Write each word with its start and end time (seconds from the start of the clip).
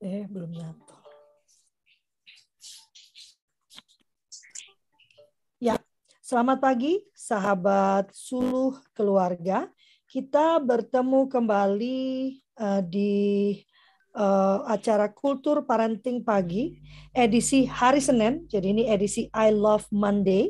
Eh, 0.00 0.24
belum 0.32 0.48
nyatu. 0.48 0.96
Ya, 5.60 5.76
selamat 6.24 6.56
pagi 6.56 7.04
sahabat 7.12 8.08
suluh 8.16 8.80
keluarga. 8.96 9.68
Kita 10.08 10.56
bertemu 10.56 11.28
kembali 11.28 12.32
uh, 12.56 12.80
di 12.80 13.60
uh, 14.16 14.64
acara 14.72 15.12
Kultur 15.12 15.68
Parenting 15.68 16.24
Pagi 16.24 16.80
edisi 17.12 17.68
hari 17.68 18.00
Senin. 18.00 18.48
Jadi 18.48 18.72
ini 18.72 18.88
edisi 18.88 19.28
I 19.36 19.52
Love 19.52 19.84
Monday 19.92 20.48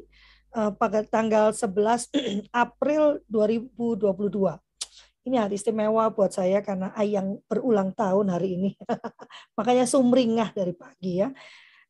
uh, 0.55 0.71
pada 0.71 1.03
tanggal 1.03 1.51
11 1.51 2.07
April 2.55 3.19
2022 3.27 4.70
ini 5.25 5.37
hari 5.37 5.61
istimewa 5.61 6.09
buat 6.09 6.33
saya 6.33 6.65
karena 6.65 6.93
Ayang 6.97 7.41
berulang 7.45 7.93
tahun 7.93 8.33
hari 8.33 8.57
ini. 8.57 8.71
Makanya 9.59 9.85
sumringah 9.85 10.57
dari 10.57 10.73
pagi 10.73 11.21
ya. 11.21 11.29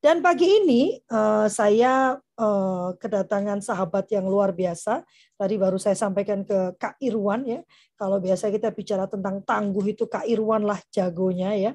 Dan 0.00 0.24
pagi 0.24 0.48
ini 0.48 0.96
uh, 1.12 1.44
saya 1.44 2.16
uh, 2.16 2.88
kedatangan 2.96 3.60
sahabat 3.60 4.08
yang 4.08 4.24
luar 4.24 4.56
biasa. 4.56 5.04
Tadi 5.36 5.54
baru 5.60 5.76
saya 5.76 5.92
sampaikan 5.92 6.40
ke 6.40 6.72
Kak 6.80 6.96
Irwan 7.04 7.44
ya. 7.44 7.60
Kalau 8.00 8.16
biasa 8.16 8.48
kita 8.48 8.72
bicara 8.72 9.04
tentang 9.04 9.44
tangguh 9.44 9.92
itu 9.92 10.08
Kak 10.08 10.24
Irwan 10.24 10.64
lah 10.64 10.80
jagonya 10.88 11.52
ya. 11.52 11.72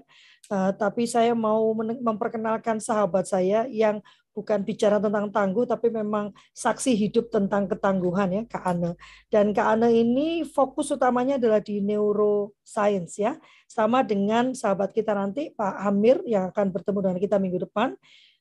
Uh, 0.50 0.74
tapi 0.74 1.06
saya 1.06 1.38
mau 1.38 1.70
memperkenalkan 1.78 2.82
sahabat 2.82 3.30
saya 3.30 3.70
yang 3.70 4.02
bukan 4.36 4.68
bicara 4.68 5.00
tentang 5.00 5.32
tangguh 5.32 5.64
tapi 5.64 5.88
memang 5.88 6.36
saksi 6.52 6.92
hidup 6.92 7.32
tentang 7.32 7.72
ketangguhan 7.72 8.30
ya 8.36 8.42
Kak 8.44 8.68
Ane. 8.68 9.00
Dan 9.32 9.56
Kak 9.56 9.80
Ane 9.80 9.96
ini 9.96 10.44
fokus 10.44 10.92
utamanya 10.92 11.40
adalah 11.40 11.64
di 11.64 11.80
neuroscience 11.80 13.16
ya. 13.16 13.40
Sama 13.66 14.04
dengan 14.04 14.52
sahabat 14.52 14.92
kita 14.92 15.16
nanti 15.16 15.56
Pak 15.56 15.76
Amir 15.88 16.20
yang 16.28 16.52
akan 16.52 16.76
bertemu 16.76 17.00
dengan 17.00 17.20
kita 17.24 17.40
minggu 17.40 17.60
depan. 17.72 17.96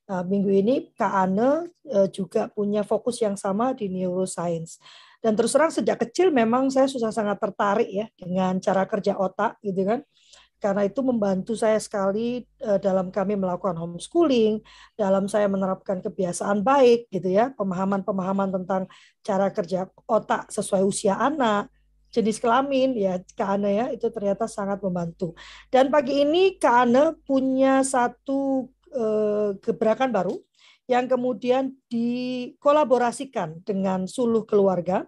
Nah, 0.05 0.21
minggu 0.21 0.51
ini 0.51 0.75
Kak 0.91 1.13
Ane 1.15 1.71
eh, 1.87 2.11
juga 2.11 2.51
punya 2.51 2.83
fokus 2.83 3.23
yang 3.23 3.39
sama 3.39 3.71
di 3.71 3.87
neuroscience. 3.87 4.77
Dan 5.23 5.33
terus 5.33 5.55
terang 5.57 5.73
sejak 5.73 5.97
kecil 6.05 6.29
memang 6.29 6.69
saya 6.69 6.85
susah 6.85 7.09
sangat 7.09 7.41
tertarik 7.41 7.89
ya 7.89 8.05
dengan 8.13 8.61
cara 8.61 8.85
kerja 8.85 9.17
otak 9.17 9.57
gitu 9.65 9.81
kan 9.81 10.05
karena 10.65 10.81
itu 10.89 11.05
membantu 11.05 11.53
saya 11.53 11.77
sekali 11.77 12.41
uh, 12.65 12.81
dalam 12.81 13.13
kami 13.13 13.37
melakukan 13.37 13.77
homeschooling, 13.77 14.65
dalam 14.97 15.29
saya 15.29 15.45
menerapkan 15.45 16.01
kebiasaan 16.01 16.65
baik 16.65 17.05
gitu 17.13 17.29
ya, 17.29 17.53
pemahaman-pemahaman 17.53 18.49
tentang 18.49 18.89
cara 19.21 19.53
kerja 19.53 19.85
otak 20.09 20.49
sesuai 20.49 20.81
usia 20.81 21.21
anak, 21.21 21.69
jenis 22.09 22.41
kelamin 22.41 22.97
ya 22.97 23.21
Kak 23.37 23.61
Ane 23.61 23.71
ya 23.77 23.85
itu 23.93 24.09
ternyata 24.09 24.49
sangat 24.49 24.81
membantu. 24.81 25.37
Dan 25.69 25.93
pagi 25.93 26.25
ini 26.25 26.57
Kak 26.57 26.89
Ane 26.89 27.13
punya 27.21 27.85
satu 27.85 28.65
uh, 28.97 29.53
gebrakan 29.61 30.09
baru 30.09 30.33
yang 30.89 31.05
kemudian 31.05 31.77
dikolaborasikan 31.93 33.61
dengan 33.61 34.09
suluh 34.09 34.49
keluarga. 34.49 35.05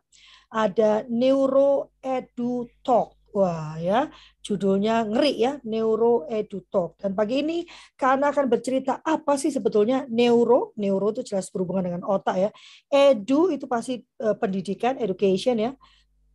Ada 0.47 1.03
Neuro 1.09 1.97
Edu 2.00 2.72
Talk 2.85 3.17
Wah 3.38 3.78
ya, 3.78 4.10
judulnya 4.42 5.06
ngeri 5.06 5.38
ya, 5.38 5.62
Neuro 5.70 6.26
Edu 6.26 6.66
Talk. 6.74 6.98
Dan 6.98 7.14
pagi 7.14 7.46
ini 7.46 7.62
karena 7.94 8.34
akan 8.34 8.50
bercerita 8.50 9.06
apa 9.06 9.38
sih 9.38 9.54
sebetulnya 9.54 10.10
neuro, 10.10 10.74
neuro 10.82 11.14
itu 11.14 11.22
jelas 11.22 11.54
berhubungan 11.54 11.86
dengan 11.86 12.02
otak 12.02 12.34
ya. 12.34 12.50
Edu 12.90 13.54
itu 13.54 13.70
pasti 13.70 14.02
uh, 14.26 14.34
pendidikan, 14.34 14.98
education 14.98 15.62
ya. 15.62 15.72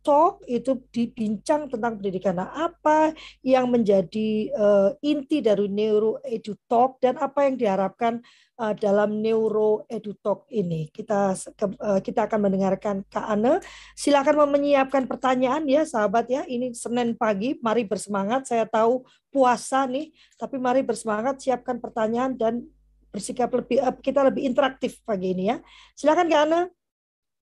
Talk 0.03 0.43
itu 0.51 0.83
dibincang 0.91 1.71
tentang 1.71 1.95
pendidikan. 1.95 2.35
Nah, 2.35 2.51
apa 2.51 3.15
yang 3.39 3.71
menjadi 3.71 4.51
uh, 4.51 4.91
inti 4.99 5.39
dari 5.39 5.71
Neuro 5.71 6.19
Edu 6.27 6.59
Talk 6.67 6.99
dan 6.99 7.15
apa 7.23 7.47
yang 7.47 7.55
diharapkan 7.55 8.19
uh, 8.59 8.75
dalam 8.75 9.23
Neuro 9.23 9.87
Edutalk 9.87 10.43
ini. 10.51 10.91
Kita 10.91 11.31
uh, 11.33 11.99
kita 12.03 12.27
akan 12.27 12.39
mendengarkan 12.51 13.07
Kak 13.07 13.27
Ane. 13.31 13.63
Silakan 13.95 14.43
menyiapkan 14.51 15.07
pertanyaan 15.07 15.63
ya 15.65 15.87
sahabat 15.87 16.27
ya. 16.27 16.43
Ini 16.43 16.75
Senin 16.75 17.15
pagi, 17.15 17.55
mari 17.63 17.87
bersemangat. 17.87 18.51
Saya 18.51 18.67
tahu 18.67 19.07
puasa 19.31 19.87
nih, 19.87 20.11
tapi 20.35 20.59
mari 20.59 20.83
bersemangat 20.83 21.39
siapkan 21.41 21.79
pertanyaan 21.79 22.35
dan 22.35 22.67
bersikap 23.13 23.49
lebih 23.55 23.79
uh, 23.79 23.95
kita 23.95 24.19
lebih 24.25 24.43
interaktif 24.43 24.99
pagi 25.07 25.31
ini 25.31 25.47
ya. 25.53 25.57
Silakan 25.95 26.27
Kak 26.27 26.43
Ane. 26.49 26.61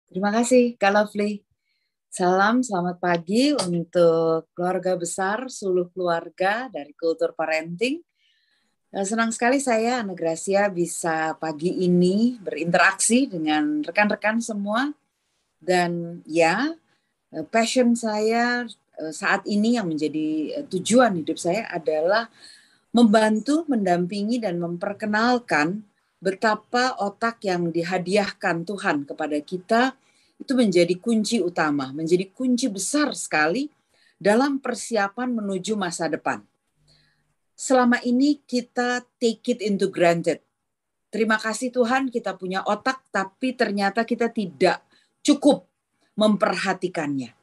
Terima 0.09 0.33
kasih 0.33 0.81
Kak 0.81 0.93
Lovely. 0.97 1.48
Salam 2.09 2.65
selamat 2.65 3.05
pagi 3.05 3.53
untuk 3.53 4.49
keluarga 4.57 4.97
besar, 4.97 5.45
seluruh 5.53 5.93
keluarga 5.93 6.65
dari 6.73 6.97
Kultur 6.97 7.37
Parenting. 7.37 8.01
Eh, 8.97 9.05
senang 9.05 9.29
sekali 9.29 9.61
saya, 9.61 10.01
Ana 10.01 10.17
Gracia, 10.17 10.73
bisa 10.73 11.37
pagi 11.37 11.85
ini 11.85 12.41
berinteraksi 12.41 13.29
dengan 13.29 13.85
rekan-rekan 13.85 14.41
semua. 14.41 14.89
Dan 15.61 16.25
ya, 16.25 16.73
eh, 17.29 17.45
passion 17.45 17.93
saya 17.93 18.65
eh, 18.97 19.13
saat 19.13 19.45
ini 19.45 19.77
yang 19.77 19.93
menjadi 19.93 20.65
tujuan 20.65 21.13
hidup 21.13 21.37
saya 21.37 21.69
adalah 21.69 22.33
membantu, 22.97 23.69
mendampingi, 23.69 24.41
dan 24.41 24.57
memperkenalkan 24.57 25.85
betapa 26.25 26.97
otak 27.05 27.45
yang 27.45 27.69
dihadiahkan 27.69 28.65
Tuhan 28.65 29.05
kepada 29.05 29.37
kita 29.45 29.93
itu 30.39 30.55
menjadi 30.55 30.95
kunci 30.97 31.43
utama, 31.43 31.91
menjadi 31.91 32.31
kunci 32.31 32.71
besar 32.71 33.13
sekali 33.13 33.69
dalam 34.19 34.63
persiapan 34.63 35.35
menuju 35.35 35.75
masa 35.75 36.07
depan 36.07 36.43
selama 37.59 37.99
ini 38.07 38.39
kita 38.47 39.03
take 39.19 39.59
it 39.59 39.61
into 39.67 39.91
granted. 39.91 40.39
Terima 41.11 41.35
kasih 41.43 41.75
Tuhan 41.75 42.07
kita 42.07 42.39
punya 42.39 42.63
otak, 42.63 43.03
tapi 43.11 43.59
ternyata 43.59 44.07
kita 44.07 44.31
tidak 44.31 44.87
cukup 45.27 45.67
memperhatikannya. 46.15 47.35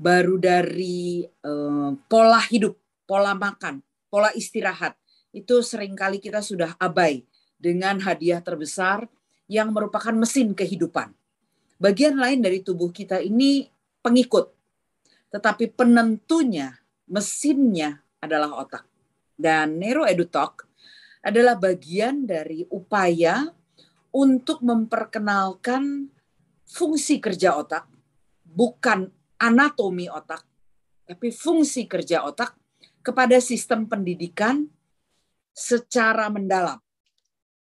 Baru 0.00 0.40
dari 0.40 1.28
uh, 1.44 1.92
pola 2.08 2.40
hidup, 2.48 2.80
pola 3.04 3.36
makan, 3.36 3.84
pola 4.08 4.32
istirahat, 4.32 4.96
itu 5.36 5.60
sering 5.60 5.92
kali 5.92 6.16
kita 6.16 6.40
sudah 6.40 6.72
abai 6.80 7.28
dengan 7.60 8.00
hadiah 8.00 8.40
terbesar 8.40 9.04
yang 9.52 9.68
merupakan 9.68 10.14
mesin 10.16 10.56
kehidupan. 10.56 11.12
Bagian 11.82 12.14
lain 12.14 12.38
dari 12.38 12.62
tubuh 12.62 12.94
kita 12.94 13.18
ini 13.18 13.66
pengikut, 13.98 14.54
tetapi 15.34 15.74
penentunya, 15.74 16.70
mesinnya 17.10 17.98
adalah 18.22 18.62
otak 18.62 18.86
dan 19.34 19.82
Nero 19.82 20.06
Edutalk 20.06 20.70
adalah 21.26 21.58
bagian 21.58 22.22
dari 22.22 22.62
upaya 22.70 23.50
untuk 24.14 24.62
memperkenalkan 24.62 26.06
fungsi 26.62 27.18
kerja 27.18 27.58
otak, 27.58 27.90
bukan 28.46 29.10
anatomi 29.42 30.06
otak, 30.06 30.46
tapi 31.02 31.34
fungsi 31.34 31.90
kerja 31.90 32.22
otak 32.22 32.54
kepada 33.02 33.42
sistem 33.42 33.90
pendidikan 33.90 34.70
secara 35.50 36.30
mendalam. 36.30 36.78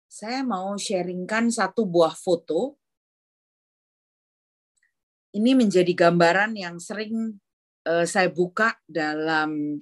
Saya 0.06 0.46
mau 0.46 0.78
sharingkan 0.78 1.50
satu 1.50 1.82
buah 1.82 2.14
foto. 2.14 2.78
Ini 5.36 5.52
menjadi 5.52 5.92
gambaran 5.92 6.56
yang 6.56 6.80
sering 6.80 7.36
uh, 7.84 8.08
saya 8.08 8.32
buka 8.32 8.72
dalam 8.88 9.76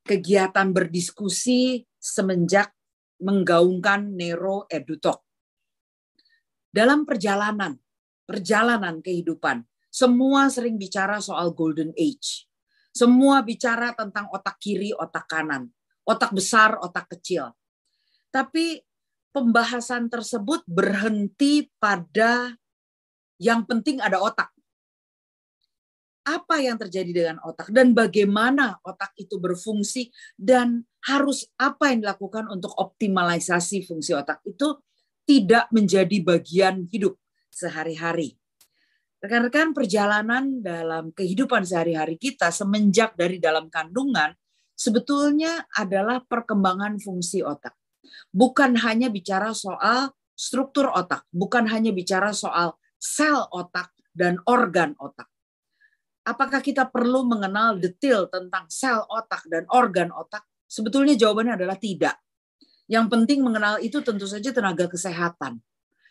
kegiatan 0.00 0.72
berdiskusi 0.72 1.84
semenjak 2.00 2.72
menggaungkan 3.20 4.16
Nero 4.16 4.64
Edutalk. 4.72 5.20
Dalam 6.72 7.04
perjalanan, 7.04 7.76
perjalanan 8.24 9.04
kehidupan, 9.04 9.60
semua 9.92 10.48
sering 10.48 10.80
bicara 10.80 11.20
soal 11.20 11.52
golden 11.52 11.92
age. 12.00 12.48
Semua 12.88 13.44
bicara 13.44 13.92
tentang 13.92 14.32
otak 14.32 14.56
kiri, 14.56 14.96
otak 14.96 15.28
kanan, 15.28 15.68
otak 16.08 16.32
besar, 16.32 16.80
otak 16.80 17.12
kecil. 17.12 17.52
Tapi 18.32 18.80
pembahasan 19.36 20.08
tersebut 20.08 20.64
berhenti 20.64 21.68
pada 21.76 22.56
yang 23.36 23.68
penting 23.68 24.00
ada 24.00 24.22
otak 24.22 24.53
apa 26.24 26.56
yang 26.56 26.80
terjadi 26.80 27.12
dengan 27.12 27.36
otak 27.44 27.68
dan 27.68 27.92
bagaimana 27.92 28.80
otak 28.80 29.12
itu 29.20 29.36
berfungsi 29.36 30.08
dan 30.40 30.80
harus 31.04 31.44
apa 31.60 31.92
yang 31.92 32.00
dilakukan 32.00 32.48
untuk 32.48 32.72
optimalisasi 32.80 33.84
fungsi 33.84 34.16
otak 34.16 34.40
itu 34.48 34.80
tidak 35.28 35.68
menjadi 35.68 36.16
bagian 36.24 36.88
hidup 36.88 37.20
sehari-hari. 37.52 38.40
Rekan-rekan 39.20 39.72
perjalanan 39.76 40.60
dalam 40.64 41.12
kehidupan 41.12 41.64
sehari-hari 41.64 42.16
kita 42.16 42.48
semenjak 42.52 43.16
dari 43.16 43.40
dalam 43.40 43.68
kandungan 43.68 44.32
sebetulnya 44.72 45.64
adalah 45.76 46.24
perkembangan 46.24 47.00
fungsi 47.00 47.44
otak. 47.44 47.76
Bukan 48.32 48.80
hanya 48.84 49.08
bicara 49.08 49.52
soal 49.56 50.12
struktur 50.36 50.92
otak, 50.92 51.24
bukan 51.32 51.68
hanya 51.68 51.92
bicara 51.92 52.32
soal 52.36 52.76
sel 53.00 53.48
otak 53.52 53.92
dan 54.12 54.40
organ 54.44 54.92
otak 55.00 55.33
apakah 56.24 56.64
kita 56.64 56.88
perlu 56.88 57.28
mengenal 57.28 57.76
detail 57.76 58.26
tentang 58.32 58.66
sel 58.72 59.04
otak 59.06 59.44
dan 59.46 59.68
organ 59.70 60.10
otak? 60.10 60.42
Sebetulnya 60.64 61.14
jawabannya 61.14 61.60
adalah 61.60 61.78
tidak. 61.78 62.16
Yang 62.88 63.06
penting 63.12 63.40
mengenal 63.44 63.80
itu 63.80 64.00
tentu 64.00 64.24
saja 64.28 64.50
tenaga 64.50 64.88
kesehatan. 64.88 65.60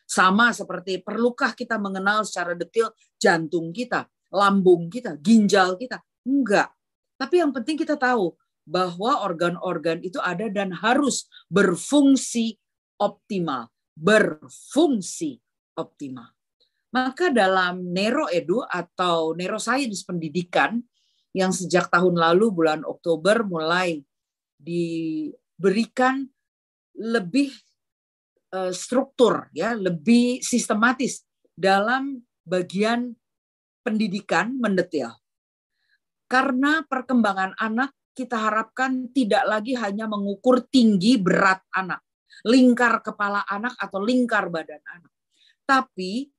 Sama 0.05 0.53
seperti 0.53 1.01
perlukah 1.01 1.57
kita 1.57 1.77
mengenal 1.81 2.25
secara 2.25 2.53
detail 2.53 2.93
jantung 3.17 3.73
kita, 3.73 4.05
lambung 4.29 4.89
kita, 4.89 5.17
ginjal 5.19 5.75
kita? 5.77 6.01
Enggak. 6.25 6.69
Tapi 7.17 7.41
yang 7.41 7.51
penting 7.53 7.77
kita 7.77 7.97
tahu 7.97 8.33
bahwa 8.63 9.21
organ-organ 9.27 9.99
itu 10.01 10.17
ada 10.23 10.47
dan 10.47 10.71
harus 10.71 11.27
berfungsi 11.51 12.57
optimal, 12.97 13.67
berfungsi 13.93 15.39
optimal. 15.75 16.31
Maka 16.93 17.33
dalam 17.33 17.89
neuroedu 17.89 18.61
atau 18.69 19.33
neuroscience 19.33 20.05
pendidikan 20.05 20.77
yang 21.33 21.49
sejak 21.49 21.89
tahun 21.89 22.13
lalu 22.13 22.53
bulan 22.53 22.85
Oktober 22.85 23.41
mulai 23.41 24.05
diberikan 24.61 26.29
lebih 26.93 27.49
uh, 28.53 28.69
struktur 28.69 29.49
ya, 29.57 29.73
lebih 29.73 30.45
sistematis 30.45 31.25
dalam 31.57 32.21
bagian 32.45 33.17
pendidikan 33.81 34.53
mendetail. 34.61 35.17
Karena 36.29 36.85
perkembangan 36.85 37.57
anak 37.57 37.93
kita 38.13 38.37
harapkan 38.37 39.09
tidak 39.09 39.43
lagi 39.49 39.73
hanya 39.73 40.05
mengukur 40.05 40.61
tinggi 40.69 41.17
berat 41.17 41.65
anak, 41.73 42.05
lingkar 42.45 43.01
kepala 43.01 43.41
anak 43.49 43.73
atau 43.81 43.97
lingkar 43.97 44.53
badan 44.53 44.81
anak. 44.85 45.13
Tapi 45.65 46.32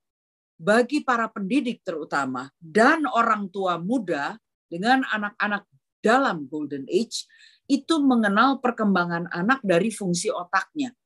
bagi 0.65 1.05
para 1.05 1.29
pendidik 1.29 1.85
terutama 1.85 2.49
dan 2.57 3.05
orang 3.05 3.53
tua 3.53 3.77
muda 3.77 4.41
dengan 4.65 5.05
anak-anak 5.05 5.69
dalam 6.01 6.49
golden 6.49 6.89
age 6.89 7.29
itu 7.69 8.01
mengenal 8.01 8.65
perkembangan 8.65 9.29
anak 9.29 9.61
dari 9.61 9.93
fungsi 9.93 10.33
otaknya. 10.33 10.97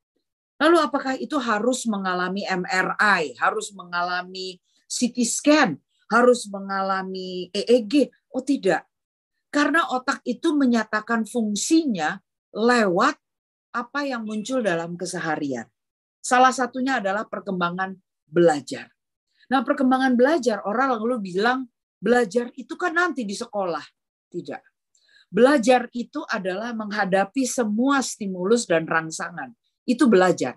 Lalu 0.58 0.78
apakah 0.78 1.14
itu 1.18 1.38
harus 1.38 1.86
mengalami 1.86 2.42
MRI, 2.46 3.38
harus 3.38 3.70
mengalami 3.74 4.58
CT 4.90 5.16
scan, 5.22 5.70
harus 6.10 6.50
mengalami 6.50 7.46
EEG? 7.54 8.10
Oh 8.34 8.42
tidak. 8.42 8.86
Karena 9.54 9.86
otak 9.94 10.18
itu 10.26 10.50
menyatakan 10.54 11.22
fungsinya 11.26 12.18
lewat 12.50 13.14
apa 13.70 14.00
yang 14.02 14.26
muncul 14.26 14.58
dalam 14.58 14.98
keseharian. 14.98 15.70
Salah 16.18 16.50
satunya 16.50 16.98
adalah 16.98 17.22
perkembangan 17.22 17.94
belajar. 18.26 18.97
Nah, 19.48 19.64
perkembangan 19.64 20.12
belajar 20.12 20.60
orang 20.68 21.00
lalu 21.00 21.32
bilang 21.32 21.64
belajar 21.98 22.52
itu 22.54 22.76
kan 22.76 22.92
nanti 22.92 23.24
di 23.24 23.32
sekolah. 23.32 23.82
Tidak. 24.28 24.62
Belajar 25.28 25.88
itu 25.92 26.24
adalah 26.24 26.72
menghadapi 26.72 27.44
semua 27.44 28.00
stimulus 28.00 28.64
dan 28.64 28.88
rangsangan. 28.88 29.52
Itu 29.84 30.08
belajar. 30.08 30.56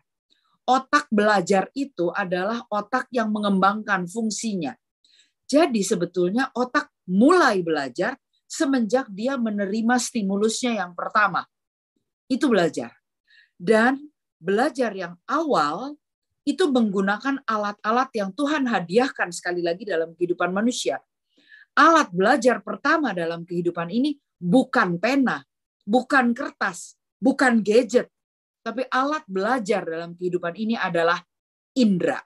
Otak 0.67 1.11
belajar 1.11 1.67
itu 1.75 2.11
adalah 2.11 2.63
otak 2.71 3.11
yang 3.11 3.31
mengembangkan 3.31 4.07
fungsinya. 4.07 4.71
Jadi 5.47 5.83
sebetulnya 5.83 6.47
otak 6.55 6.91
mulai 7.11 7.59
belajar 7.59 8.15
semenjak 8.47 9.07
dia 9.11 9.35
menerima 9.35 9.95
stimulusnya 9.99 10.79
yang 10.79 10.95
pertama. 10.95 11.43
Itu 12.31 12.47
belajar. 12.47 12.95
Dan 13.55 14.11
belajar 14.39 14.95
yang 14.95 15.19
awal 15.27 15.99
itu 16.41 16.65
menggunakan 16.73 17.45
alat-alat 17.45 18.09
yang 18.17 18.33
Tuhan 18.33 18.65
hadiahkan 18.65 19.29
sekali 19.29 19.61
lagi 19.61 19.85
dalam 19.85 20.17
kehidupan 20.17 20.49
manusia. 20.49 20.97
Alat 21.77 22.09
belajar 22.11 22.59
pertama 22.65 23.13
dalam 23.13 23.45
kehidupan 23.45 23.87
ini 23.93 24.17
bukan 24.41 24.97
pena, 24.97 25.45
bukan 25.85 26.33
kertas, 26.33 26.97
bukan 27.21 27.61
gadget, 27.61 28.09
tapi 28.65 28.83
alat 28.89 29.23
belajar 29.29 29.85
dalam 29.85 30.17
kehidupan 30.17 30.57
ini 30.57 30.75
adalah 30.75 31.21
indera. 31.77 32.19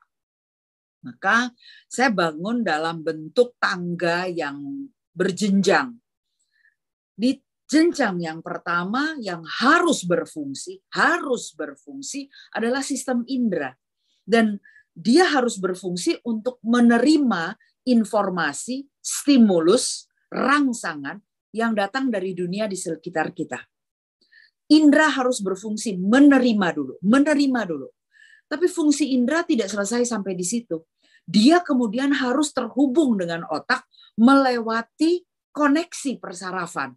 Maka 1.06 1.54
saya 1.86 2.10
bangun 2.10 2.66
dalam 2.66 3.06
bentuk 3.06 3.60
tangga 3.62 4.26
yang 4.26 4.90
berjenjang. 5.14 5.94
Di 7.14 7.38
jenjang 7.70 8.18
yang 8.18 8.40
pertama 8.42 9.14
yang 9.22 9.46
harus 9.46 10.02
berfungsi, 10.08 10.82
harus 10.98 11.54
berfungsi 11.54 12.26
adalah 12.58 12.82
sistem 12.82 13.22
indera 13.30 13.70
dan 14.26 14.58
dia 14.92 15.30
harus 15.30 15.62
berfungsi 15.62 16.20
untuk 16.26 16.58
menerima 16.66 17.56
informasi, 17.86 18.90
stimulus, 19.00 20.10
rangsangan 20.34 21.22
yang 21.54 21.78
datang 21.78 22.10
dari 22.10 22.34
dunia 22.34 22.66
di 22.66 22.76
sekitar 22.76 23.32
kita. 23.32 23.62
Indra 24.74 25.14
harus 25.14 25.46
berfungsi 25.46 25.96
menerima 26.02 26.68
dulu, 26.74 26.98
menerima 27.06 27.62
dulu. 27.70 27.88
Tapi 28.50 28.66
fungsi 28.66 29.14
indra 29.14 29.46
tidak 29.46 29.70
selesai 29.70 30.10
sampai 30.10 30.34
di 30.34 30.46
situ. 30.46 30.82
Dia 31.26 31.62
kemudian 31.62 32.14
harus 32.14 32.54
terhubung 32.54 33.18
dengan 33.18 33.46
otak 33.50 33.86
melewati 34.18 35.26
koneksi 35.54 36.18
persarafan. 36.22 36.94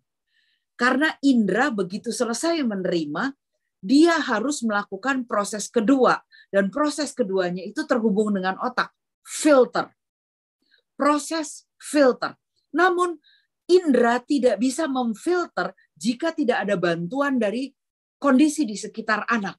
Karena 0.79 1.13
indra 1.25 1.73
begitu 1.73 2.13
selesai 2.13 2.61
menerima, 2.63 3.33
dia 3.79 4.17
harus 4.19 4.63
melakukan 4.63 5.25
proses 5.25 5.71
kedua 5.71 6.19
dan 6.49 6.73
proses 6.73 7.13
keduanya 7.13 7.61
itu 7.65 7.85
terhubung 7.85 8.33
dengan 8.33 8.57
otak, 8.61 8.93
filter. 9.25 9.93
Proses 10.99 11.69
filter. 11.79 12.35
Namun 12.75 13.17
indera 13.69 14.19
tidak 14.25 14.59
bisa 14.59 14.89
memfilter 14.89 15.77
jika 15.95 16.33
tidak 16.33 16.65
ada 16.67 16.75
bantuan 16.75 17.37
dari 17.37 17.71
kondisi 18.19 18.65
di 18.65 18.75
sekitar 18.75 19.29
anak. 19.29 19.57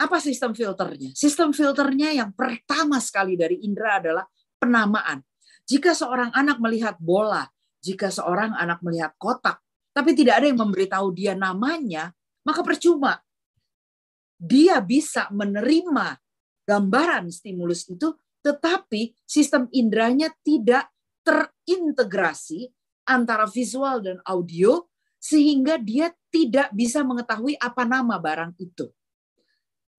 Apa 0.00 0.16
sistem 0.16 0.56
filternya? 0.56 1.12
Sistem 1.12 1.52
filternya 1.52 2.16
yang 2.16 2.32
pertama 2.32 2.96
sekali 2.98 3.36
dari 3.36 3.60
indera 3.60 4.00
adalah 4.00 4.24
penamaan. 4.56 5.20
Jika 5.68 5.92
seorang 5.92 6.32
anak 6.32 6.56
melihat 6.58 6.96
bola, 6.96 7.44
jika 7.84 8.08
seorang 8.08 8.56
anak 8.56 8.80
melihat 8.80 9.12
kotak, 9.20 9.60
tapi 9.92 10.16
tidak 10.16 10.40
ada 10.40 10.46
yang 10.48 10.58
memberitahu 10.58 11.12
dia 11.12 11.36
namanya, 11.36 12.10
maka 12.48 12.64
percuma 12.64 13.20
dia 14.40 14.80
bisa 14.80 15.28
menerima 15.28 16.16
gambaran 16.64 17.28
stimulus 17.28 17.84
itu, 17.92 18.16
tetapi 18.40 19.12
sistem 19.28 19.68
inderanya 19.68 20.32
tidak 20.40 20.88
terintegrasi 21.20 22.72
antara 23.04 23.44
visual 23.44 24.00
dan 24.00 24.16
audio, 24.24 24.88
sehingga 25.20 25.76
dia 25.76 26.08
tidak 26.32 26.72
bisa 26.72 27.04
mengetahui 27.04 27.60
apa 27.60 27.84
nama 27.84 28.16
barang 28.16 28.56
itu. 28.56 28.88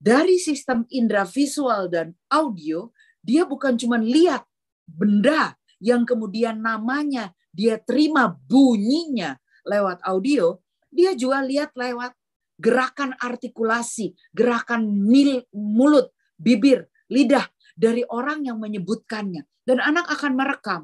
Dari 0.02 0.34
sistem 0.42 0.82
indera 0.90 1.22
visual 1.22 1.86
dan 1.86 2.10
audio, 2.26 2.90
dia 3.22 3.46
bukan 3.46 3.78
cuma 3.78 4.02
lihat 4.02 4.42
benda 4.82 5.54
yang 5.78 6.02
kemudian 6.02 6.58
namanya 6.58 7.30
dia 7.54 7.78
terima 7.78 8.26
bunyinya 8.26 9.38
lewat 9.62 10.02
audio, 10.02 10.58
dia 10.90 11.14
juga 11.14 11.46
lihat 11.46 11.70
lewat 11.78 12.18
gerakan 12.62 13.18
artikulasi, 13.18 14.14
gerakan 14.30 14.86
mil, 14.86 15.42
mulut, 15.50 16.14
bibir, 16.38 16.86
lidah 17.10 17.50
dari 17.74 18.06
orang 18.06 18.46
yang 18.46 18.62
menyebutkannya. 18.62 19.42
Dan 19.66 19.82
anak 19.82 20.06
akan 20.10 20.32
merekam. 20.38 20.82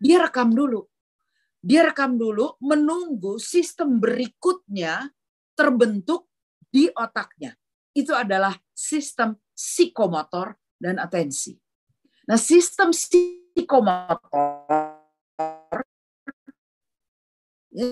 Dia 0.00 0.24
rekam 0.24 0.52
dulu. 0.52 0.88
Dia 1.62 1.84
rekam 1.86 2.16
dulu 2.16 2.56
menunggu 2.64 3.36
sistem 3.38 4.00
berikutnya 4.00 5.12
terbentuk 5.54 6.28
di 6.72 6.88
otaknya. 6.92 7.54
Itu 7.92 8.16
adalah 8.16 8.56
sistem 8.72 9.36
psikomotor 9.52 10.56
dan 10.80 10.96
atensi. 10.98 11.54
Nah, 12.26 12.40
sistem 12.40 12.90
psikomotor 12.90 14.18
ya, 17.72 17.86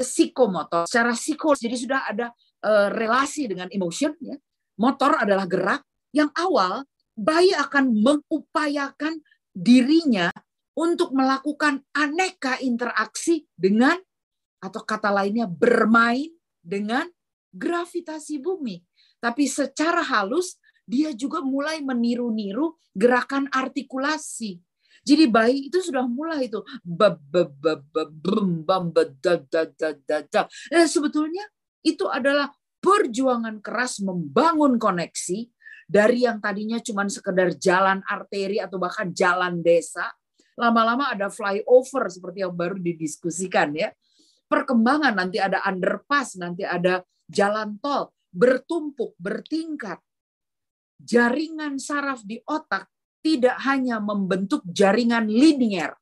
psikomotor 0.00 0.88
secara 0.88 1.12
psikologis 1.14 1.62
jadi 1.64 1.76
sudah 1.76 2.00
ada 2.08 2.26
uh, 2.64 2.88
relasi 2.92 3.48
dengan 3.48 3.68
emotion 3.72 4.14
ya. 4.20 4.36
Motor 4.80 5.20
adalah 5.20 5.44
gerak 5.44 5.82
yang 6.16 6.32
awal 6.32 6.84
bayi 7.12 7.52
akan 7.52 7.92
mengupayakan 8.00 9.20
dirinya 9.52 10.32
untuk 10.72 11.12
melakukan 11.12 11.84
aneka 11.92 12.56
interaksi 12.64 13.44
dengan 13.52 13.98
atau 14.60 14.80
kata 14.84 15.12
lainnya 15.12 15.44
bermain 15.44 16.32
dengan 16.60 17.04
gravitasi 17.52 18.40
bumi. 18.40 18.80
Tapi 19.20 19.44
secara 19.44 20.00
halus 20.00 20.56
dia 20.88 21.12
juga 21.12 21.44
mulai 21.44 21.84
meniru-niru 21.84 22.76
gerakan 22.96 23.46
artikulasi. 23.52 24.60
Jadi 25.00 25.24
bayi 25.32 25.72
itu 25.72 25.80
sudah 25.80 26.04
mulai 26.04 26.48
itu 26.48 26.60
sebetulnya 30.84 31.44
itu 31.84 32.06
adalah 32.08 32.52
perjuangan 32.80 33.60
keras 33.60 34.00
membangun 34.00 34.80
koneksi 34.80 35.48
dari 35.90 36.22
yang 36.22 36.38
tadinya 36.38 36.78
cuma 36.78 37.02
sekedar 37.10 37.58
jalan 37.58 37.98
arteri 38.06 38.62
atau 38.62 38.78
bahkan 38.78 39.10
jalan 39.10 39.58
desa, 39.58 40.06
lama-lama 40.54 41.10
ada 41.10 41.26
flyover 41.26 42.06
seperti 42.06 42.46
yang 42.46 42.54
baru 42.54 42.78
didiskusikan 42.78 43.74
ya. 43.74 43.90
Perkembangan 44.46 45.18
nanti 45.18 45.42
ada 45.42 45.58
underpass, 45.66 46.38
nanti 46.38 46.62
ada 46.62 47.02
jalan 47.26 47.78
tol, 47.82 48.14
bertumpuk, 48.30 49.18
bertingkat. 49.18 49.98
Jaringan 51.02 51.82
saraf 51.82 52.22
di 52.22 52.38
otak 52.46 52.86
tidak 53.18 53.58
hanya 53.66 53.98
membentuk 53.98 54.62
jaringan 54.70 55.26
linier, 55.26 55.96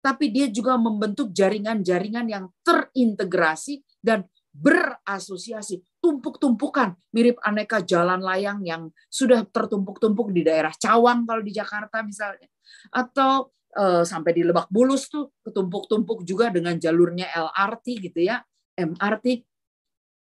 tapi 0.00 0.32
dia 0.32 0.48
juga 0.48 0.80
membentuk 0.80 1.32
jaringan-jaringan 1.36 2.26
yang 2.28 2.44
terintegrasi 2.64 3.84
dan 4.00 4.24
berasosiasi, 4.54 5.82
tumpuk-tumpukan, 5.98 6.94
mirip 7.10 7.42
aneka 7.42 7.82
jalan 7.82 8.22
layang 8.22 8.62
yang 8.62 8.86
sudah 9.10 9.42
tertumpuk-tumpuk 9.50 10.30
di 10.30 10.46
daerah 10.46 10.70
Cawang 10.70 11.26
kalau 11.26 11.42
di 11.42 11.50
Jakarta 11.50 12.06
misalnya, 12.06 12.46
atau 12.94 13.50
uh, 13.74 14.06
sampai 14.06 14.30
di 14.30 14.46
Lebak 14.46 14.70
Bulus 14.70 15.10
tuh 15.10 15.34
ketumpuk-tumpuk 15.42 16.22
juga 16.22 16.54
dengan 16.54 16.78
jalurnya 16.78 17.34
LRT 17.34 17.86
gitu 18.10 18.22
ya, 18.22 18.38
MRT. 18.78 19.42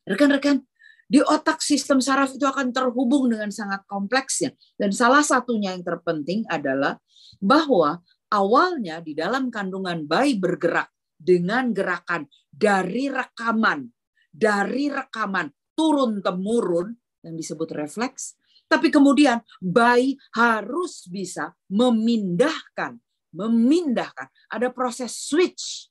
Rekan-rekan, 0.07 0.63
di 1.11 1.19
otak 1.19 1.59
sistem 1.59 1.99
saraf 1.99 2.31
itu 2.39 2.47
akan 2.47 2.71
terhubung 2.71 3.27
dengan 3.27 3.51
sangat 3.51 3.83
kompleksnya. 3.91 4.55
Dan 4.79 4.95
salah 4.95 5.27
satunya 5.27 5.75
yang 5.75 5.83
terpenting 5.83 6.47
adalah 6.47 7.03
bahwa 7.43 7.99
awalnya 8.31 9.03
di 9.03 9.19
dalam 9.19 9.51
kandungan 9.51 10.07
bayi 10.07 10.39
bergerak 10.39 10.87
dengan 11.19 11.75
gerakan 11.75 12.31
dari 12.47 13.11
rekaman 13.11 13.91
dari 14.31 14.87
rekaman 14.89 15.51
turun 15.75 16.23
temurun 16.23 16.95
yang 17.21 17.35
disebut 17.37 17.69
refleks, 17.75 18.39
tapi 18.71 18.89
kemudian 18.89 19.43
bayi 19.59 20.15
harus 20.33 21.11
bisa 21.11 21.51
memindahkan, 21.69 22.97
memindahkan. 23.35 24.31
Ada 24.47 24.71
proses 24.71 25.19
switch 25.19 25.91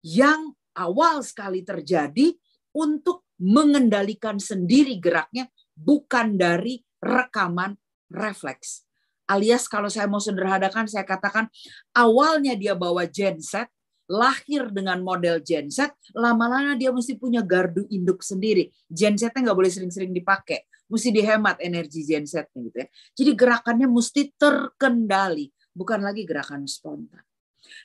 yang 0.00 0.56
awal 0.76 1.20
sekali 1.20 1.62
terjadi 1.62 2.32
untuk 2.74 3.28
mengendalikan 3.38 4.40
sendiri 4.40 4.98
geraknya 4.98 5.46
bukan 5.76 6.38
dari 6.38 6.80
rekaman 7.02 7.76
refleks. 8.10 8.86
Alias 9.24 9.68
kalau 9.68 9.88
saya 9.88 10.04
mau 10.04 10.20
sederhanakan 10.20 10.84
saya 10.84 11.04
katakan 11.08 11.48
awalnya 11.96 12.52
dia 12.56 12.76
bawa 12.76 13.08
genset 13.08 13.72
lahir 14.10 14.68
dengan 14.68 15.00
model 15.00 15.40
genset, 15.40 15.96
lama-lama 16.12 16.76
dia 16.76 16.92
mesti 16.92 17.16
punya 17.16 17.40
gardu 17.40 17.88
induk 17.88 18.20
sendiri. 18.20 18.68
Gensetnya 18.88 19.50
nggak 19.50 19.58
boleh 19.58 19.72
sering-sering 19.72 20.12
dipakai, 20.12 20.68
mesti 20.88 21.08
dihemat 21.10 21.60
energi 21.64 22.04
gensetnya 22.04 22.60
gitu 22.68 22.76
ya. 22.84 22.88
Jadi 23.16 23.30
gerakannya 23.32 23.88
mesti 23.88 24.22
terkendali, 24.36 25.48
bukan 25.72 26.00
lagi 26.04 26.28
gerakan 26.28 26.68
spontan. 26.68 27.24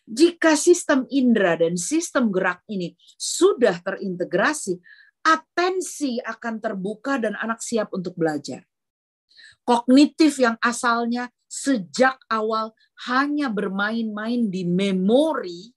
Jika 0.04 0.60
sistem 0.60 1.08
indera 1.08 1.56
dan 1.56 1.80
sistem 1.80 2.28
gerak 2.36 2.68
ini 2.68 2.94
sudah 3.16 3.80
terintegrasi, 3.80 4.76
atensi 5.24 6.20
akan 6.20 6.60
terbuka 6.60 7.16
dan 7.20 7.40
anak 7.40 7.64
siap 7.64 7.96
untuk 7.96 8.20
belajar. 8.20 8.64
Kognitif 9.64 10.42
yang 10.42 10.58
asalnya 10.60 11.30
sejak 11.46 12.18
awal 12.28 12.74
hanya 13.10 13.48
bermain-main 13.50 14.50
di 14.50 14.66
memori 14.66 15.74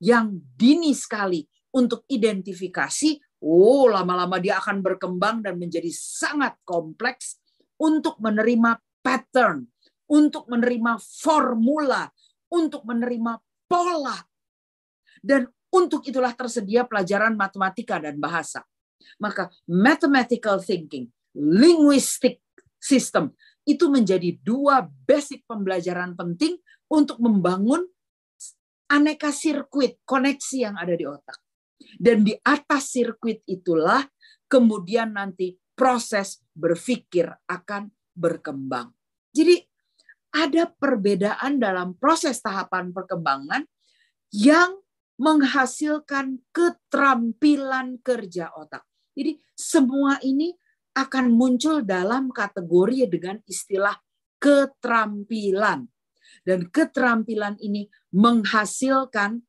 yang 0.00 0.36
dini 0.56 0.92
sekali 0.92 1.44
untuk 1.76 2.04
identifikasi, 2.08 3.42
oh 3.44 3.88
lama-lama 3.92 4.40
dia 4.40 4.60
akan 4.60 4.80
berkembang 4.80 5.44
dan 5.44 5.60
menjadi 5.60 5.88
sangat 5.92 6.56
kompleks 6.64 7.40
untuk 7.76 8.16
menerima 8.20 8.80
pattern, 9.04 9.68
untuk 10.08 10.48
menerima 10.48 10.96
formula, 11.00 12.08
untuk 12.48 12.82
menerima 12.88 13.36
pola. 13.68 14.16
Dan 15.20 15.48
untuk 15.72 16.06
itulah 16.08 16.32
tersedia 16.32 16.88
pelajaran 16.88 17.36
matematika 17.36 18.00
dan 18.00 18.16
bahasa. 18.16 18.64
Maka 19.20 19.52
mathematical 19.68 20.62
thinking, 20.62 21.12
linguistic 21.36 22.40
system, 22.80 23.34
itu 23.66 23.90
menjadi 23.90 24.38
dua 24.40 24.86
basic 25.04 25.42
pembelajaran 25.44 26.14
penting 26.14 26.56
untuk 26.86 27.18
membangun 27.18 27.82
aneka 28.90 29.34
sirkuit 29.34 30.02
koneksi 30.06 30.56
yang 30.70 30.76
ada 30.78 30.94
di 30.94 31.06
otak. 31.06 31.38
Dan 31.96 32.26
di 32.26 32.34
atas 32.42 32.92
sirkuit 32.96 33.46
itulah 33.46 34.02
kemudian 34.46 35.14
nanti 35.14 35.54
proses 35.76 36.40
berpikir 36.56 37.28
akan 37.46 37.92
berkembang. 38.16 38.90
Jadi 39.30 39.60
ada 40.32 40.68
perbedaan 40.68 41.60
dalam 41.60 41.96
proses 41.96 42.40
tahapan 42.40 42.92
perkembangan 42.92 43.64
yang 44.32 44.80
menghasilkan 45.16 46.44
keterampilan 46.52 48.00
kerja 48.04 48.52
otak. 48.52 48.84
Jadi 49.16 49.40
semua 49.56 50.20
ini 50.20 50.52
akan 50.96 51.32
muncul 51.32 51.84
dalam 51.84 52.28
kategori 52.32 53.08
dengan 53.08 53.36
istilah 53.48 53.96
keterampilan. 54.40 55.88
Dan 56.46 56.70
keterampilan 56.70 57.58
ini 57.58 57.90
menghasilkan, 58.14 59.42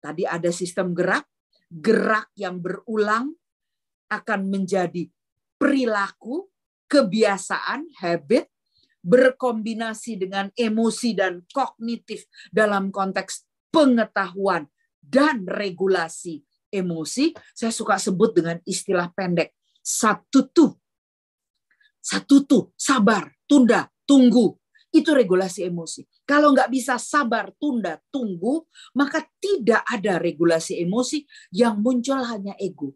tadi 0.00 0.24
ada 0.24 0.48
sistem 0.48 0.96
gerak, 0.96 1.28
gerak 1.68 2.32
yang 2.32 2.64
berulang 2.64 3.36
akan 4.08 4.40
menjadi 4.48 5.04
perilaku, 5.60 6.48
kebiasaan, 6.88 7.92
habit, 8.00 8.48
berkombinasi 9.04 10.16
dengan 10.16 10.48
emosi 10.56 11.12
dan 11.12 11.44
kognitif 11.52 12.24
dalam 12.48 12.88
konteks 12.88 13.44
pengetahuan 13.68 14.64
dan 15.00 15.44
regulasi 15.44 16.40
emosi. 16.72 17.32
Saya 17.52 17.72
suka 17.72 17.96
sebut 17.96 18.36
dengan 18.36 18.56
istilah 18.64 19.08
pendek, 19.12 19.56
satu 19.80 20.48
tuh. 20.52 20.72
Satu 22.00 22.48
tuh, 22.48 22.72
sabar, 22.80 23.28
tunda, 23.44 23.84
tunggu, 24.08 24.56
itu 24.90 25.10
regulasi 25.14 25.70
emosi. 25.70 26.02
Kalau 26.26 26.50
nggak 26.50 26.70
bisa 26.70 26.98
sabar, 26.98 27.54
tunda, 27.56 27.98
tunggu, 28.10 28.66
maka 28.98 29.22
tidak 29.38 29.86
ada 29.86 30.18
regulasi 30.18 30.82
emosi 30.82 31.22
yang 31.54 31.78
muncul 31.78 32.18
hanya 32.26 32.58
ego. 32.58 32.94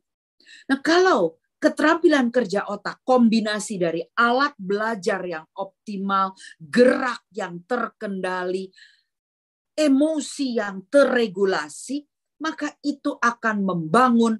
Nah 0.70 0.82
kalau 0.82 1.38
keterampilan 1.62 2.28
kerja 2.28 2.68
otak, 2.68 3.00
kombinasi 3.06 3.80
dari 3.80 4.02
alat 4.20 4.52
belajar 4.60 5.22
yang 5.24 5.46
optimal, 5.56 6.36
gerak 6.60 7.24
yang 7.32 7.62
terkendali, 7.64 8.68
emosi 9.72 10.60
yang 10.60 10.84
terregulasi, 10.92 12.04
maka 12.42 12.74
itu 12.84 13.16
akan 13.16 13.64
membangun 13.64 14.34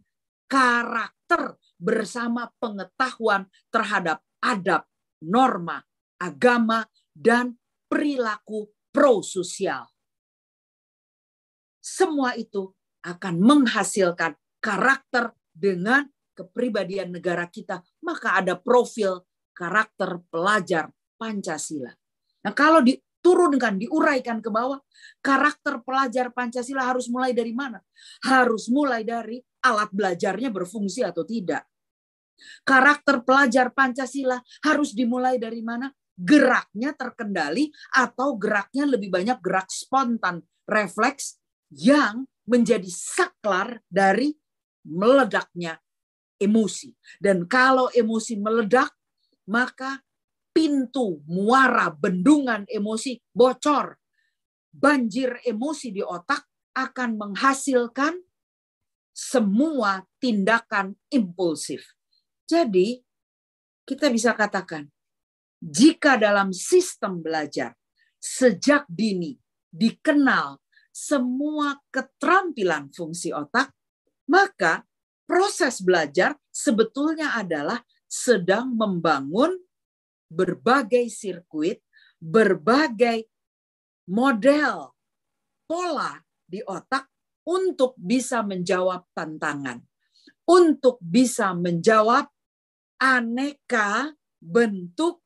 karakter 0.44 1.56
bersama 1.80 2.52
pengetahuan 2.60 3.48
terhadap 3.72 4.20
adab, 4.44 4.84
norma, 5.24 5.80
agama, 6.20 6.84
dan 7.14 7.54
perilaku 7.86 8.68
prososial. 8.90 9.86
Semua 11.78 12.34
itu 12.34 12.74
akan 13.06 13.34
menghasilkan 13.38 14.34
karakter 14.58 15.30
dengan 15.54 16.08
kepribadian 16.34 17.14
negara 17.14 17.46
kita, 17.46 17.78
maka 18.02 18.42
ada 18.42 18.58
profil 18.58 19.22
karakter 19.54 20.18
pelajar 20.28 20.90
Pancasila. 21.14 21.94
Nah, 22.42 22.52
kalau 22.52 22.82
diturunkan, 22.82 23.78
diuraikan 23.78 24.42
ke 24.42 24.50
bawah, 24.50 24.82
karakter 25.22 25.78
pelajar 25.86 26.34
Pancasila 26.34 26.90
harus 26.90 27.06
mulai 27.06 27.30
dari 27.30 27.54
mana? 27.54 27.78
Harus 28.26 28.66
mulai 28.66 29.06
dari 29.06 29.38
alat 29.62 29.94
belajarnya 29.94 30.50
berfungsi 30.50 31.06
atau 31.06 31.22
tidak. 31.22 31.62
Karakter 32.66 33.22
pelajar 33.22 33.70
Pancasila 33.70 34.42
harus 34.66 34.90
dimulai 34.90 35.38
dari 35.38 35.62
mana? 35.62 35.88
Geraknya 36.14 36.94
terkendali 36.94 37.74
atau 37.94 38.38
geraknya 38.38 38.86
lebih 38.86 39.10
banyak 39.10 39.38
gerak 39.42 39.68
spontan, 39.70 40.42
refleks 40.66 41.42
yang 41.74 42.26
menjadi 42.46 42.86
saklar 42.86 43.82
dari 43.90 44.30
meledaknya 44.86 45.80
emosi. 46.38 46.94
Dan 47.18 47.48
kalau 47.50 47.90
emosi 47.90 48.38
meledak, 48.38 48.92
maka 49.50 49.98
pintu 50.54 51.24
muara 51.26 51.90
bendungan 51.90 52.68
emosi 52.70 53.18
bocor. 53.34 53.98
Banjir 54.74 55.42
emosi 55.46 55.94
di 55.94 56.02
otak 56.02 56.46
akan 56.74 57.10
menghasilkan 57.14 58.14
semua 59.14 60.02
tindakan 60.18 60.98
impulsif. 61.14 61.94
Jadi, 62.44 62.98
kita 63.86 64.10
bisa 64.10 64.34
katakan 64.34 64.90
jika 65.64 66.20
dalam 66.20 66.52
sistem 66.52 67.24
belajar 67.24 67.72
sejak 68.20 68.84
dini 68.84 69.32
dikenal 69.72 70.60
semua 70.92 71.80
keterampilan 71.88 72.92
fungsi 72.92 73.32
otak, 73.32 73.72
maka 74.28 74.84
proses 75.24 75.80
belajar 75.80 76.36
sebetulnya 76.52 77.34
adalah 77.40 77.80
sedang 78.04 78.76
membangun 78.76 79.56
berbagai 80.28 81.08
sirkuit, 81.08 81.80
berbagai 82.20 83.26
model 84.12 84.92
pola 85.64 86.20
di 86.44 86.60
otak 86.60 87.08
untuk 87.48 87.96
bisa 87.96 88.44
menjawab 88.44 89.08
tantangan, 89.16 89.80
untuk 90.44 91.00
bisa 91.00 91.56
menjawab 91.56 92.28
aneka 93.00 94.12
bentuk 94.38 95.23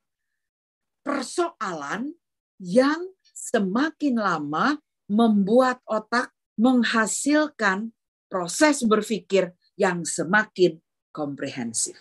persoalan 1.08 2.12
yang 2.60 3.00
semakin 3.32 4.20
lama 4.20 4.76
membuat 5.08 5.80
otak 5.88 6.36
menghasilkan 6.60 7.96
proses 8.28 8.84
berpikir 8.84 9.56
yang 9.80 10.04
semakin 10.04 10.76
komprehensif. 11.08 11.96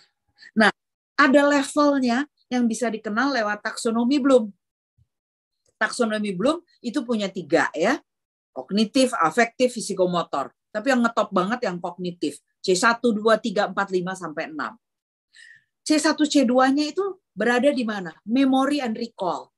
Nah, 0.52 0.68
ada 1.16 1.40
levelnya 1.48 2.28
yang 2.52 2.68
bisa 2.68 2.92
dikenal 2.92 3.32
lewat 3.32 3.64
taksonomi 3.64 4.20
Bloom. 4.20 4.52
Taksonomi 5.80 6.36
Bloom 6.36 6.60
itu 6.84 7.00
punya 7.00 7.32
tiga 7.32 7.72
ya, 7.72 7.96
kognitif, 8.52 9.16
afektif, 9.16 9.72
fisikomotor. 9.72 10.52
Tapi 10.68 10.92
yang 10.92 11.00
ngetop 11.00 11.32
banget 11.32 11.64
yang 11.64 11.80
kognitif. 11.80 12.44
C1, 12.60 13.00
2, 13.00 13.16
3, 13.16 13.72
4, 13.72 13.72
5, 13.72 14.20
sampai 14.20 14.52
6. 14.52 14.76
C1, 15.88 16.12
C2-nya 16.12 16.84
itu 16.92 17.00
berada 17.38 17.70
di 17.70 17.86
mana? 17.86 18.10
Memory 18.26 18.82
and 18.82 18.98
recall. 18.98 19.54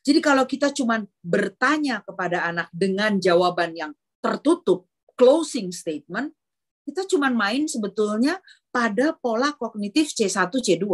Jadi 0.00 0.24
kalau 0.24 0.48
kita 0.48 0.72
cuma 0.72 1.04
bertanya 1.20 2.00
kepada 2.00 2.48
anak 2.48 2.72
dengan 2.72 3.20
jawaban 3.20 3.76
yang 3.76 3.92
tertutup, 4.24 4.88
closing 5.12 5.68
statement, 5.68 6.32
kita 6.88 7.04
cuma 7.04 7.28
main 7.28 7.68
sebetulnya 7.68 8.40
pada 8.72 9.12
pola 9.12 9.52
kognitif 9.52 10.16
C1, 10.16 10.48
C2. 10.48 10.88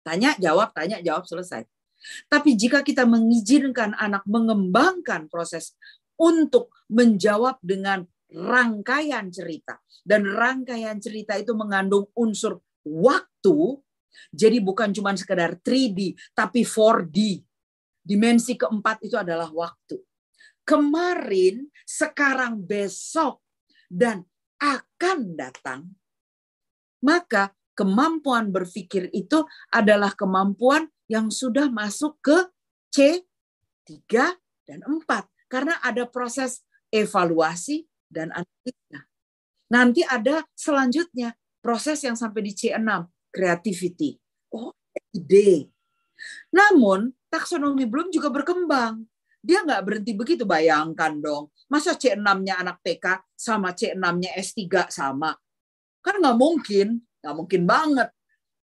Tanya, 0.00 0.32
jawab, 0.40 0.72
tanya, 0.72 1.04
jawab, 1.04 1.28
selesai. 1.28 1.68
Tapi 2.28 2.56
jika 2.56 2.84
kita 2.84 3.04
mengizinkan 3.08 3.96
anak 3.96 4.24
mengembangkan 4.28 5.28
proses 5.28 5.76
untuk 6.20 6.72
menjawab 6.92 7.60
dengan 7.64 8.04
rangkaian 8.28 9.32
cerita, 9.32 9.80
dan 10.04 10.28
rangkaian 10.28 11.00
cerita 11.00 11.32
itu 11.40 11.56
mengandung 11.56 12.12
unsur 12.12 12.60
waktu, 12.84 13.80
jadi 14.30 14.58
bukan 14.60 14.90
cuma 14.94 15.14
sekedar 15.14 15.58
3D, 15.60 16.14
tapi 16.36 16.66
4D. 16.66 17.42
Dimensi 18.04 18.58
keempat 18.58 19.00
itu 19.00 19.16
adalah 19.16 19.48
waktu. 19.48 19.96
Kemarin, 20.64 21.68
sekarang, 21.84 22.60
besok, 22.60 23.40
dan 23.88 24.24
akan 24.60 25.36
datang, 25.36 25.92
maka 27.04 27.52
kemampuan 27.76 28.48
berpikir 28.48 29.12
itu 29.12 29.44
adalah 29.68 30.14
kemampuan 30.16 30.88
yang 31.10 31.28
sudah 31.28 31.68
masuk 31.68 32.16
ke 32.24 32.48
C3 32.94 34.00
dan 34.64 34.80
4. 34.80 35.04
Karena 35.52 35.76
ada 35.84 36.08
proses 36.08 36.64
evaluasi 36.88 37.84
dan 38.08 38.32
analisa. 38.32 39.00
Nanti 39.68 40.00
ada 40.06 40.46
selanjutnya 40.54 41.34
proses 41.58 42.00
yang 42.06 42.14
sampai 42.14 42.46
di 42.46 42.52
C6, 42.54 42.86
creativity. 43.34 44.14
Oh, 44.54 44.70
ide. 45.10 45.66
Namun, 46.54 47.10
taksonomi 47.26 47.82
belum 47.90 48.14
juga 48.14 48.30
berkembang. 48.30 49.02
Dia 49.42 49.66
nggak 49.66 49.82
berhenti 49.82 50.12
begitu, 50.14 50.46
bayangkan 50.46 51.18
dong. 51.18 51.50
Masa 51.66 51.98
C6-nya 51.98 52.62
anak 52.62 52.78
TK 52.86 53.26
sama 53.34 53.74
C6-nya 53.74 54.30
S3 54.38 54.88
sama? 54.88 55.34
Kan 55.98 56.22
nggak 56.22 56.38
mungkin, 56.38 57.02
nggak 57.20 57.34
mungkin 57.34 57.62
banget. 57.66 58.08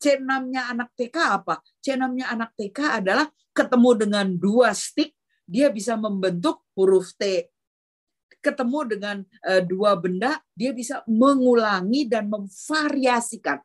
C6-nya 0.02 0.74
anak 0.74 0.90
TK 0.98 1.16
apa? 1.16 1.62
C6-nya 1.80 2.34
anak 2.34 2.52
TK 2.58 3.00
adalah 3.00 3.30
ketemu 3.56 3.90
dengan 3.96 4.28
dua 4.36 4.76
stick, 4.76 5.16
dia 5.48 5.72
bisa 5.72 5.96
membentuk 5.96 6.66
huruf 6.76 7.14
T 7.16 7.54
ketemu 8.46 8.80
dengan 8.86 9.18
uh, 9.50 9.62
dua 9.66 9.98
benda, 9.98 10.38
dia 10.54 10.70
bisa 10.70 11.02
mengulangi 11.10 12.06
dan 12.06 12.30
memvariasikan, 12.30 13.58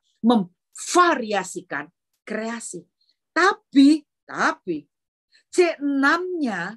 memvariasikan 0.81 1.85
kreasi. 2.25 2.81
Tapi, 3.31 4.03
tapi 4.25 4.88
C6-nya 5.53 6.75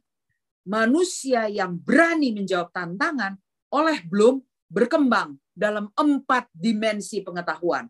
manusia 0.67 1.47
yang 1.47 1.79
berani 1.79 2.35
menjawab 2.35 2.69
tantangan 2.75 3.39
oleh 3.73 4.03
belum 4.05 4.43
berkembang 4.69 5.39
dalam 5.55 5.89
empat 5.95 6.49
dimensi 6.53 7.23
pengetahuan. 7.23 7.87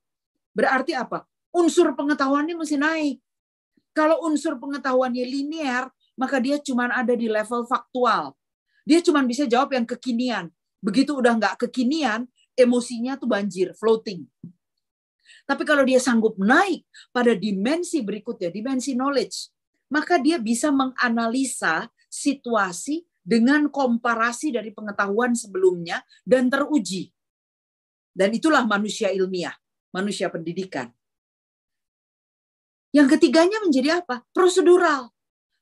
Berarti 0.54 0.94
apa? 0.94 1.26
Unsur 1.54 1.94
pengetahuannya 1.98 2.56
mesti 2.56 2.78
naik. 2.78 3.18
Kalau 3.94 4.26
unsur 4.26 4.58
pengetahuannya 4.58 5.22
linear, 5.22 5.90
maka 6.18 6.42
dia 6.42 6.58
cuma 6.62 6.90
ada 6.90 7.14
di 7.14 7.30
level 7.30 7.66
faktual 7.70 8.34
dia 8.84 9.00
cuma 9.00 9.24
bisa 9.24 9.48
jawab 9.48 9.72
yang 9.72 9.88
kekinian. 9.88 10.52
Begitu 10.84 11.16
udah 11.16 11.40
nggak 11.40 11.56
kekinian, 11.68 12.28
emosinya 12.60 13.16
tuh 13.16 13.32
banjir, 13.32 13.72
floating. 13.80 14.28
Tapi 15.44 15.64
kalau 15.68 15.84
dia 15.84 16.00
sanggup 16.00 16.38
naik 16.40 16.86
pada 17.10 17.34
dimensi 17.36 18.02
berikutnya, 18.06 18.54
dimensi 18.54 18.94
knowledge, 18.94 19.52
maka 19.92 20.18
dia 20.18 20.42
bisa 20.42 20.74
menganalisa 20.74 21.90
situasi 22.10 23.06
dengan 23.24 23.72
komparasi 23.72 24.52
dari 24.52 24.76
pengetahuan 24.76 25.34
sebelumnya 25.34 26.04
dan 26.28 26.52
teruji. 26.52 27.10
Dan 28.14 28.30
itulah 28.36 28.68
manusia 28.68 29.10
ilmiah, 29.10 29.56
manusia 29.90 30.30
pendidikan. 30.30 30.92
Yang 32.94 33.18
ketiganya 33.18 33.58
menjadi 33.66 34.06
apa? 34.06 34.22
Prosedural. 34.30 35.10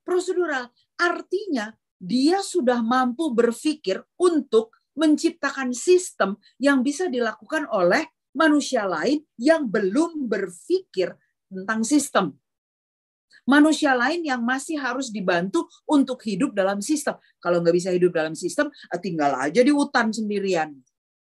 Prosedural 0.04 0.68
artinya 1.00 1.72
dia 2.02 2.44
sudah 2.44 2.84
mampu 2.84 3.32
berpikir 3.32 4.04
untuk 4.20 4.76
menciptakan 4.98 5.72
sistem 5.72 6.36
yang 6.60 6.84
bisa 6.84 7.08
dilakukan 7.08 7.70
oleh 7.72 8.04
manusia 8.36 8.88
lain 8.88 9.24
yang 9.36 9.68
belum 9.68 10.28
berpikir 10.28 11.16
tentang 11.52 11.84
sistem. 11.84 12.36
Manusia 13.42 13.98
lain 13.98 14.22
yang 14.22 14.40
masih 14.46 14.78
harus 14.78 15.10
dibantu 15.10 15.66
untuk 15.90 16.22
hidup 16.24 16.54
dalam 16.54 16.78
sistem. 16.80 17.18
Kalau 17.42 17.60
nggak 17.60 17.76
bisa 17.76 17.90
hidup 17.90 18.14
dalam 18.14 18.38
sistem, 18.38 18.70
eh, 18.70 19.02
tinggal 19.02 19.34
aja 19.34 19.66
di 19.66 19.74
hutan 19.74 20.14
sendirian. 20.14 20.78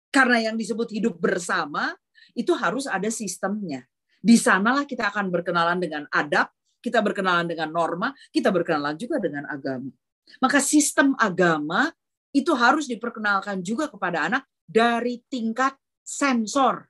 Karena 0.07 0.49
yang 0.49 0.55
disebut 0.55 0.88
hidup 0.95 1.19
bersama, 1.19 1.93
itu 2.31 2.55
harus 2.55 2.88
ada 2.88 3.12
sistemnya. 3.12 3.83
Di 4.23 4.39
sanalah 4.39 4.88
kita 4.88 5.12
akan 5.12 5.29
berkenalan 5.29 5.77
dengan 5.83 6.07
adab, 6.10 6.49
kita 6.79 7.03
berkenalan 7.03 7.45
dengan 7.45 7.69
norma, 7.75 8.15
kita 8.31 8.49
berkenalan 8.55 8.95
juga 8.95 9.19
dengan 9.19 9.43
agama. 9.51 9.91
Maka 10.39 10.63
sistem 10.63 11.12
agama 11.19 11.91
itu 12.31 12.51
harus 12.55 12.88
diperkenalkan 12.88 13.60
juga 13.62 13.91
kepada 13.91 14.31
anak 14.31 14.43
dari 14.63 15.23
tingkat 15.27 15.75
sensor, 16.08 16.88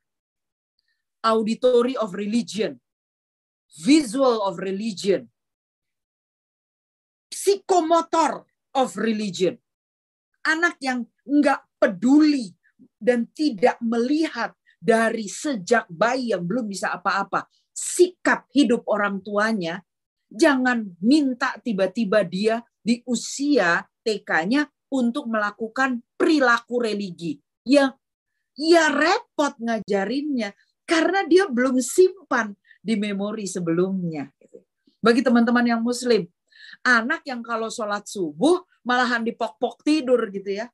auditory 1.25 1.97
of 1.97 2.13
religion, 2.13 2.77
visual 3.81 4.45
of 4.45 4.61
religion, 4.61 5.25
psikomotor 7.33 8.45
of 8.77 8.93
religion. 8.93 9.57
Anak 10.45 10.77
yang 10.77 11.09
enggak 11.25 11.65
peduli 11.81 12.53
dan 13.01 13.25
tidak 13.33 13.81
melihat 13.81 14.53
dari 14.77 15.25
sejak 15.25 15.89
bayi 15.89 16.31
yang 16.37 16.45
belum 16.45 16.69
bisa 16.69 16.93
apa-apa, 16.93 17.49
sikap 17.73 18.45
hidup 18.53 18.85
orang 18.85 19.19
tuanya, 19.25 19.81
jangan 20.29 20.93
minta 21.01 21.57
tiba-tiba 21.57 22.21
dia 22.21 22.61
di 22.77 23.01
usia 23.09 23.81
TK-nya 24.05 24.69
untuk 24.93 25.27
melakukan 25.27 26.05
perilaku 26.15 26.79
religi. 26.79 27.41
Yang 27.67 27.99
ya 28.57 28.89
repot 28.89 29.53
ngajarinnya 29.61 30.51
karena 30.83 31.23
dia 31.29 31.45
belum 31.45 31.77
simpan 31.77 32.57
di 32.81 32.97
memori 32.97 33.45
sebelumnya. 33.45 34.33
Bagi 34.97 35.21
teman-teman 35.21 35.63
yang 35.63 35.81
muslim, 35.85 36.25
anak 36.81 37.21
yang 37.23 37.45
kalau 37.45 37.69
sholat 37.69 38.09
subuh 38.09 38.65
malahan 38.81 39.21
dipok-pok 39.21 39.85
tidur 39.85 40.19
gitu 40.33 40.57
ya. 40.57 40.67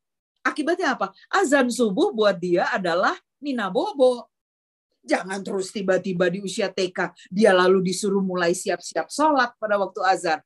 Akibatnya 0.43 0.95
apa? 0.95 1.11
Azan 1.31 1.71
subuh 1.71 2.11
buat 2.15 2.35
dia 2.39 2.71
adalah 2.71 3.15
Nina 3.43 3.67
Bobo. 3.67 4.31
Jangan 5.03 5.43
terus 5.43 5.71
tiba-tiba 5.75 6.31
di 6.31 6.39
usia 6.39 6.71
TK 6.71 7.11
dia 7.27 7.51
lalu 7.51 7.83
disuruh 7.91 8.23
mulai 8.23 8.55
siap-siap 8.55 9.11
sholat 9.11 9.51
pada 9.59 9.75
waktu 9.75 9.99
azan. 9.99 10.39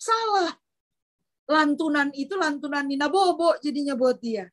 Salah 0.00 0.56
lantunan 1.48 2.12
itu 2.16 2.36
lantunan 2.36 2.84
Nina 2.84 3.08
Bobo 3.12 3.56
jadinya 3.60 3.96
buat 3.96 4.20
dia. 4.20 4.48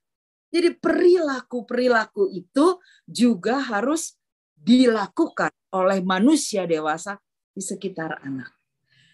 Jadi 0.50 0.74
perilaku-perilaku 0.78 2.32
itu 2.32 2.80
juga 3.06 3.60
harus 3.60 4.16
dilakukan 4.56 5.52
oleh 5.76 6.00
manusia 6.02 6.64
dewasa 6.64 7.20
di 7.52 7.60
sekitar 7.60 8.24
anak. 8.24 8.52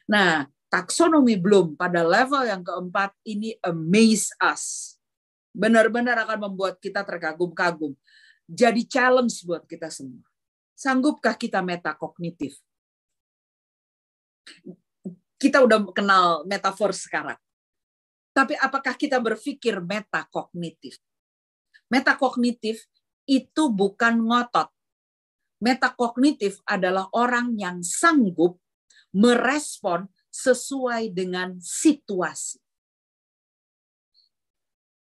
Nah, 0.06 0.46
taksonomi 0.70 1.36
belum 1.40 1.76
pada 1.76 2.06
level 2.06 2.46
yang 2.46 2.62
keempat 2.62 3.16
ini 3.26 3.58
amaze 3.66 4.32
us. 4.38 4.96
Benar-benar 5.52 6.16
akan 6.24 6.52
membuat 6.52 6.80
kita 6.80 7.04
terkagum-kagum. 7.04 7.98
Jadi 8.46 8.86
challenge 8.86 9.44
buat 9.44 9.66
kita 9.66 9.92
semua. 9.92 10.24
Sanggupkah 10.78 11.36
kita 11.36 11.60
metakognitif? 11.64 12.60
Kita 15.42 15.58
udah 15.64 15.90
kenal 15.92 16.46
metafor 16.46 16.94
sekarang 16.94 17.38
tapi 18.32 18.56
apakah 18.56 18.96
kita 18.96 19.20
berpikir 19.20 19.84
metakognitif? 19.84 20.96
Metakognitif 21.92 22.88
itu 23.28 23.64
bukan 23.68 24.24
ngotot. 24.24 24.72
Metakognitif 25.62 26.64
adalah 26.66 27.12
orang 27.14 27.54
yang 27.60 27.84
sanggup 27.84 28.58
merespon 29.14 30.08
sesuai 30.32 31.12
dengan 31.12 31.60
situasi. 31.60 32.58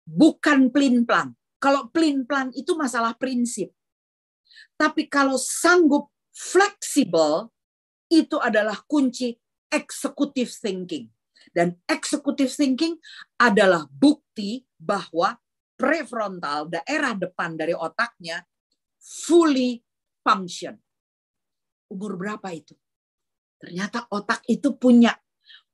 Bukan 0.10 0.74
plin-plan. 0.74 1.38
Kalau 1.62 1.94
plin-plan 1.94 2.50
itu 2.58 2.74
masalah 2.74 3.14
prinsip. 3.14 3.70
Tapi 4.74 5.06
kalau 5.06 5.38
sanggup 5.38 6.10
fleksibel, 6.34 7.54
itu 8.10 8.42
adalah 8.42 8.82
kunci 8.90 9.38
executive 9.70 10.50
thinking. 10.50 11.06
Dan 11.54 11.78
executive 11.86 12.50
thinking 12.50 12.98
adalah 13.38 13.86
bukti 13.86 14.66
bahwa 14.82 15.38
prefrontal, 15.80 16.68
daerah 16.68 17.16
depan 17.16 17.56
dari 17.56 17.72
otaknya, 17.72 18.44
fully 19.00 19.80
function. 20.20 20.76
Umur 21.88 22.20
berapa 22.20 22.52
itu? 22.52 22.76
Ternyata 23.56 24.12
otak 24.12 24.44
itu 24.52 24.76
punya, 24.76 25.16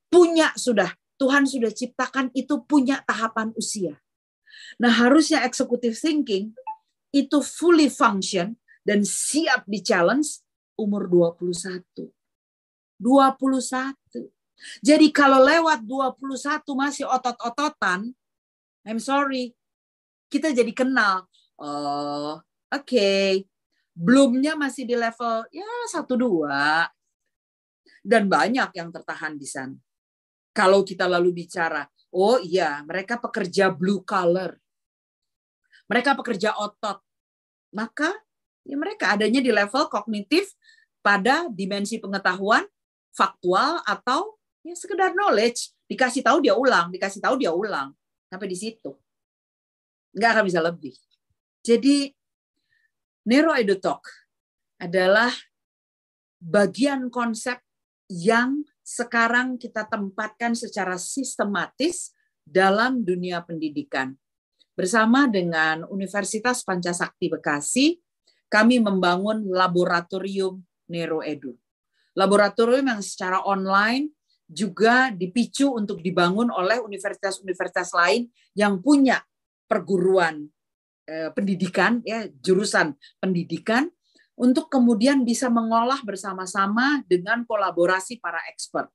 punya 0.05 0.53
sudah, 0.53 0.93
Tuhan 1.17 1.49
sudah 1.49 1.73
ciptakan 1.73 2.29
itu 2.37 2.61
punya 2.69 3.01
tahapan 3.01 3.49
usia. 3.57 3.97
Nah 4.77 4.93
harusnya 4.93 5.41
executive 5.43 5.97
thinking 5.97 6.53
itu 7.09 7.41
fully 7.41 7.89
function 7.89 8.55
dan 8.85 9.01
siap 9.01 9.65
di 9.65 9.81
challenge 9.81 10.45
umur 10.77 11.09
21. 11.09 11.81
21. 13.01 14.31
Jadi 14.79 15.07
kalau 15.11 15.43
lewat 15.43 15.83
21 15.83 16.63
masih 16.79 17.05
otot-ototan, 17.11 18.15
I'm 18.87 19.01
sorry, 19.01 19.51
kita 20.29 20.51
jadi 20.51 20.71
kenal. 20.75 21.25
Oh, 21.59 22.37
oke. 22.71 22.85
Okay. 22.85 23.45
Belumnya 23.95 24.59
masih 24.59 24.83
di 24.83 24.95
level 24.95 25.47
ya 25.55 25.69
satu 25.87 26.19
dua. 26.19 26.89
Dan 28.05 28.29
banyak 28.29 28.69
yang 28.75 28.93
tertahan 28.93 29.33
di 29.39 29.47
sana. 29.49 29.77
Kalau 30.55 30.85
kita 30.85 31.09
lalu 31.09 31.45
bicara, 31.45 31.83
oh 32.13 32.37
iya, 32.37 32.85
mereka 32.85 33.17
pekerja 33.17 33.73
blue 33.73 34.05
collar. 34.05 34.55
Mereka 35.89 36.13
pekerja 36.13 36.53
otot. 36.53 37.01
Maka 37.73 38.13
ya 38.65 38.75
mereka 38.75 39.13
adanya 39.13 39.41
di 39.41 39.53
level 39.53 39.89
kognitif 39.89 40.53
pada 41.05 41.45
dimensi 41.53 42.01
pengetahuan 42.01 42.65
faktual 43.13 43.85
atau 43.85 44.35
ya 44.65 44.73
sekedar 44.73 45.13
knowledge 45.13 45.71
dikasih 45.85 46.25
tahu 46.25 46.41
dia 46.41 46.57
ulang 46.57 46.89
dikasih 46.89 47.21
tahu 47.21 47.37
dia 47.37 47.53
ulang 47.53 47.93
sampai 48.25 48.49
di 48.49 48.57
situ 48.57 48.97
nggak 50.15 50.29
akan 50.31 50.45
bisa 50.47 50.63
lebih 50.63 50.95
jadi 51.61 52.15
Talk 53.81 54.05
adalah 54.77 55.33
bagian 56.37 57.09
konsep 57.09 57.57
yang 58.05 58.61
sekarang 58.85 59.57
kita 59.57 59.89
tempatkan 59.89 60.53
secara 60.53 61.01
sistematis 61.01 62.13
dalam 62.45 63.01
dunia 63.01 63.41
pendidikan. 63.41 64.13
Bersama 64.77 65.25
dengan 65.25 65.89
Universitas 65.89 66.61
Pancasakti 66.61 67.33
Bekasi, 67.33 67.97
kami 68.45 68.77
membangun 68.77 69.41
laboratorium 69.49 70.61
Nero 70.85 71.25
Edu. 71.25 71.57
Laboratorium 72.13 72.85
yang 72.93 73.01
secara 73.01 73.41
online 73.41 74.13
juga 74.45 75.09
dipicu 75.09 75.73
untuk 75.73 76.05
dibangun 76.05 76.53
oleh 76.53 76.77
universitas-universitas 76.77 77.89
lain 77.97 78.29
yang 78.53 78.77
punya 78.77 79.17
perguruan 79.65 80.45
eh, 81.05 81.29
pendidikan 81.33 82.01
ya 82.05 82.25
jurusan 82.41 82.97
pendidikan 83.21 83.89
untuk 84.35 84.67
kemudian 84.67 85.23
bisa 85.23 85.47
mengolah 85.47 86.03
bersama-sama 86.03 87.01
dengan 87.07 87.47
kolaborasi 87.47 88.19
para 88.19 88.43
expert. 88.51 88.91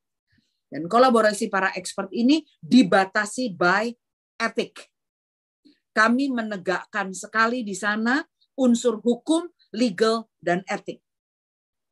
Dan 0.71 0.87
kolaborasi 0.87 1.51
para 1.51 1.75
expert 1.75 2.13
ini 2.15 2.47
dibatasi 2.63 3.57
by 3.57 3.91
etik. 4.39 4.87
Kami 5.91 6.31
menegakkan 6.31 7.11
sekali 7.11 7.67
di 7.67 7.75
sana 7.75 8.23
unsur 8.55 9.03
hukum, 9.03 9.51
legal, 9.75 10.31
dan 10.39 10.63
etik. 10.71 11.03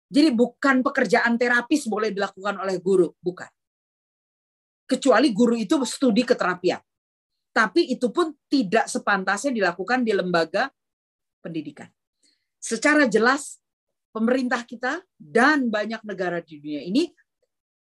Jadi 0.09 0.33
bukan 0.33 0.81
pekerjaan 0.81 1.37
terapis 1.37 1.85
boleh 1.91 2.15
dilakukan 2.15 2.57
oleh 2.63 2.79
guru, 2.81 3.13
bukan. 3.21 3.51
Kecuali 4.89 5.35
guru 5.37 5.59
itu 5.59 5.77
studi 5.85 6.25
keterapian. 6.25 6.81
Tapi 7.59 7.91
itu 7.91 8.15
pun 8.15 8.31
tidak 8.47 8.87
sepantasnya 8.87 9.51
dilakukan 9.51 10.07
di 10.07 10.15
lembaga 10.15 10.71
pendidikan. 11.43 11.91
Secara 12.63 13.11
jelas 13.11 13.59
pemerintah 14.15 14.63
kita 14.63 15.03
dan 15.19 15.67
banyak 15.67 15.99
negara 16.07 16.39
di 16.39 16.63
dunia 16.63 16.87
ini 16.87 17.11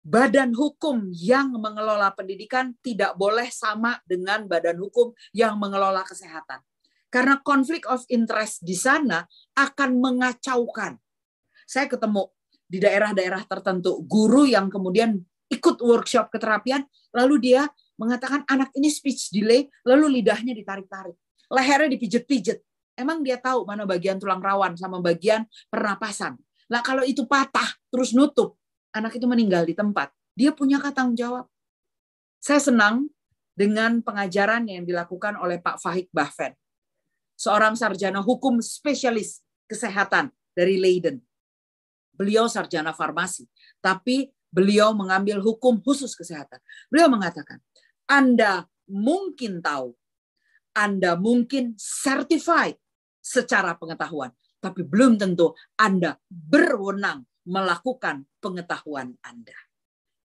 badan 0.06 0.54
hukum 0.54 1.10
yang 1.17 1.49
mengelola 1.58 2.13
pendidikan 2.13 2.78
tidak 2.86 3.17
boleh 3.17 3.49
sama 3.49 3.97
dengan 4.06 4.45
badan 4.45 4.78
hukum 4.78 5.17
yang 5.34 5.58
mengelola 5.58 6.06
kesehatan. 6.06 6.62
Karena 7.10 7.41
konflik 7.41 7.89
of 7.89 8.06
interest 8.13 8.62
di 8.62 8.78
sana 8.78 9.25
akan 9.58 9.97
mengacaukan 9.97 10.93
saya 11.65 11.89
ketemu 11.89 12.30
di 12.69 12.78
daerah-daerah 12.78 13.49
tertentu 13.49 14.06
guru 14.06 14.45
yang 14.45 14.69
kemudian 14.69 15.17
ikut 15.49 15.82
workshop 15.82 16.30
keterapian, 16.30 16.86
lalu 17.13 17.41
dia 17.41 17.65
mengatakan 17.95 18.43
anak 18.47 18.71
ini 18.75 18.91
speech 18.91 19.31
delay, 19.31 19.67
lalu 19.88 20.19
lidahnya 20.19 20.51
ditarik-tarik, 20.55 21.15
lehernya 21.51 21.89
dipijet-pijet. 21.95 22.60
Emang 22.95 23.19
dia 23.23 23.36
tahu 23.36 23.67
mana 23.67 23.84
bagian 23.84 24.15
tulang 24.15 24.39
rawan 24.39 24.79
sama 24.79 25.03
bagian 25.03 25.43
pernapasan. 25.67 26.39
Nah 26.71 26.79
kalau 26.79 27.03
itu 27.03 27.27
patah 27.27 27.67
terus 27.91 28.15
nutup, 28.15 28.55
anak 28.95 29.19
itu 29.19 29.27
meninggal 29.27 29.67
di 29.67 29.75
tempat. 29.75 30.12
Dia 30.36 30.55
punya 30.55 30.79
tanggung 30.91 31.15
jawab. 31.15 31.47
Saya 32.39 32.60
senang 32.63 33.08
dengan 33.55 34.03
pengajaran 34.03 34.67
yang 34.67 34.84
dilakukan 34.84 35.39
oleh 35.39 35.60
Pak 35.63 35.79
Fahik 35.79 36.12
Bahven, 36.12 36.51
seorang 37.39 37.73
sarjana 37.79 38.19
hukum 38.19 38.60
spesialis 38.60 39.39
kesehatan 39.71 40.29
dari 40.51 40.75
Leiden. 40.75 41.23
Beliau 42.15 42.47
sarjana 42.47 42.91
farmasi, 42.95 43.47
tapi 43.84 44.31
beliau 44.51 44.95
mengambil 44.95 45.39
hukum 45.43 45.79
khusus 45.84 46.15
kesehatan. 46.15 46.60
Beliau 46.88 47.12
mengatakan, 47.12 47.60
Anda 48.06 48.65
mungkin 48.89 49.62
tahu, 49.62 49.94
Anda 50.76 51.18
mungkin 51.18 51.78
certified 51.80 52.78
secara 53.22 53.74
pengetahuan, 53.76 54.34
tapi 54.62 54.86
belum 54.86 55.18
tentu 55.18 55.58
Anda 55.80 56.20
berwenang 56.30 57.26
melakukan 57.46 58.26
pengetahuan 58.41 59.18
Anda. 59.26 59.58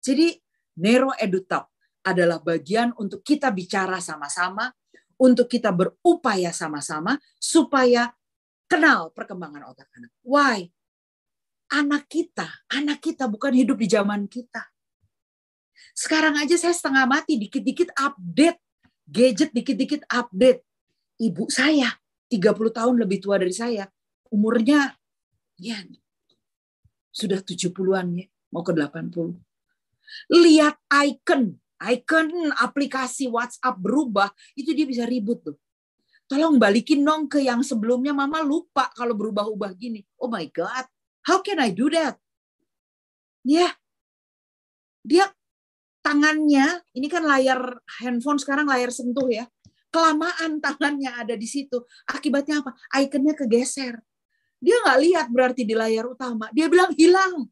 Jadi 0.00 0.36
Nero 0.80 1.12
EduTalk 1.16 1.66
adalah 2.04 2.40
bagian 2.40 2.96
untuk 2.96 3.20
kita 3.20 3.52
bicara 3.52 4.00
sama-sama, 4.00 4.72
untuk 5.20 5.48
kita 5.48 5.68
berupaya 5.72 6.48
sama-sama 6.48 7.20
supaya 7.36 8.08
kenal 8.64 9.12
perkembangan 9.12 9.68
otak 9.68 9.92
anak. 9.92 10.12
Why? 10.24 10.64
anak 11.70 12.10
kita, 12.10 12.66
anak 12.74 12.98
kita 12.98 13.30
bukan 13.30 13.54
hidup 13.54 13.78
di 13.78 13.86
zaman 13.86 14.26
kita. 14.26 14.69
Sekarang 15.92 16.36
aja 16.38 16.56
saya 16.56 16.74
setengah 16.74 17.04
mati, 17.06 17.36
dikit-dikit 17.36 17.94
update. 17.96 18.58
Gadget 19.10 19.50
dikit-dikit 19.50 20.06
update. 20.06 20.62
Ibu 21.20 21.50
saya, 21.50 21.90
30 22.30 22.70
tahun 22.70 22.94
lebih 23.02 23.18
tua 23.20 23.36
dari 23.36 23.52
saya. 23.52 23.90
Umurnya 24.30 24.94
ya 25.58 25.82
sudah 27.10 27.42
70-an 27.42 28.06
ya, 28.22 28.26
mau 28.54 28.62
ke 28.62 28.70
80. 28.70 29.34
Lihat 30.30 30.78
icon, 31.10 31.58
icon 31.82 32.26
aplikasi 32.54 33.26
WhatsApp 33.26 33.76
berubah, 33.76 34.30
itu 34.54 34.70
dia 34.72 34.86
bisa 34.86 35.04
ribut 35.04 35.42
tuh. 35.42 35.58
Tolong 36.30 36.62
balikin 36.62 37.02
dong 37.02 37.26
ke 37.26 37.42
yang 37.42 37.66
sebelumnya, 37.66 38.14
Mama 38.14 38.38
lupa 38.46 38.86
kalau 38.94 39.18
berubah-ubah 39.18 39.74
gini. 39.74 40.06
Oh 40.22 40.30
my 40.30 40.46
God, 40.54 40.86
How 41.24 41.44
can 41.44 41.60
I 41.60 41.70
do 41.72 41.92
that? 41.92 42.16
Ya, 43.44 43.72
dia 45.04 45.28
tangannya, 46.00 46.84
ini 46.96 47.06
kan 47.06 47.24
layar 47.24 47.80
handphone 48.00 48.40
sekarang 48.40 48.68
layar 48.68 48.90
sentuh 48.92 49.28
ya. 49.28 49.46
Kelamaan 49.90 50.62
tangannya 50.62 51.10
ada 51.12 51.34
di 51.34 51.46
situ. 51.46 51.82
Akibatnya 52.06 52.62
apa? 52.62 52.76
Ikonnya 52.94 53.34
kegeser. 53.34 53.98
Dia 54.60 54.76
nggak 54.84 54.98
lihat 55.02 55.26
berarti 55.32 55.64
di 55.64 55.74
layar 55.74 56.06
utama. 56.06 56.52
Dia 56.52 56.68
bilang 56.70 56.92
hilang. 56.94 57.48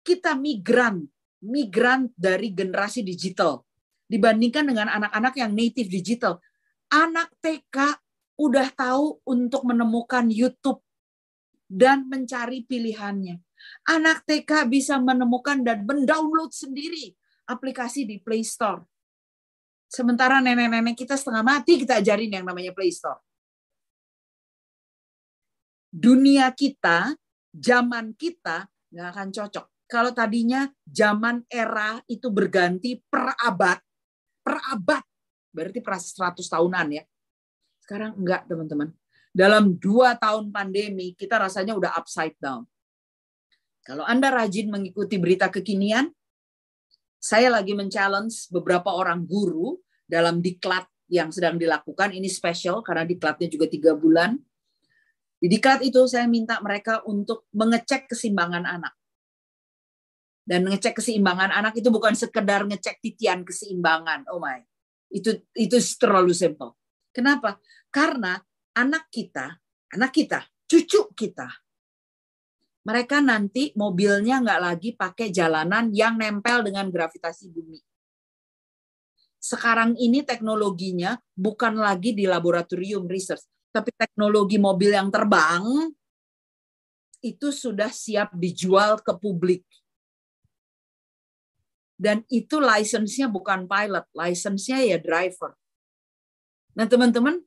Kita 0.00 0.36
migran, 0.36 1.04
migran 1.44 2.08
dari 2.16 2.52
generasi 2.52 3.04
digital 3.04 3.60
dibandingkan 4.10 4.66
dengan 4.66 4.90
anak-anak 4.90 5.34
yang 5.38 5.52
native 5.54 5.86
digital. 5.86 6.42
Anak 6.90 7.30
TK 7.38 7.94
udah 8.42 8.68
tahu 8.74 9.22
untuk 9.28 9.62
menemukan 9.62 10.26
YouTube 10.26 10.82
dan 11.70 12.10
mencari 12.10 12.66
pilihannya. 12.66 13.38
Anak 13.88 14.24
TK 14.28 14.68
bisa 14.68 14.96
menemukan 15.00 15.60
dan 15.64 15.84
mendownload 15.88 16.52
sendiri 16.52 17.16
aplikasi 17.48 18.06
di 18.06 18.20
Play 18.20 18.44
Store. 18.46 18.84
Sementara 19.90 20.38
nenek-nenek 20.38 20.94
kita 20.94 21.18
setengah 21.18 21.42
mati 21.42 21.82
kita 21.82 21.98
ajarin 21.98 22.30
yang 22.30 22.46
namanya 22.46 22.70
Play 22.70 22.94
Store. 22.94 23.18
dunia 25.90 26.54
kita, 26.54 27.18
zaman 27.50 28.14
kita 28.14 28.70
nggak 28.94 29.08
akan 29.10 29.28
cocok. 29.34 29.66
Kalau 29.90 30.14
tadinya 30.14 30.70
zaman 30.86 31.42
era 31.50 31.98
itu 32.06 32.30
berganti 32.30 33.02
per 33.02 33.34
abad, 33.42 33.78
per 34.38 34.56
abad, 34.70 35.02
berarti 35.50 35.82
per 35.82 35.98
100 35.98 36.46
tahunan 36.46 36.86
ya. 36.94 37.02
Sekarang 37.82 38.14
enggak 38.14 38.46
teman-teman. 38.46 38.94
Dalam 39.34 39.74
dua 39.78 40.14
tahun 40.14 40.54
pandemi, 40.54 41.14
kita 41.18 41.42
rasanya 41.42 41.74
udah 41.74 41.90
upside 41.98 42.38
down. 42.38 42.69
Kalau 43.80 44.04
Anda 44.04 44.28
rajin 44.28 44.68
mengikuti 44.68 45.16
berita 45.16 45.48
kekinian, 45.48 46.12
saya 47.20 47.52
lagi 47.52 47.72
men-challenge 47.76 48.48
beberapa 48.52 48.92
orang 48.92 49.24
guru 49.24 49.76
dalam 50.04 50.40
diklat 50.40 50.88
yang 51.08 51.32
sedang 51.32 51.56
dilakukan. 51.56 52.12
Ini 52.12 52.28
special 52.28 52.84
karena 52.84 53.04
diklatnya 53.08 53.48
juga 53.48 53.66
tiga 53.68 53.92
bulan. 53.96 54.36
Di 55.40 55.48
diklat 55.48 55.80
itu 55.80 56.04
saya 56.04 56.28
minta 56.28 56.60
mereka 56.60 57.00
untuk 57.08 57.48
mengecek 57.56 58.12
keseimbangan 58.12 58.64
anak. 58.68 58.92
Dan 60.44 60.68
ngecek 60.68 61.00
keseimbangan 61.00 61.52
anak 61.52 61.76
itu 61.76 61.88
bukan 61.88 62.12
sekedar 62.12 62.64
ngecek 62.68 63.00
titian 63.00 63.44
keseimbangan. 63.44 64.28
Oh 64.28 64.40
my. 64.40 64.60
Itu 65.08 65.40
itu 65.56 65.76
terlalu 65.96 66.36
simple. 66.36 66.76
Kenapa? 67.12 67.56
Karena 67.88 68.36
anak 68.76 69.08
kita, 69.08 69.56
anak 69.92 70.12
kita, 70.12 70.44
cucu 70.68 71.10
kita 71.16 71.48
mereka 72.80 73.20
nanti 73.20 73.76
mobilnya 73.76 74.40
nggak 74.40 74.60
lagi 74.60 74.90
pakai 74.96 75.28
jalanan 75.28 75.92
yang 75.92 76.16
nempel 76.16 76.64
dengan 76.64 76.88
gravitasi 76.88 77.52
bumi. 77.52 77.80
Sekarang 79.40 79.96
ini 79.96 80.20
teknologinya 80.24 81.16
bukan 81.32 81.80
lagi 81.80 82.12
di 82.12 82.28
laboratorium 82.28 83.08
research, 83.08 83.44
tapi 83.72 83.92
teknologi 83.96 84.60
mobil 84.60 84.92
yang 84.92 85.08
terbang 85.08 85.92
itu 87.20 87.52
sudah 87.52 87.92
siap 87.92 88.32
dijual 88.36 89.00
ke 89.00 89.12
publik. 89.16 89.64
Dan 92.00 92.24
itu 92.32 92.56
license-nya 92.56 93.28
bukan 93.28 93.68
pilot, 93.68 94.08
license-nya 94.16 94.80
ya 94.88 94.96
driver. 94.96 95.52
Nah 96.72 96.88
teman-teman, 96.88 97.44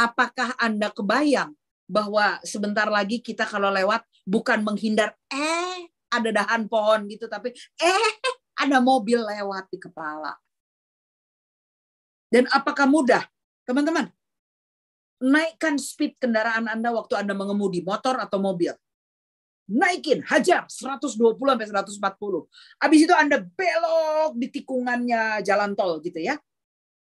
apakah 0.00 0.56
Anda 0.56 0.88
kebayang 0.88 1.52
bahwa 1.84 2.40
sebentar 2.40 2.88
lagi 2.88 3.20
kita 3.20 3.44
kalau 3.44 3.68
lewat 3.68 4.00
bukan 4.26 4.64
menghindar 4.64 5.16
eh 5.30 5.88
ada 6.10 6.30
dahan 6.34 6.66
pohon 6.66 7.06
gitu 7.06 7.30
tapi 7.30 7.54
eh 7.78 8.14
ada 8.60 8.78
mobil 8.82 9.16
lewat 9.16 9.72
di 9.72 9.78
kepala. 9.80 10.36
Dan 12.30 12.46
apakah 12.52 12.86
mudah? 12.86 13.24
Teman-teman, 13.66 14.12
naikkan 15.18 15.80
speed 15.80 16.20
kendaraan 16.20 16.68
Anda 16.68 16.92
waktu 16.94 17.18
Anda 17.18 17.34
mengemudi 17.34 17.82
motor 17.82 18.20
atau 18.20 18.38
mobil. 18.38 18.70
Naikin, 19.70 20.26
hajar 20.26 20.66
120 20.66 21.38
sampai 21.38 21.66
140. 21.70 22.50
Habis 22.82 23.00
itu 23.06 23.14
Anda 23.14 23.38
belok 23.38 24.34
di 24.34 24.50
tikungannya 24.50 25.42
jalan 25.46 25.78
tol 25.78 26.02
gitu 26.02 26.18
ya. 26.18 26.38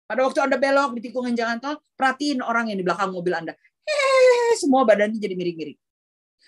Pada 0.08 0.24
waktu 0.24 0.40
Anda 0.40 0.56
belok 0.56 0.96
di 0.96 1.12
tikungan 1.12 1.36
jalan 1.36 1.60
tol, 1.60 1.80
perhatiin 2.00 2.40
orang 2.40 2.72
yang 2.72 2.80
di 2.80 2.86
belakang 2.88 3.12
mobil 3.12 3.36
Anda 3.36 3.54
eh 3.86 4.54
semua 4.58 4.82
badannya 4.84 5.22
jadi 5.22 5.38
miring-miring. 5.38 5.80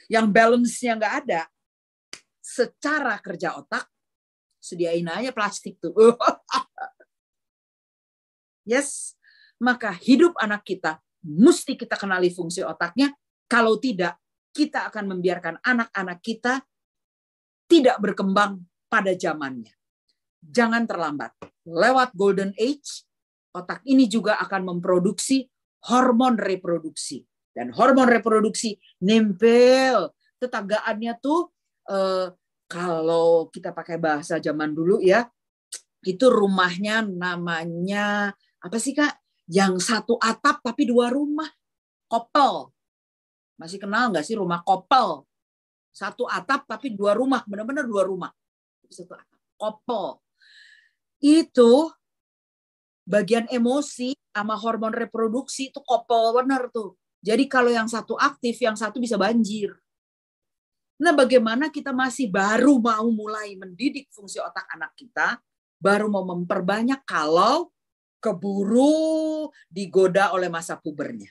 Yang 0.08 0.26
balance-nya 0.32 0.93
nggak 0.96 1.15
ada, 1.24 1.41
secara 2.39 3.20
kerja 3.20 3.60
otak, 3.60 3.88
sediain 4.58 5.08
aja 5.08 5.36
plastik 5.36 5.80
tuh. 5.84 5.93
yes, 8.72 9.20
maka 9.60 9.91
hidup 9.91 10.32
anak 10.39 10.63
kita 10.63 11.04
mesti 11.28 11.76
kita 11.76 12.00
kenali 12.00 12.32
fungsi 12.32 12.63
otaknya. 12.63 13.12
Kalau 13.48 13.80
tidak, 13.80 14.20
kita 14.56 14.88
akan 14.91 15.17
membiarkan 15.17 15.60
anak-anak 15.63 16.20
kita 16.24 16.63
tidak 17.67 18.00
berkembang 18.00 18.63
pada 18.88 19.12
zamannya. 19.15 19.72
Jangan 20.39 20.88
terlambat. 20.88 21.36
Lewat 21.67 22.15
golden 22.15 22.56
age, 22.56 23.04
otak 23.52 23.84
ini 23.84 24.08
juga 24.08 24.39
akan 24.39 24.76
memproduksi 24.76 25.48
hormon 25.91 26.39
reproduksi. 26.39 27.24
Dan 27.58 27.74
hormon 27.74 28.06
reproduksi 28.06 28.78
nempel. 29.02 30.13
Tetanggaannya 30.38 31.17
tuh 31.17 31.50
eh, 31.89 32.30
kalau 32.70 33.50
kita 33.50 33.74
pakai 33.74 33.98
bahasa 33.98 34.38
zaman 34.38 34.78
dulu 34.78 35.02
ya, 35.02 35.26
itu 36.06 36.30
rumahnya 36.30 37.02
namanya 37.02 38.30
apa 38.62 38.78
sih 38.78 38.93
kak? 38.93 39.17
Yang 39.50 39.89
satu 39.89 40.22
atap 40.22 40.62
tapi 40.62 40.86
dua 40.86 41.10
rumah. 41.10 41.50
Kopel. 42.06 42.70
Masih 43.58 43.82
kenal 43.82 44.13
nggak 44.13 44.22
sih 44.22 44.38
rumah 44.38 44.62
kopel? 44.62 45.26
Satu 45.89 46.30
atap 46.30 46.70
tapi 46.70 46.93
dua 46.93 47.17
rumah, 47.17 47.41
benar-benar 47.50 47.89
dua 47.89 48.06
rumah. 48.06 48.30
Satu 48.86 49.17
atap. 49.17 49.39
Kopel. 49.58 50.22
Itu 51.17 51.89
bagian 53.08 53.50
emosi 53.50 54.13
sama 54.30 54.54
hormon 54.54 54.93
reproduksi 54.93 55.74
itu 55.74 55.82
couple 55.82 56.38
benar 56.38 56.70
tuh. 56.70 56.93
Jadi 57.21 57.49
kalau 57.49 57.73
yang 57.73 57.89
satu 57.89 58.13
aktif, 58.17 58.58
yang 58.62 58.77
satu 58.77 59.01
bisa 59.01 59.17
banjir. 59.17 59.73
Nah, 60.97 61.13
bagaimana 61.13 61.69
kita 61.69 61.93
masih 61.93 62.30
baru 62.30 62.82
mau 62.82 63.06
mulai 63.13 63.53
mendidik 63.53 64.10
fungsi 64.10 64.41
otak 64.41 64.65
anak 64.73 64.97
kita, 64.97 65.38
baru 65.77 66.10
mau 66.10 66.25
memperbanyak 66.25 67.06
kalau 67.06 67.69
keburu 68.17 69.49
digoda 69.69 70.34
oleh 70.34 70.49
masa 70.49 70.77
pubernya. 70.82 71.30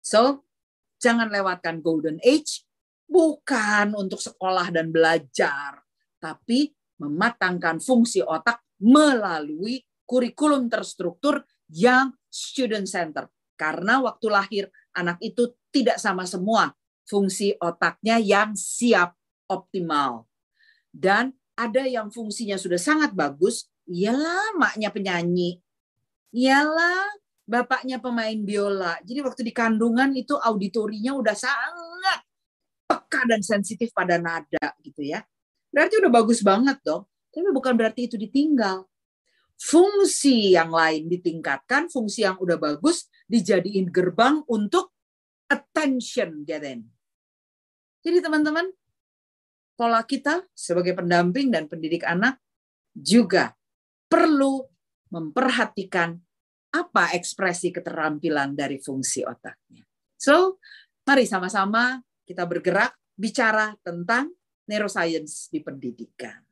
So, 0.00 0.48
jangan 0.96 1.28
lewatkan 1.28 1.84
golden 1.84 2.16
age, 2.24 2.64
bukan 3.04 3.92
untuk 3.92 4.24
sekolah 4.24 4.72
dan 4.72 4.88
belajar, 4.88 5.84
tapi 6.16 6.72
mematangkan 6.96 7.78
fungsi 7.78 8.24
otak 8.24 8.64
melalui 8.80 9.84
kurikulum 10.08 10.72
terstruktur 10.72 11.44
yang 11.68 12.16
student 12.32 12.88
center. 12.88 13.28
Karena 13.58 14.00
waktu 14.00 14.26
lahir 14.32 14.64
anak 14.98 15.22
itu 15.22 15.54
tidak 15.70 16.02
sama 16.02 16.26
semua 16.26 16.74
fungsi 17.08 17.56
otaknya 17.62 18.20
yang 18.20 18.52
siap 18.58 19.16
optimal. 19.48 20.28
Dan 20.92 21.32
ada 21.56 21.88
yang 21.88 22.12
fungsinya 22.12 22.60
sudah 22.60 22.76
sangat 22.76 23.16
bagus, 23.16 23.66
ialah 23.88 24.54
maknya 24.58 24.92
penyanyi. 24.92 25.58
Ialah 26.34 27.16
bapaknya 27.48 27.96
pemain 27.96 28.36
biola. 28.44 29.00
Jadi 29.00 29.24
waktu 29.24 29.42
di 29.48 29.52
kandungan 29.56 30.12
itu 30.12 30.36
auditorinya 30.36 31.16
udah 31.16 31.36
sangat 31.36 32.20
peka 32.84 33.24
dan 33.24 33.40
sensitif 33.40 33.88
pada 33.96 34.20
nada 34.20 34.76
gitu 34.84 35.00
ya. 35.00 35.24
Berarti 35.72 35.96
udah 36.00 36.12
bagus 36.12 36.44
banget 36.44 36.76
dong. 36.84 37.08
Tapi 37.32 37.48
bukan 37.52 37.72
berarti 37.76 38.08
itu 38.08 38.16
ditinggal 38.20 38.84
fungsi 39.58 40.54
yang 40.54 40.70
lain 40.70 41.10
ditingkatkan, 41.10 41.90
fungsi 41.90 42.22
yang 42.22 42.38
udah 42.38 42.56
bagus 42.56 43.10
dijadiin 43.26 43.90
gerbang 43.90 44.40
untuk 44.46 44.87
attention 45.48 46.44
getting. 46.44 46.84
Jadi 48.04 48.22
teman-teman, 48.22 48.68
pola 49.74 50.04
kita 50.04 50.46
sebagai 50.54 50.94
pendamping 50.94 51.50
dan 51.50 51.66
pendidik 51.66 52.04
anak 52.06 52.38
juga 52.94 53.56
perlu 54.08 54.64
memperhatikan 55.08 56.16
apa 56.68 57.16
ekspresi 57.16 57.72
keterampilan 57.72 58.52
dari 58.52 58.76
fungsi 58.76 59.24
otaknya. 59.24 59.84
So, 60.20 60.60
mari 61.08 61.24
sama-sama 61.24 62.00
kita 62.28 62.44
bergerak 62.44 62.92
bicara 63.16 63.72
tentang 63.80 64.30
neuroscience 64.68 65.48
di 65.48 65.64
pendidikan. 65.64 66.44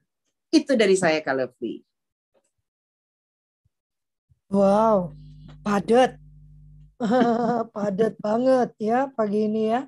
Itu 0.49 0.73
dari 0.73 0.97
saya, 0.97 1.21
Kalevi. 1.21 1.85
Wow, 4.49 5.13
padat. 5.61 6.26
padat 7.75 8.15
banget 8.21 8.69
ya 8.81 9.09
pagi 9.13 9.49
ini 9.49 9.73
ya. 9.73 9.81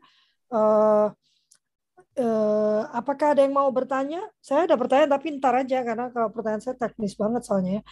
Uh, 0.49 1.09
uh, 2.21 2.81
apakah 2.93 3.33
ada 3.33 3.41
yang 3.45 3.55
mau 3.57 3.69
bertanya? 3.73 4.25
Saya 4.43 4.69
ada 4.69 4.77
pertanyaan 4.77 5.13
tapi 5.13 5.27
ntar 5.41 5.55
aja 5.57 5.79
karena 5.85 6.13
kalau 6.13 6.29
pertanyaan 6.35 6.63
saya 6.65 6.77
teknis 6.77 7.15
banget 7.17 7.43
soalnya 7.47 7.81
ya. 7.81 7.83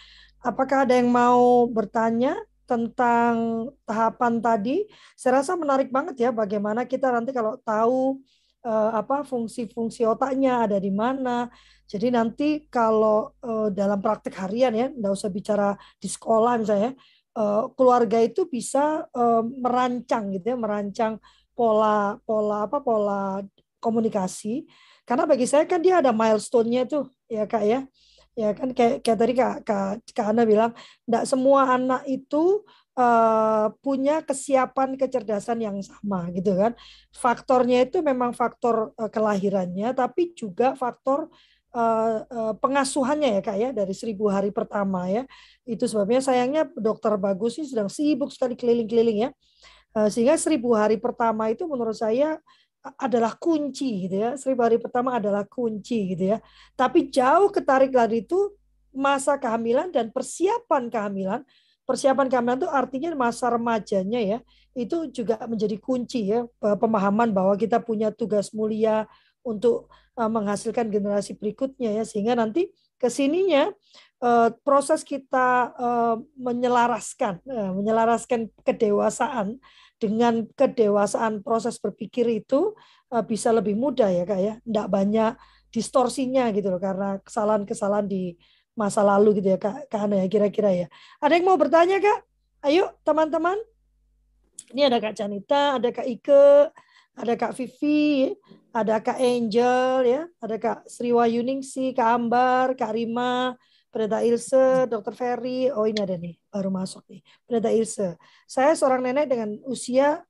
Apakah 0.45 0.85
ada 0.85 0.95
yang 0.95 1.09
mau 1.09 1.65
bertanya 1.71 2.37
tentang 2.69 3.69
tahapan 3.89 4.43
tadi? 4.43 4.77
Saya 5.17 5.41
rasa 5.43 5.57
menarik 5.57 5.89
banget 5.89 6.17
ya 6.29 6.31
bagaimana 6.35 6.85
kita 6.85 7.09
nanti 7.09 7.31
kalau 7.33 7.57
tahu 7.63 8.21
uh, 8.67 8.91
apa 8.99 9.23
fungsi-fungsi 9.23 10.03
otaknya 10.05 10.67
ada 10.67 10.77
di 10.83 10.91
mana. 10.91 11.49
Jadi 11.87 12.11
nanti 12.11 12.49
kalau 12.67 13.31
uh, 13.47 13.71
dalam 13.71 14.03
praktek 14.03 14.35
harian 14.43 14.75
ya, 14.75 14.87
nggak 14.91 15.13
usah 15.15 15.31
bicara 15.31 15.79
di 16.03 16.11
sekolah 16.11 16.59
misalnya, 16.59 16.99
uh, 17.37 17.69
keluarga 17.77 18.19
itu 18.25 18.49
bisa 18.49 19.05
uh, 19.13 19.45
merancang 19.45 20.33
gitu 20.33 20.53
ya, 20.53 20.57
merancang 20.57 21.21
pola 21.53 22.17
pola 22.25 22.65
apa 22.65 22.81
pola 22.81 23.45
komunikasi. 23.79 24.65
Karena 25.07 25.29
bagi 25.29 25.47
saya 25.47 25.69
kan 25.69 25.79
dia 25.79 26.03
ada 26.03 26.11
milestone-nya 26.11 26.89
tuh 26.91 27.07
ya 27.31 27.47
kak 27.47 27.63
ya, 27.63 27.87
ya 28.35 28.51
kan 28.57 28.75
kayak 28.75 29.07
kayak 29.07 29.19
tadi 29.21 29.33
kak 29.39 29.57
kak, 29.63 29.93
kak 30.11 30.27
Ana 30.35 30.43
bilang, 30.43 30.75
nggak 31.07 31.25
semua 31.31 31.79
anak 31.79 32.03
itu 32.11 32.67
uh, 32.99 33.71
punya 33.85 34.25
kesiapan 34.27 34.99
kecerdasan 34.99 35.63
yang 35.63 35.79
sama 35.85 36.27
gitu 36.35 36.59
kan. 36.59 36.75
Faktornya 37.15 37.87
itu 37.87 38.03
memang 38.03 38.35
faktor 38.35 38.91
uh, 38.99 39.07
kelahirannya, 39.13 39.95
tapi 39.95 40.35
juga 40.35 40.75
faktor 40.75 41.31
uh, 41.77 42.25
uh, 42.25 42.53
pengasuhannya 42.57 43.39
ya 43.39 43.41
kak 43.45 43.57
ya 43.61 43.71
dari 43.77 43.93
seribu 43.93 44.33
hari 44.33 44.49
pertama 44.49 45.07
ya. 45.13 45.29
Itu 45.69 45.85
sebabnya 45.85 46.25
sayangnya 46.25 46.65
dokter 46.73 47.13
bagus 47.21 47.61
ini 47.61 47.69
sedang 47.69 47.93
sibuk 47.93 48.33
sekali 48.33 48.57
keliling-keliling 48.57 49.29
ya. 49.29 49.31
Uh, 49.93 50.09
sehingga 50.09 50.41
seribu 50.41 50.73
hari 50.73 50.97
pertama 50.97 51.53
itu 51.53 51.69
menurut 51.69 51.97
saya 51.97 52.41
adalah 52.97 53.37
kunci 53.37 54.09
gitu 54.09 54.17
ya. 54.25 54.31
Seribu 54.41 54.65
hari 54.65 54.81
pertama 54.81 55.21
adalah 55.21 55.45
kunci 55.45 56.17
gitu 56.17 56.33
ya. 56.37 56.39
Tapi 56.73 57.13
jauh 57.13 57.53
ketarik 57.53 57.93
lagi 57.93 58.25
itu 58.25 58.57
masa 58.97 59.37
kehamilan 59.37 59.93
dan 59.93 60.09
persiapan 60.09 60.89
kehamilan 60.89 61.45
persiapan 61.87 62.27
kehamilan 62.27 62.59
itu 62.65 62.71
artinya 62.73 63.15
masa 63.15 63.53
remajanya 63.53 64.19
ya 64.19 64.39
itu 64.73 65.09
juga 65.13 65.41
menjadi 65.45 65.77
kunci 65.79 66.33
ya 66.33 66.49
pemahaman 66.59 67.31
bahwa 67.31 67.55
kita 67.55 67.79
punya 67.79 68.09
tugas 68.11 68.51
mulia 68.57 69.05
untuk 69.47 69.87
uh, 70.19 70.27
menghasilkan 70.27 70.91
generasi 70.91 71.39
berikutnya 71.39 71.95
ya 71.95 72.03
sehingga 72.03 72.35
nanti 72.35 72.75
ke 72.99 73.07
sininya 73.07 73.71
uh, 74.19 74.51
proses 74.67 75.07
kita 75.07 75.71
uh, 75.79 76.17
menyelaraskan 76.35 77.41
menyelaraskan 77.47 78.51
kedewasaan 78.67 79.63
dengan 80.03 80.45
kedewasaan 80.59 81.41
proses 81.41 81.81
berpikir 81.81 82.29
itu 82.29 82.77
bisa 83.25 83.49
lebih 83.55 83.79
mudah 83.79 84.13
ya 84.13 84.29
kak 84.29 84.41
ya 84.43 84.55
tidak 84.61 84.87
banyak 84.93 85.33
distorsinya 85.73 86.53
gitu 86.53 86.69
loh 86.69 86.83
karena 86.83 87.17
kesalahan-kesalahan 87.25 88.05
di 88.05 88.37
masa 88.77 89.01
lalu 89.01 89.41
gitu 89.41 89.57
ya 89.57 89.59
Kak, 89.59 89.89
Kak 89.89 90.13
ya 90.13 90.29
kira-kira 90.29 90.71
ya. 90.85 90.87
Ada 91.19 91.41
yang 91.41 91.49
mau 91.49 91.57
bertanya 91.57 91.97
Kak? 91.97 92.19
Ayo 92.69 92.93
teman-teman. 93.03 93.57
Ini 94.77 94.93
ada 94.93 95.01
Kak 95.01 95.17
Canita, 95.17 95.81
ada 95.81 95.89
Kak 95.89 96.05
Ike, 96.05 96.71
ada 97.17 97.33
Kak 97.33 97.57
Vivi, 97.57 98.37
ada 98.77 99.01
Kak 99.01 99.17
Angel 99.17 100.05
ya, 100.05 100.23
ada 100.37 100.57
Kak 100.61 100.79
Sriwayuningsi, 100.85 101.97
Kak 101.97 102.09
Ambar, 102.13 102.77
Kak 102.77 102.93
Rima, 102.93 103.57
Pendeta 103.89 104.21
Ilse, 104.21 104.85
Dokter 104.85 105.17
Ferry. 105.17 105.73
Oh 105.73 105.89
ini 105.89 105.97
ada 106.05 106.21
nih, 106.21 106.37
baru 106.53 106.69
masuk 106.69 107.09
nih. 107.09 107.25
Pendeta 107.49 107.73
Ilse. 107.73 108.21
Saya 108.45 108.77
seorang 108.77 109.01
nenek 109.01 109.33
dengan 109.33 109.57
usia 109.65 110.21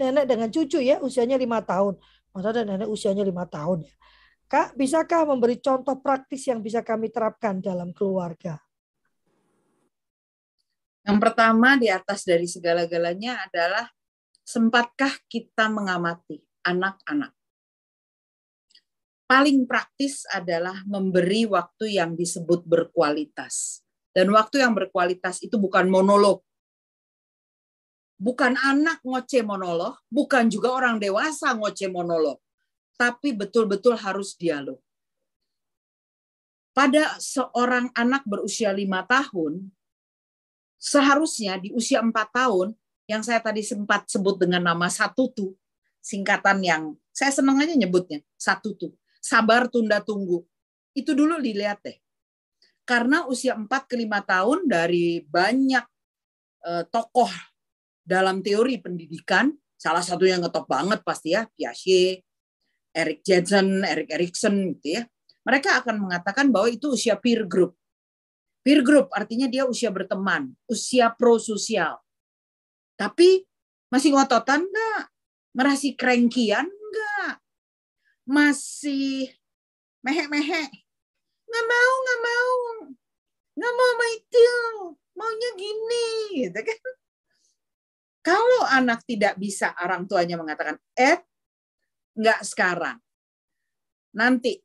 nenek 0.00 0.24
dengan 0.24 0.48
cucu 0.48 0.80
ya, 0.80 0.96
usianya 1.04 1.36
lima 1.36 1.60
tahun. 1.60 2.00
Masa 2.32 2.56
ada 2.56 2.64
nenek 2.64 2.88
usianya 2.88 3.20
lima 3.20 3.44
tahun 3.44 3.84
ya. 3.84 3.94
Kak, 4.46 4.78
bisakah 4.78 5.28
memberi 5.28 5.60
contoh 5.60 5.98
praktis 6.00 6.48
yang 6.48 6.64
bisa 6.64 6.80
kami 6.80 7.12
terapkan 7.12 7.58
dalam 7.60 7.90
keluarga? 7.92 8.56
Yang 11.02 11.18
pertama 11.22 11.74
di 11.76 11.90
atas 11.90 12.22
dari 12.22 12.46
segala-galanya 12.46 13.46
adalah 13.46 13.90
sempatkah 14.46 15.10
kita 15.26 15.66
mengamati 15.66 16.38
anak-anak? 16.62 17.34
Paling 19.26 19.66
praktis 19.66 20.22
adalah 20.30 20.86
memberi 20.86 21.50
waktu 21.50 21.98
yang 21.98 22.14
disebut 22.14 22.62
berkualitas. 22.62 23.82
Dan 24.14 24.30
waktu 24.30 24.62
yang 24.62 24.72
berkualitas 24.72 25.42
itu 25.42 25.58
bukan 25.58 25.90
monolog. 25.90 26.46
Bukan 28.16 28.54
anak 28.56 29.02
ngoceh 29.02 29.42
monolog, 29.42 29.98
bukan 30.08 30.48
juga 30.48 30.72
orang 30.72 30.96
dewasa 30.96 31.52
ngoceh 31.52 31.90
monolog 31.90 32.40
tapi 32.96 33.36
betul-betul 33.36 33.94
harus 33.94 34.34
dialog. 34.34 34.80
Pada 36.72 37.16
seorang 37.16 37.88
anak 37.96 38.24
berusia 38.28 38.72
lima 38.72 39.04
tahun, 39.04 39.72
seharusnya 40.76 41.56
di 41.56 41.72
usia 41.72 42.04
empat 42.04 42.36
tahun, 42.36 42.76
yang 43.06 43.22
saya 43.22 43.38
tadi 43.38 43.62
sempat 43.62 44.10
sebut 44.10 44.38
dengan 44.42 44.62
nama 44.62 44.90
satu 44.90 45.30
tuh, 45.30 45.54
singkatan 46.02 46.62
yang 46.62 46.82
saya 47.14 47.30
senang 47.30 47.58
aja 47.62 47.72
nyebutnya, 47.72 48.22
satu 48.34 48.74
tuh, 48.74 48.92
sabar 49.22 49.70
tunda 49.70 50.02
tunggu. 50.02 50.42
Itu 50.92 51.14
dulu 51.14 51.38
dilihat 51.38 51.82
deh. 51.86 51.98
Karena 52.86 53.26
usia 53.26 53.58
empat 53.58 53.90
ke 53.90 53.98
lima 53.98 54.22
tahun 54.22 54.70
dari 54.70 55.22
banyak 55.26 55.84
eh, 56.66 56.84
tokoh 56.86 57.30
dalam 58.06 58.42
teori 58.42 58.78
pendidikan, 58.78 59.50
salah 59.74 60.02
satu 60.02 60.22
yang 60.22 60.42
ngetop 60.46 60.70
banget 60.70 61.02
pasti 61.02 61.34
ya, 61.34 61.46
Piaget, 61.50 62.22
Eric 62.94 63.26
Jensen, 63.26 63.82
Eric 63.82 64.08
Erikson 64.14 64.78
gitu 64.78 64.98
ya. 64.98 65.02
Mereka 65.46 65.82
akan 65.82 66.06
mengatakan 66.06 66.50
bahwa 66.50 66.70
itu 66.70 66.94
usia 66.94 67.14
peer 67.18 67.46
group. 67.46 67.74
Peer 68.66 68.82
group 68.82 69.14
artinya 69.14 69.46
dia 69.46 69.62
usia 69.62 69.90
berteman, 69.94 70.50
usia 70.66 71.10
prososial. 71.14 72.02
Tapi 72.96 73.44
masih 73.92 74.16
ngototan 74.16 74.64
enggak? 74.64 75.12
Merasi 75.56 75.96
kerengkian 75.96 76.68
enggak? 76.68 77.40
Masih 78.26 79.30
mehe-mehe? 80.02 80.64
Nggak 81.46 81.66
mau, 81.68 81.92
nggak 82.02 82.20
mau. 82.20 82.52
Nggak 83.56 83.74
mau 83.76 83.90
sama 83.92 84.06
itu. 84.12 84.48
Maunya 85.16 85.50
gini. 85.56 86.08
Gitu 86.44 86.60
kan. 86.60 86.80
Kalau 88.26 88.62
anak 88.66 89.06
tidak 89.06 89.38
bisa 89.38 89.70
orang 89.78 90.04
tuanya 90.10 90.34
mengatakan, 90.34 90.76
eh 90.98 91.22
Enggak 92.16 92.40
sekarang. 92.48 92.96
Nanti. 94.16 94.56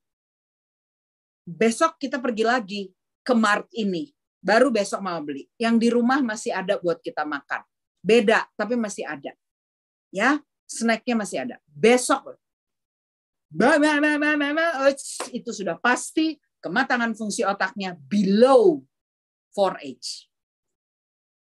Besok 1.43 1.99
kita 1.99 2.23
pergi 2.23 2.47
lagi 2.47 2.81
ke 3.19 3.35
Mart 3.35 3.67
ini. 3.75 4.07
Baru 4.39 4.71
besok 4.71 5.03
mau 5.03 5.19
beli. 5.19 5.45
Yang 5.59 5.75
di 5.83 5.87
rumah 5.91 6.23
masih 6.23 6.55
ada 6.55 6.79
buat 6.79 7.03
kita 7.03 7.27
makan. 7.27 7.61
Beda, 8.01 8.49
tapi 8.57 8.73
masih 8.73 9.05
ada. 9.05 9.31
Ya, 10.09 10.41
snacknya 10.65 11.15
masih 11.21 11.37
ada. 11.45 11.55
Besok. 11.69 12.35
Itu 15.31 15.51
sudah 15.53 15.77
pasti 15.77 16.41
kematangan 16.59 17.13
fungsi 17.13 17.45
otaknya 17.45 17.93
below 17.95 18.81
4 19.53 19.79
age. 19.85 20.27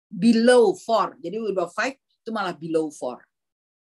Below 0.09 0.79
4. 0.79 1.19
Jadi 1.19 1.37
udah 1.43 1.67
5 1.67 1.99
itu 1.99 2.31
malah 2.31 2.55
below 2.55 2.89
4. 2.89 3.19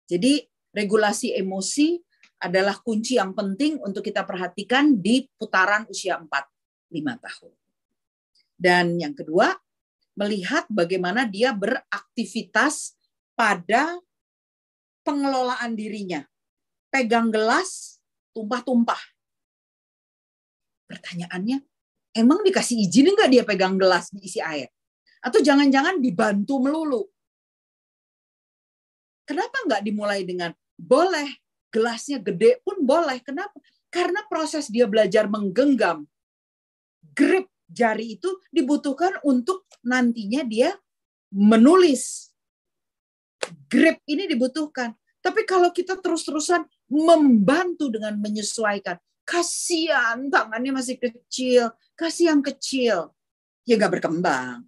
Jadi 0.08 0.46
regulasi 0.72 1.36
emosi 1.36 2.00
adalah 2.44 2.76
kunci 2.84 3.16
yang 3.16 3.32
penting 3.32 3.80
untuk 3.80 4.04
kita 4.04 4.28
perhatikan 4.28 5.00
di 5.00 5.24
putaran 5.40 5.88
usia 5.88 6.20
4-5 6.20 7.24
tahun. 7.24 7.52
Dan 8.54 9.00
yang 9.00 9.16
kedua, 9.16 9.52
melihat 10.14 10.66
bagaimana 10.70 11.26
dia 11.26 11.54
beraktivitas 11.54 12.98
pada 13.34 13.98
pengelolaan 15.02 15.74
dirinya. 15.74 16.22
Pegang 16.94 17.34
gelas, 17.34 17.98
tumpah-tumpah. 18.38 19.02
Pertanyaannya, 20.86 21.58
emang 22.14 22.46
dikasih 22.46 22.78
izin 22.86 23.18
nggak 23.18 23.32
dia 23.34 23.44
pegang 23.44 23.76
gelas 23.82 24.14
diisi 24.14 24.38
air? 24.38 24.70
Atau 25.26 25.42
jangan-jangan 25.42 25.98
dibantu 25.98 26.62
melulu? 26.62 27.04
Kenapa 29.26 29.58
nggak 29.66 29.82
dimulai 29.82 30.22
dengan 30.22 30.54
boleh 30.78 31.44
gelasnya 31.74 32.22
gede 32.22 32.62
pun 32.62 32.86
boleh. 32.86 33.18
Kenapa? 33.26 33.58
Karena 33.90 34.22
proses 34.30 34.70
dia 34.70 34.86
belajar 34.86 35.26
menggenggam 35.26 36.06
grip 37.18 37.50
jari 37.70 38.20
itu 38.20 38.30
dibutuhkan 38.50 39.20
untuk 39.26 39.68
nantinya 39.84 40.44
dia 40.46 40.76
menulis. 41.34 42.32
Grip 43.68 44.00
ini 44.08 44.30
dibutuhkan. 44.30 44.96
Tapi 45.24 45.48
kalau 45.48 45.72
kita 45.72 46.00
terus-terusan 46.00 46.68
membantu 46.92 47.88
dengan 47.88 48.16
menyesuaikan, 48.20 49.00
kasihan 49.24 50.28
tangannya 50.28 50.76
masih 50.76 51.00
kecil, 51.00 51.72
kasih 51.96 52.36
yang 52.36 52.44
kecil, 52.44 53.16
ya 53.64 53.80
nggak 53.80 54.00
berkembang. 54.00 54.68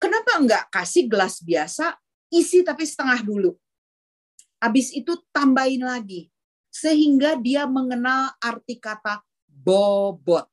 Kenapa 0.00 0.40
nggak 0.40 0.64
kasih 0.72 1.04
gelas 1.12 1.44
biasa, 1.44 1.92
isi 2.32 2.64
tapi 2.64 2.88
setengah 2.88 3.20
dulu? 3.20 3.52
Habis 4.60 4.96
itu 4.96 5.12
tambahin 5.28 5.84
lagi. 5.84 6.32
Sehingga 6.72 7.36
dia 7.36 7.68
mengenal 7.68 8.32
arti 8.40 8.80
kata 8.80 9.20
bobot. 9.44 10.48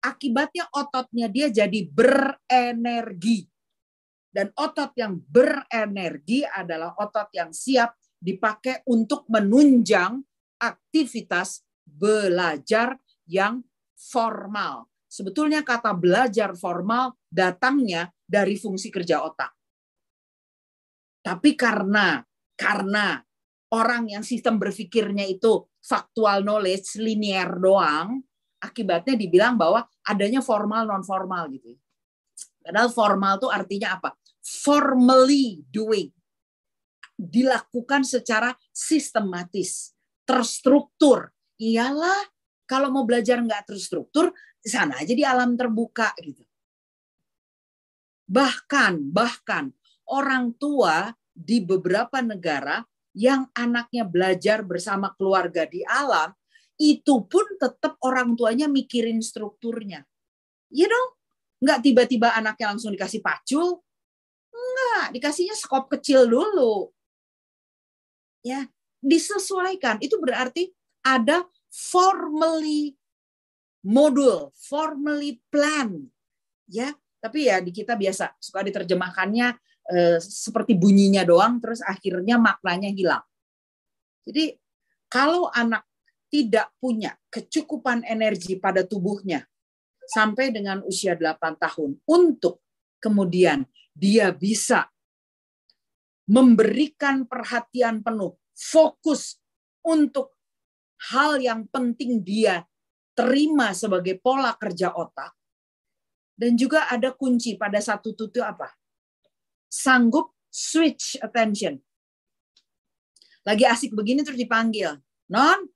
Akibatnya 0.00 0.68
ototnya 0.72 1.28
dia 1.28 1.52
jadi 1.52 1.84
berenergi. 1.84 3.44
Dan 4.30 4.54
otot 4.54 4.94
yang 4.94 5.18
berenergi 5.18 6.46
adalah 6.46 6.94
otot 6.96 7.28
yang 7.34 7.50
siap 7.50 7.98
dipakai 8.20 8.86
untuk 8.86 9.26
menunjang 9.26 10.22
aktivitas 10.60 11.66
belajar 11.82 12.94
yang 13.26 13.64
formal. 13.98 14.86
Sebetulnya 15.10 15.66
kata 15.66 15.90
belajar 15.98 16.54
formal 16.54 17.18
datangnya 17.26 18.14
dari 18.22 18.54
fungsi 18.54 18.94
kerja 18.94 19.26
otak. 19.26 19.50
Tapi 21.20 21.58
karena 21.58 22.22
karena 22.54 23.18
orang 23.74 24.14
yang 24.14 24.22
sistem 24.22 24.62
berpikirnya 24.62 25.26
itu 25.26 25.66
faktual 25.82 26.46
knowledge 26.46 27.00
linear 27.02 27.50
doang, 27.58 28.22
akibatnya 28.60 29.16
dibilang 29.16 29.56
bahwa 29.56 29.88
adanya 30.04 30.44
formal 30.44 30.84
non 30.86 31.02
formal 31.02 31.48
gitu. 31.50 31.74
Padahal 32.60 32.92
formal 32.92 33.40
itu 33.40 33.48
artinya 33.48 33.96
apa? 33.96 34.12
Formally 34.44 35.64
doing. 35.72 36.12
Dilakukan 37.16 38.04
secara 38.04 38.52
sistematis, 38.72 39.96
terstruktur. 40.28 41.32
Iyalah, 41.60 42.28
kalau 42.68 42.92
mau 42.92 43.04
belajar 43.04 43.40
nggak 43.40 43.72
terstruktur, 43.72 44.32
sana 44.60 45.00
aja 45.00 45.12
di 45.12 45.24
alam 45.24 45.56
terbuka 45.56 46.12
gitu. 46.20 46.44
Bahkan, 48.30 49.10
bahkan 49.10 49.74
orang 50.06 50.54
tua 50.54 51.10
di 51.34 51.58
beberapa 51.64 52.22
negara 52.22 52.84
yang 53.10 53.50
anaknya 53.58 54.06
belajar 54.06 54.62
bersama 54.62 55.10
keluarga 55.18 55.66
di 55.66 55.82
alam, 55.82 56.30
itu 56.80 57.28
pun 57.28 57.44
tetap 57.60 58.00
orang 58.00 58.32
tuanya 58.32 58.64
mikirin 58.64 59.20
strukturnya. 59.20 60.00
Iya 60.72 60.88
dong, 60.88 61.08
nggak 61.60 61.78
tiba-tiba 61.84 62.32
anaknya 62.32 62.72
langsung 62.72 62.96
dikasih 62.96 63.20
pacul, 63.20 63.84
enggak, 64.48 65.06
dikasihnya 65.12 65.52
skop 65.52 65.92
kecil 65.92 66.24
dulu. 66.24 66.88
Ya, 68.40 68.64
disesuaikan. 69.04 70.00
Itu 70.00 70.16
berarti 70.16 70.72
ada 71.04 71.44
formally 71.68 72.96
modul, 73.84 74.48
formally 74.56 75.44
plan. 75.52 76.08
Ya, 76.64 76.96
tapi 77.20 77.52
ya 77.52 77.60
di 77.60 77.76
kita 77.76 77.92
biasa 77.92 78.40
suka 78.40 78.64
diterjemahkannya 78.64 79.48
eh, 79.92 80.18
seperti 80.22 80.72
bunyinya 80.80 81.28
doang, 81.28 81.60
terus 81.60 81.84
akhirnya 81.84 82.40
maknanya 82.40 82.88
hilang. 82.88 83.24
Jadi 84.24 84.56
kalau 85.10 85.50
anak 85.52 85.89
tidak 86.30 86.70
punya 86.78 87.18
kecukupan 87.28 88.06
energi 88.06 88.56
pada 88.56 88.86
tubuhnya 88.86 89.42
sampai 90.06 90.54
dengan 90.54 90.80
usia 90.86 91.18
8 91.18 91.58
tahun 91.58 91.98
untuk 92.06 92.62
kemudian 93.02 93.66
dia 93.90 94.30
bisa 94.30 94.86
memberikan 96.30 97.26
perhatian 97.26 98.06
penuh, 98.06 98.38
fokus 98.54 99.42
untuk 99.82 100.38
hal 101.10 101.42
yang 101.42 101.66
penting 101.66 102.22
dia 102.22 102.62
terima 103.18 103.74
sebagai 103.74 104.22
pola 104.22 104.54
kerja 104.54 104.94
otak. 104.94 105.34
Dan 106.38 106.56
juga 106.56 106.88
ada 106.88 107.12
kunci 107.12 107.58
pada 107.58 107.82
satu 107.82 108.16
tutur 108.16 108.46
apa? 108.46 108.72
Sanggup 109.68 110.32
switch 110.48 111.20
attention. 111.20 111.76
Lagi 113.44 113.68
asik 113.68 113.92
begini 113.92 114.24
terus 114.24 114.40
dipanggil. 114.40 114.96
Non, 115.28 115.68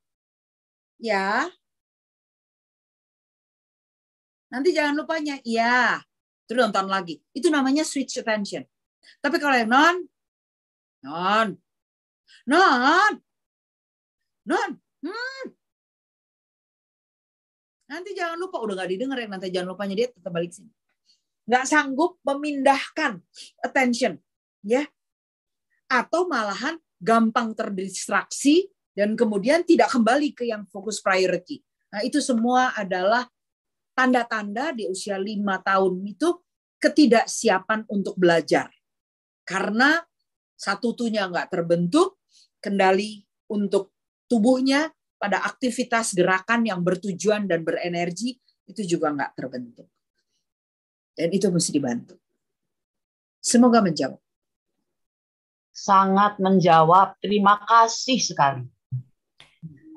ya. 0.98 1.48
Nanti 4.50 4.70
jangan 4.70 4.94
lupanya, 4.94 5.38
ya. 5.42 5.98
Terus 6.46 6.60
nonton 6.68 6.86
lagi. 6.86 7.18
Itu 7.34 7.48
namanya 7.50 7.82
switch 7.82 8.20
attention. 8.20 8.62
Tapi 9.20 9.36
kalau 9.42 9.56
yang 9.56 9.70
non, 9.72 9.96
non, 11.04 11.48
non, 12.48 13.12
non, 14.44 14.70
hmm, 15.04 15.44
Nanti 17.84 18.10
jangan 18.16 18.40
lupa, 18.40 18.58
udah 18.58 18.74
gak 18.82 18.90
didengar 18.90 19.22
ya, 19.22 19.28
nanti 19.30 19.54
jangan 19.54 19.76
lupanya 19.76 19.94
dia 19.94 20.08
tetap 20.10 20.32
balik 20.34 20.50
sini. 20.50 20.72
Nggak 21.44 21.64
sanggup 21.68 22.18
memindahkan 22.24 23.22
attention. 23.62 24.18
ya 24.64 24.82
Atau 25.86 26.26
malahan 26.26 26.80
gampang 26.98 27.52
terdistraksi 27.52 28.73
dan 28.94 29.18
kemudian 29.18 29.66
tidak 29.66 29.90
kembali 29.90 30.32
ke 30.32 30.46
yang 30.48 30.64
fokus 30.70 31.02
priority. 31.02 31.60
Nah 31.90 32.00
itu 32.06 32.22
semua 32.22 32.74
adalah 32.78 33.26
tanda-tanda 33.94 34.74
di 34.74 34.86
usia 34.86 35.18
lima 35.18 35.58
tahun 35.62 36.02
itu 36.06 36.34
ketidaksiapan 36.78 37.86
untuk 37.90 38.14
belajar. 38.18 38.70
Karena 39.46 39.98
satu 40.54 40.94
tunya 40.94 41.26
nggak 41.26 41.50
terbentuk, 41.50 42.22
kendali 42.62 43.22
untuk 43.50 43.92
tubuhnya 44.30 44.88
pada 45.20 45.42
aktivitas 45.44 46.14
gerakan 46.16 46.64
yang 46.66 46.80
bertujuan 46.80 47.46
dan 47.46 47.62
berenergi 47.62 48.38
itu 48.66 48.82
juga 48.84 49.12
nggak 49.12 49.32
terbentuk. 49.36 49.88
Dan 51.14 51.30
itu 51.30 51.46
mesti 51.46 51.70
dibantu. 51.70 52.18
Semoga 53.38 53.84
menjawab. 53.84 54.18
Sangat 55.70 56.42
menjawab. 56.42 57.18
Terima 57.22 57.60
kasih 57.62 58.18
sekali. 58.18 58.73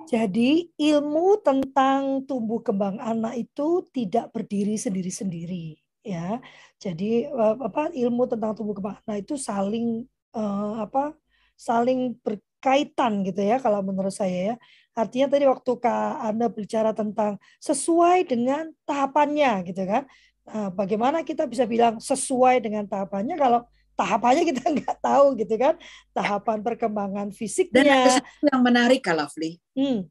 Jadi 0.07 0.71
ilmu 0.79 1.43
tentang 1.43 2.23
tumbuh 2.23 2.63
kembang 2.63 2.95
anak 3.03 3.43
itu 3.43 3.83
tidak 3.91 4.31
berdiri 4.31 4.79
sendiri-sendiri 4.79 5.75
ya. 5.99 6.39
Jadi 6.79 7.27
eh, 7.27 7.55
apa 7.59 7.91
ilmu 7.91 8.23
tentang 8.31 8.55
tumbuh 8.55 8.71
kembang 8.71 8.95
anak 9.03 9.27
itu 9.27 9.35
saling 9.35 10.07
uh, 10.31 10.79
apa 10.87 11.11
saling 11.59 12.15
berkaitan 12.23 13.25
gitu 13.27 13.41
ya 13.43 13.59
kalau 13.59 13.83
menurut 13.83 14.15
saya 14.15 14.53
ya. 14.53 14.55
Artinya 14.95 15.27
tadi 15.35 15.45
waktu 15.45 15.71
Kak 15.77 16.13
Anda 16.23 16.47
bicara 16.49 16.91
tentang 16.95 17.37
sesuai 17.59 18.25
dengan 18.31 18.71
tahapannya 18.87 19.51
gitu 19.69 19.83
kan. 19.85 20.07
Nah, 20.47 20.71
bagaimana 20.71 21.27
kita 21.27 21.43
bisa 21.45 21.67
bilang 21.67 21.99
sesuai 21.99 22.63
dengan 22.63 22.87
tahapannya 22.87 23.35
kalau 23.35 23.67
tahapannya 23.97 24.45
kita 24.45 24.61
nggak 24.77 24.97
tahu 25.01 25.33
gitu 25.41 25.55
kan. 25.57 25.75
Tahapan 26.13 26.61
perkembangan 26.61 27.33
fisiknya. 27.33 27.81
Dan 27.81 27.87
ada 27.89 28.13
yang 28.53 28.61
menarik 28.61 29.01
Kak 29.01 29.17
Lovely. 29.17 29.57
Hmm. 29.73 30.05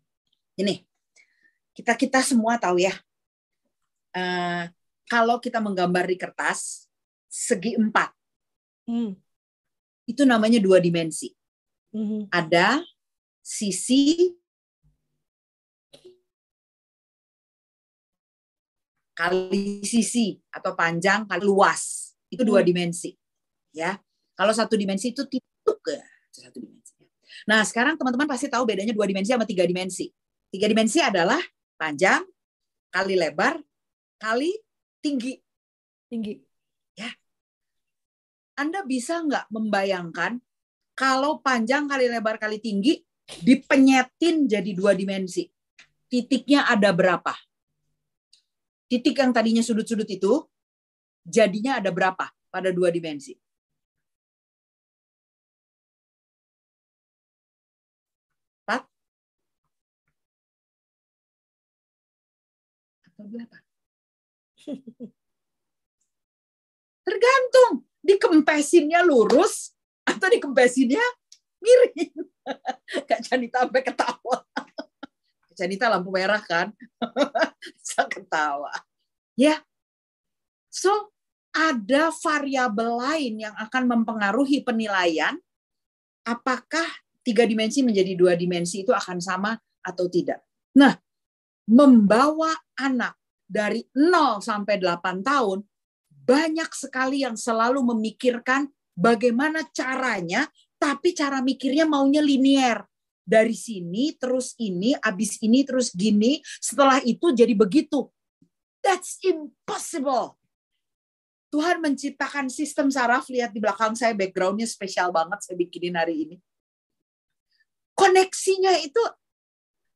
Ini, 0.58 0.82
kita 1.72 1.94
kita 1.94 2.20
semua 2.26 2.58
tahu 2.58 2.82
ya. 2.82 2.92
Uh, 4.16 4.66
kalau 5.06 5.38
kita 5.38 5.62
menggambar 5.62 6.10
di 6.10 6.16
kertas 6.18 6.90
segi 7.30 7.78
empat, 7.78 8.10
hmm. 8.90 9.14
itu 10.10 10.22
namanya 10.26 10.58
dua 10.58 10.82
dimensi. 10.82 11.30
Hmm. 11.94 12.26
Ada 12.32 12.82
sisi 13.44 14.34
kali 19.16 19.80
sisi 19.80 20.36
atau 20.52 20.76
panjang 20.76 21.24
kali 21.24 21.40
luas 21.40 22.12
itu 22.28 22.44
dua 22.44 22.60
hmm. 22.60 22.68
dimensi 22.68 23.16
ya. 23.76 24.00
Kalau 24.32 24.56
satu 24.56 24.72
dimensi 24.80 25.12
itu 25.12 25.20
titik 25.28 25.76
ke 25.84 25.96
satu 26.32 26.56
dimensi. 26.56 27.04
Nah 27.44 27.60
sekarang 27.68 28.00
teman-teman 28.00 28.24
pasti 28.24 28.48
tahu 28.48 28.64
bedanya 28.64 28.96
dua 28.96 29.04
dimensi 29.04 29.36
sama 29.36 29.44
tiga 29.44 29.68
dimensi. 29.68 30.08
Tiga 30.48 30.64
dimensi 30.64 31.04
adalah 31.04 31.40
panjang 31.76 32.24
kali 32.88 33.14
lebar 33.20 33.60
kali 34.16 34.56
tinggi. 35.04 35.36
Tinggi. 36.08 36.32
Ya. 36.96 37.12
Anda 38.56 38.80
bisa 38.88 39.20
nggak 39.20 39.52
membayangkan 39.52 40.40
kalau 40.96 41.44
panjang 41.44 41.84
kali 41.84 42.08
lebar 42.08 42.40
kali 42.40 42.56
tinggi 42.56 43.04
dipenyetin 43.44 44.48
jadi 44.48 44.70
dua 44.72 44.96
dimensi? 44.96 45.44
Titiknya 46.08 46.64
ada 46.70 46.94
berapa? 46.94 47.34
Titik 48.86 49.18
yang 49.18 49.34
tadinya 49.34 49.60
sudut-sudut 49.60 50.06
itu 50.06 50.46
jadinya 51.26 51.82
ada 51.82 51.90
berapa 51.90 52.30
pada 52.54 52.70
dua 52.70 52.94
dimensi? 52.94 53.34
Empat? 58.62 58.86
Delapan? 63.28 63.62
Tergantung. 67.06 67.72
Dikempesinnya 68.06 69.02
lurus 69.02 69.74
atau 70.06 70.30
dikempesinnya 70.30 71.02
miring. 71.58 72.14
Kak 73.10 73.20
Janita 73.26 73.66
sampai 73.66 73.82
ketawa. 73.82 74.38
Janita 75.56 75.88
lampu 75.88 76.12
merah 76.12 76.38
kan, 76.44 76.68
bisa 77.80 78.04
ketawa. 78.12 78.70
Ya, 79.32 79.64
so 80.68 80.92
ada 81.56 82.12
variabel 82.12 83.00
lain 83.00 83.48
yang 83.48 83.56
akan 83.56 83.88
mempengaruhi 83.88 84.60
penilaian 84.60 85.32
apakah 86.28 86.84
tiga 87.24 87.48
dimensi 87.48 87.80
menjadi 87.80 88.12
dua 88.12 88.36
dimensi 88.36 88.84
itu 88.84 88.92
akan 88.92 89.16
sama 89.16 89.56
atau 89.80 90.04
tidak. 90.12 90.44
Nah, 90.76 90.92
membawa 91.66 92.54
anak 92.78 93.18
dari 93.46 93.86
0 93.94 94.42
sampai 94.42 94.78
8 94.78 95.22
tahun 95.22 95.62
banyak 96.26 96.70
sekali 96.74 97.22
yang 97.22 97.38
selalu 97.38 97.82
memikirkan 97.94 98.66
bagaimana 98.98 99.62
caranya 99.70 100.50
tapi 100.76 101.14
cara 101.14 101.38
mikirnya 101.38 101.86
maunya 101.86 102.22
linier 102.22 102.82
dari 103.26 103.58
sini 103.58 104.14
terus 104.14 104.54
ini, 104.62 104.94
abis 104.94 105.42
ini 105.42 105.66
terus 105.66 105.90
gini, 105.90 106.38
setelah 106.62 107.02
itu 107.02 107.34
jadi 107.34 107.50
begitu. 107.58 108.06
That's 108.78 109.18
impossible. 109.26 110.38
Tuhan 111.50 111.82
menciptakan 111.82 112.46
sistem 112.46 112.86
saraf, 112.86 113.26
lihat 113.26 113.50
di 113.50 113.58
belakang 113.58 113.98
saya 113.98 114.14
backgroundnya 114.14 114.70
spesial 114.70 115.10
banget 115.10 115.42
saya 115.42 115.58
bikinin 115.58 115.98
hari 115.98 116.14
ini. 116.22 116.36
Koneksinya 117.98 118.78
itu 118.78 119.02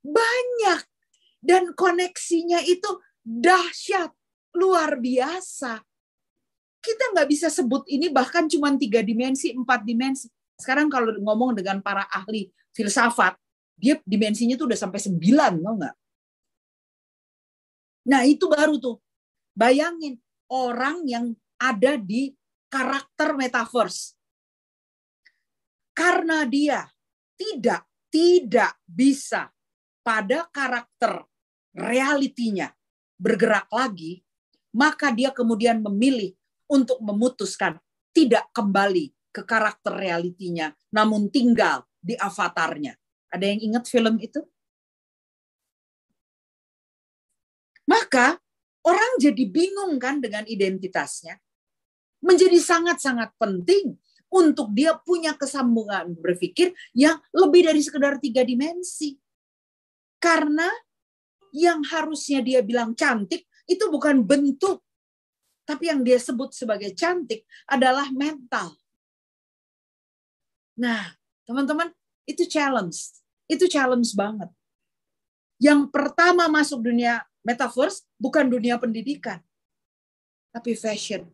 banyak. 0.02 0.80
Dan 1.40 1.72
koneksinya 1.72 2.60
itu 2.68 3.00
dahsyat, 3.24 4.12
luar 4.56 5.00
biasa. 5.00 5.80
kita 6.80 7.12
nggak 7.12 7.28
bisa 7.28 7.52
sebut 7.52 7.84
ini 7.92 8.08
bahkan 8.08 8.48
cuma 8.48 8.72
tiga 8.72 9.04
dimensi, 9.04 9.52
empat 9.52 9.84
dimensi. 9.84 10.32
Sekarang 10.56 10.88
kalau 10.88 11.12
ngomong 11.12 11.52
dengan 11.52 11.84
para 11.84 12.08
ahli 12.08 12.48
filsafat, 12.72 13.36
dia 13.76 14.00
dimensinya 14.04 14.56
tuh 14.56 14.72
udah 14.72 14.80
sampai 14.80 15.00
sembilan, 15.00 15.52
mau 15.60 15.76
nggak? 15.76 15.96
Nah 18.08 18.22
itu 18.24 18.48
baru 18.48 18.80
tuh. 18.80 18.96
Bayangin 19.52 20.16
orang 20.48 21.04
yang 21.04 21.36
ada 21.60 22.00
di 22.00 22.32
karakter 22.72 23.36
metaverse. 23.36 24.16
Karena 25.92 26.48
dia 26.48 26.88
tidak 27.36 27.84
tidak 28.08 28.80
bisa 28.84 29.52
pada 30.00 30.48
karakter 30.48 31.29
realitinya 31.74 32.70
bergerak 33.20 33.68
lagi, 33.70 34.24
maka 34.74 35.10
dia 35.12 35.34
kemudian 35.34 35.82
memilih 35.82 36.34
untuk 36.70 37.02
memutuskan 37.02 37.78
tidak 38.14 38.46
kembali 38.54 39.10
ke 39.30 39.42
karakter 39.46 39.94
realitinya, 39.94 40.74
namun 40.90 41.30
tinggal 41.30 41.86
di 42.02 42.18
avatarnya. 42.18 42.94
Ada 43.30 43.44
yang 43.46 43.60
ingat 43.70 43.84
film 43.86 44.18
itu? 44.18 44.42
Maka 47.86 48.38
orang 48.86 49.12
jadi 49.18 49.44
bingung 49.46 49.98
kan 49.98 50.18
dengan 50.18 50.46
identitasnya. 50.46 51.38
Menjadi 52.20 52.58
sangat-sangat 52.60 53.32
penting 53.38 53.96
untuk 54.30 54.70
dia 54.70 54.94
punya 55.02 55.34
kesambungan 55.34 56.14
berpikir 56.14 56.70
yang 56.94 57.18
lebih 57.34 57.66
dari 57.66 57.80
sekedar 57.82 58.22
tiga 58.22 58.46
dimensi. 58.46 59.18
Karena 60.20 60.68
yang 61.54 61.82
harusnya 61.86 62.40
dia 62.40 62.60
bilang 62.62 62.94
cantik 62.94 63.46
itu 63.66 63.84
bukan 63.90 64.22
bentuk 64.22 64.82
tapi 65.70 65.86
yang 65.86 66.02
dia 66.02 66.18
sebut 66.18 66.50
sebagai 66.50 66.90
cantik 66.98 67.46
adalah 67.70 68.10
mental. 68.10 68.74
Nah, 70.74 71.14
teman-teman, 71.46 71.94
itu 72.26 72.42
challenge. 72.50 73.22
Itu 73.46 73.70
challenge 73.70 74.10
banget. 74.18 74.50
Yang 75.62 75.94
pertama 75.94 76.50
masuk 76.50 76.82
dunia 76.82 77.22
metaverse 77.46 78.02
bukan 78.18 78.50
dunia 78.50 78.82
pendidikan, 78.82 79.38
tapi 80.50 80.74
fashion. 80.74 81.30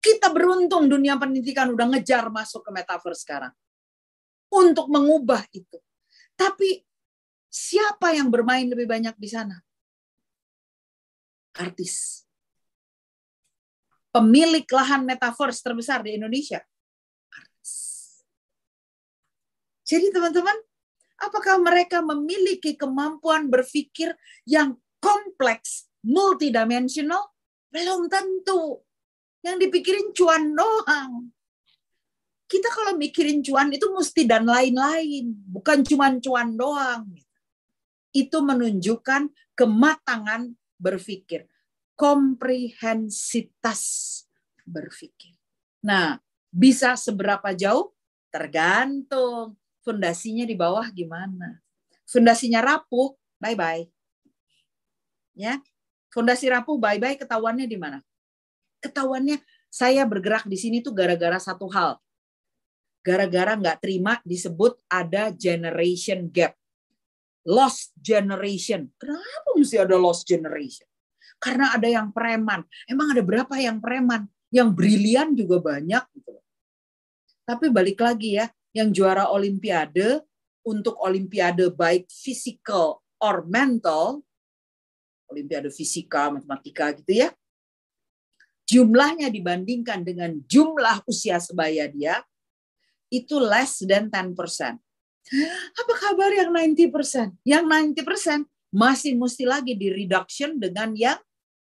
Kita 0.00 0.32
beruntung 0.32 0.88
dunia 0.88 1.20
pendidikan 1.20 1.68
udah 1.76 1.92
ngejar 1.92 2.32
masuk 2.32 2.64
ke 2.64 2.70
metaverse 2.72 3.20
sekarang. 3.20 3.52
Untuk 4.48 4.88
mengubah 4.88 5.44
itu. 5.52 5.76
Tapi 6.32 6.80
siapa 7.50 8.14
yang 8.14 8.30
bermain 8.30 8.70
lebih 8.70 8.86
banyak 8.86 9.18
di 9.18 9.28
sana? 9.28 9.58
artis. 11.60 12.24
Pemilik 14.10 14.66
lahan 14.66 15.06
metaverse 15.06 15.62
terbesar 15.62 16.02
di 16.02 16.18
Indonesia, 16.18 16.58
artis. 17.30 17.72
Jadi 19.86 20.10
teman-teman, 20.10 20.56
apakah 21.22 21.62
mereka 21.62 22.02
memiliki 22.02 22.74
kemampuan 22.74 23.46
berpikir 23.46 24.10
yang 24.42 24.74
kompleks, 24.98 25.86
multidimensional? 26.02 27.30
Belum 27.70 28.10
tentu. 28.10 28.82
Yang 29.46 29.70
dipikirin 29.70 30.10
cuan 30.10 30.58
doang. 30.58 31.30
Kita 32.50 32.66
kalau 32.66 32.98
mikirin 32.98 33.46
cuan 33.46 33.70
itu 33.70 33.86
mesti 33.94 34.26
dan 34.26 34.42
lain-lain, 34.42 35.30
bukan 35.54 35.86
cuma 35.86 36.10
cuan 36.18 36.58
doang. 36.58 37.06
Itu 38.10 38.42
menunjukkan 38.42 39.30
kematangan 39.54 40.50
berpikir, 40.80 41.46
komprehensitas 41.94 43.82
berpikir. 44.64 45.36
Nah, 45.84 46.16
bisa 46.50 46.96
seberapa 46.96 47.52
jauh? 47.54 47.92
Tergantung 48.30 49.58
fondasinya 49.82 50.46
di 50.46 50.54
bawah 50.54 50.86
gimana. 50.94 51.58
Fondasinya 52.06 52.62
rapuh, 52.62 53.14
bye-bye. 53.42 53.86
Ya. 55.34 55.58
Fondasi 56.10 56.50
rapuh 56.50 56.74
bye-bye 56.78 57.16
ketahuannya 57.22 57.70
di 57.70 57.78
mana? 57.78 58.02
Ketahuannya 58.82 59.38
saya 59.70 60.02
bergerak 60.02 60.50
di 60.50 60.58
sini 60.58 60.82
tuh 60.82 60.90
gara-gara 60.90 61.38
satu 61.38 61.70
hal. 61.70 62.02
Gara-gara 63.00 63.56
nggak 63.56 63.80
terima 63.80 64.18
disebut 64.26 64.76
ada 64.90 65.32
generation 65.32 66.28
gap 66.28 66.59
lost 67.48 67.94
generation. 67.96 68.90
Kenapa 69.00 69.48
mesti 69.56 69.76
ada 69.80 69.96
lost 69.96 70.28
generation? 70.28 70.86
Karena 71.40 71.72
ada 71.72 71.88
yang 71.88 72.12
preman. 72.12 72.64
Emang 72.84 73.16
ada 73.16 73.22
berapa 73.24 73.54
yang 73.56 73.80
preman? 73.80 74.28
Yang 74.50 74.68
brilian 74.74 75.28
juga 75.38 75.62
banyak 75.62 76.04
gitu 76.10 76.34
Tapi 77.46 77.70
balik 77.70 78.02
lagi 78.02 78.34
ya, 78.34 78.50
yang 78.74 78.90
juara 78.90 79.30
olimpiade 79.30 80.22
untuk 80.66 80.98
olimpiade 81.00 81.72
baik 81.72 82.06
physical 82.10 83.02
or 83.18 83.42
mental, 83.46 84.22
olimpiade 85.30 85.70
fisika, 85.70 86.30
matematika 86.30 86.94
gitu 86.94 87.26
ya. 87.26 87.28
Jumlahnya 88.70 89.34
dibandingkan 89.34 90.06
dengan 90.06 90.38
jumlah 90.46 91.02
usia 91.10 91.42
sebaya 91.42 91.90
dia 91.90 92.22
itu 93.10 93.42
less 93.42 93.82
than 93.82 94.06
10%. 94.06 94.78
Apa 95.76 95.94
kabar 95.94 96.30
yang 96.34 96.50
90%? 96.50 97.36
Yang 97.46 97.64
90% 98.02 98.48
masih 98.70 99.18
mesti 99.18 99.44
lagi 99.46 99.74
di 99.74 99.90
reduction 99.90 100.58
dengan 100.58 100.94
yang 100.94 101.18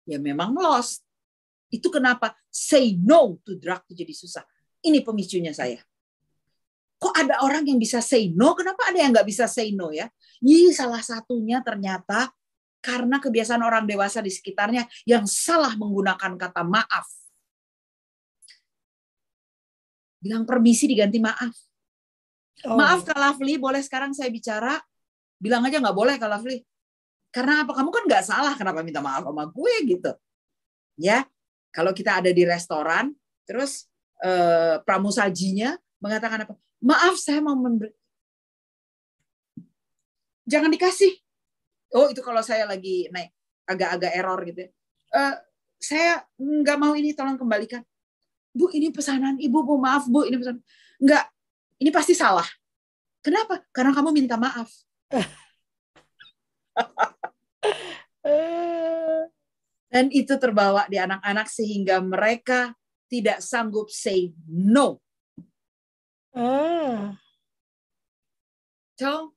ya 0.08 0.18
memang 0.20 0.56
lost. 0.56 1.04
Itu 1.72 1.88
kenapa 1.88 2.36
say 2.52 2.96
no 3.00 3.40
to 3.44 3.56
drug 3.56 3.84
itu 3.88 4.04
jadi 4.04 4.14
susah. 4.14 4.44
Ini 4.84 5.00
pemicunya 5.00 5.52
saya. 5.56 5.80
Kok 7.00 7.14
ada 7.18 7.42
orang 7.42 7.66
yang 7.66 7.80
bisa 7.80 7.98
say 7.98 8.30
no? 8.30 8.54
Kenapa 8.54 8.92
ada 8.92 8.98
yang 9.00 9.10
nggak 9.10 9.26
bisa 9.26 9.48
say 9.48 9.72
no 9.72 9.90
ya? 9.90 10.06
Ini 10.44 10.70
salah 10.70 11.00
satunya 11.00 11.64
ternyata 11.64 12.30
karena 12.82 13.22
kebiasaan 13.22 13.62
orang 13.62 13.86
dewasa 13.88 14.20
di 14.20 14.30
sekitarnya 14.30 14.84
yang 15.08 15.24
salah 15.24 15.72
menggunakan 15.78 16.34
kata 16.38 16.62
maaf. 16.66 17.08
Bilang 20.22 20.46
permisi 20.46 20.86
diganti 20.86 21.18
maaf 21.18 21.71
Oh. 22.68 22.78
Maaf 22.78 23.02
Kak 23.02 23.18
Lovely, 23.18 23.58
boleh 23.58 23.82
sekarang 23.82 24.14
saya 24.14 24.28
bicara? 24.28 24.78
Bilang 25.40 25.66
aja 25.66 25.82
nggak 25.82 25.96
boleh 25.96 26.14
Kak 26.20 26.30
Lovely. 26.30 26.62
Karena 27.32 27.64
apa? 27.64 27.72
Kamu 27.72 27.90
kan 27.90 28.04
nggak 28.06 28.24
salah, 28.24 28.54
kenapa 28.54 28.84
minta 28.84 29.00
maaf 29.00 29.24
sama 29.24 29.48
gue 29.48 29.74
gitu? 29.88 30.12
Ya, 31.00 31.24
kalau 31.72 31.96
kita 31.96 32.20
ada 32.20 32.30
di 32.30 32.44
restoran, 32.44 33.16
terus 33.48 33.88
eh, 34.20 34.76
pramusajinya 34.84 35.74
mengatakan 35.98 36.44
apa? 36.44 36.54
Maaf, 36.84 37.16
saya 37.16 37.40
mau 37.40 37.56
memberi. 37.56 37.90
Jangan 40.46 40.68
dikasih. 40.68 41.14
Oh, 41.94 42.10
itu 42.10 42.20
kalau 42.20 42.42
saya 42.42 42.66
lagi 42.66 43.06
naik 43.08 43.30
agak-agak 43.68 44.12
error 44.16 44.40
gitu. 44.48 44.62
Uh, 45.12 45.36
saya 45.76 46.24
nggak 46.40 46.78
mau 46.80 46.96
ini, 46.98 47.14
tolong 47.14 47.38
kembalikan. 47.38 47.84
Bu, 48.52 48.68
ini 48.72 48.90
pesanan 48.90 49.38
ibu, 49.38 49.62
bu 49.64 49.78
maaf 49.78 50.08
bu, 50.08 50.24
ini 50.26 50.36
pesanan. 50.40 50.62
Nggak, 50.98 51.24
ini 51.82 51.90
pasti 51.90 52.14
salah. 52.14 52.46
Kenapa? 53.18 53.58
Karena 53.74 53.90
kamu 53.90 54.14
minta 54.14 54.38
maaf. 54.38 54.70
Dan 59.92 60.08
itu 60.08 60.38
terbawa 60.40 60.86
di 60.88 60.96
anak-anak 60.96 61.50
sehingga 61.50 62.00
mereka 62.00 62.72
tidak 63.10 63.44
sanggup 63.44 63.92
say 63.92 64.32
no. 64.48 65.02
Ah. 66.32 67.12
So, 68.96 69.36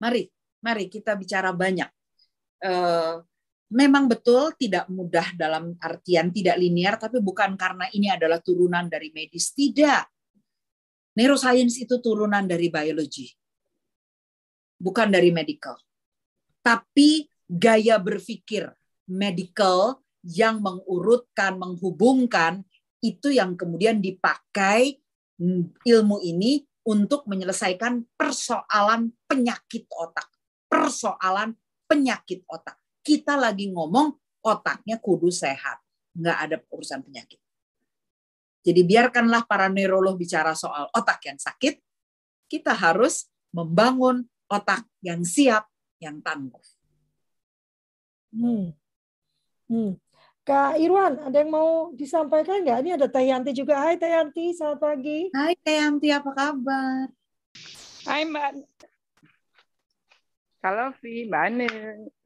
mari, 0.00 0.32
mari 0.64 0.88
kita 0.88 1.12
bicara 1.18 1.52
banyak. 1.52 1.90
Uh, 2.62 3.20
memang 3.68 4.08
betul 4.08 4.54
tidak 4.56 4.88
mudah 4.88 5.34
dalam 5.36 5.76
artian 5.76 6.32
tidak 6.32 6.56
linear, 6.56 6.96
tapi 6.96 7.20
bukan 7.20 7.58
karena 7.60 7.84
ini 7.92 8.08
adalah 8.08 8.40
turunan 8.40 8.88
dari 8.88 9.12
medis. 9.12 9.52
Tidak. 9.52 10.21
Neuroscience 11.12 11.76
itu 11.84 12.00
turunan 12.00 12.48
dari 12.48 12.72
biologi, 12.72 13.28
bukan 14.80 15.12
dari 15.12 15.28
medical. 15.28 15.76
Tapi 16.64 17.28
gaya 17.44 18.00
berpikir 18.00 18.64
medical 19.12 20.00
yang 20.24 20.62
mengurutkan, 20.62 21.58
menghubungkan, 21.58 22.64
itu 23.02 23.34
yang 23.34 23.58
kemudian 23.58 23.98
dipakai 23.98 25.02
ilmu 25.82 26.22
ini 26.22 26.62
untuk 26.86 27.26
menyelesaikan 27.26 28.06
persoalan 28.14 29.10
penyakit 29.26 29.90
otak. 29.90 30.30
Persoalan 30.70 31.52
penyakit 31.90 32.46
otak. 32.46 32.78
Kita 33.02 33.34
lagi 33.34 33.68
ngomong 33.74 34.14
otaknya 34.46 35.02
kudu 35.02 35.34
sehat. 35.34 35.82
Nggak 36.14 36.38
ada 36.38 36.56
urusan 36.70 37.02
penyakit. 37.02 37.41
Jadi 38.62 38.86
biarkanlah 38.86 39.42
para 39.50 39.66
neurolog 39.66 40.14
bicara 40.14 40.54
soal 40.54 40.86
otak 40.94 41.18
yang 41.26 41.38
sakit, 41.38 41.82
kita 42.46 42.70
harus 42.70 43.26
membangun 43.50 44.22
otak 44.46 44.86
yang 45.02 45.26
siap, 45.26 45.66
yang 45.98 46.22
tangguh. 46.22 46.62
Hmm. 48.30 48.70
Hmm. 49.66 49.98
Kak 50.42 50.74
Irwan, 50.78 51.22
ada 51.22 51.38
yang 51.38 51.54
mau 51.54 51.94
disampaikan 51.94 52.66
nggak? 52.66 52.78
Ini 52.82 52.90
ada 52.98 53.06
Teh 53.06 53.30
Yanti 53.30 53.54
juga. 53.54 53.78
Hai 53.78 53.94
Teh 53.94 54.10
Yanti, 54.10 54.50
selamat 54.50 54.78
pagi. 54.82 55.30
Hai 55.30 55.54
Teh 55.54 55.78
Yanti, 55.78 56.08
apa 56.10 56.30
kabar? 56.34 57.06
Hai 58.02 58.26
Mbak. 58.26 58.50
Kalau 60.58 60.90
Vi, 60.98 61.30
Mbak 61.30 61.42
Ane, 61.46 61.66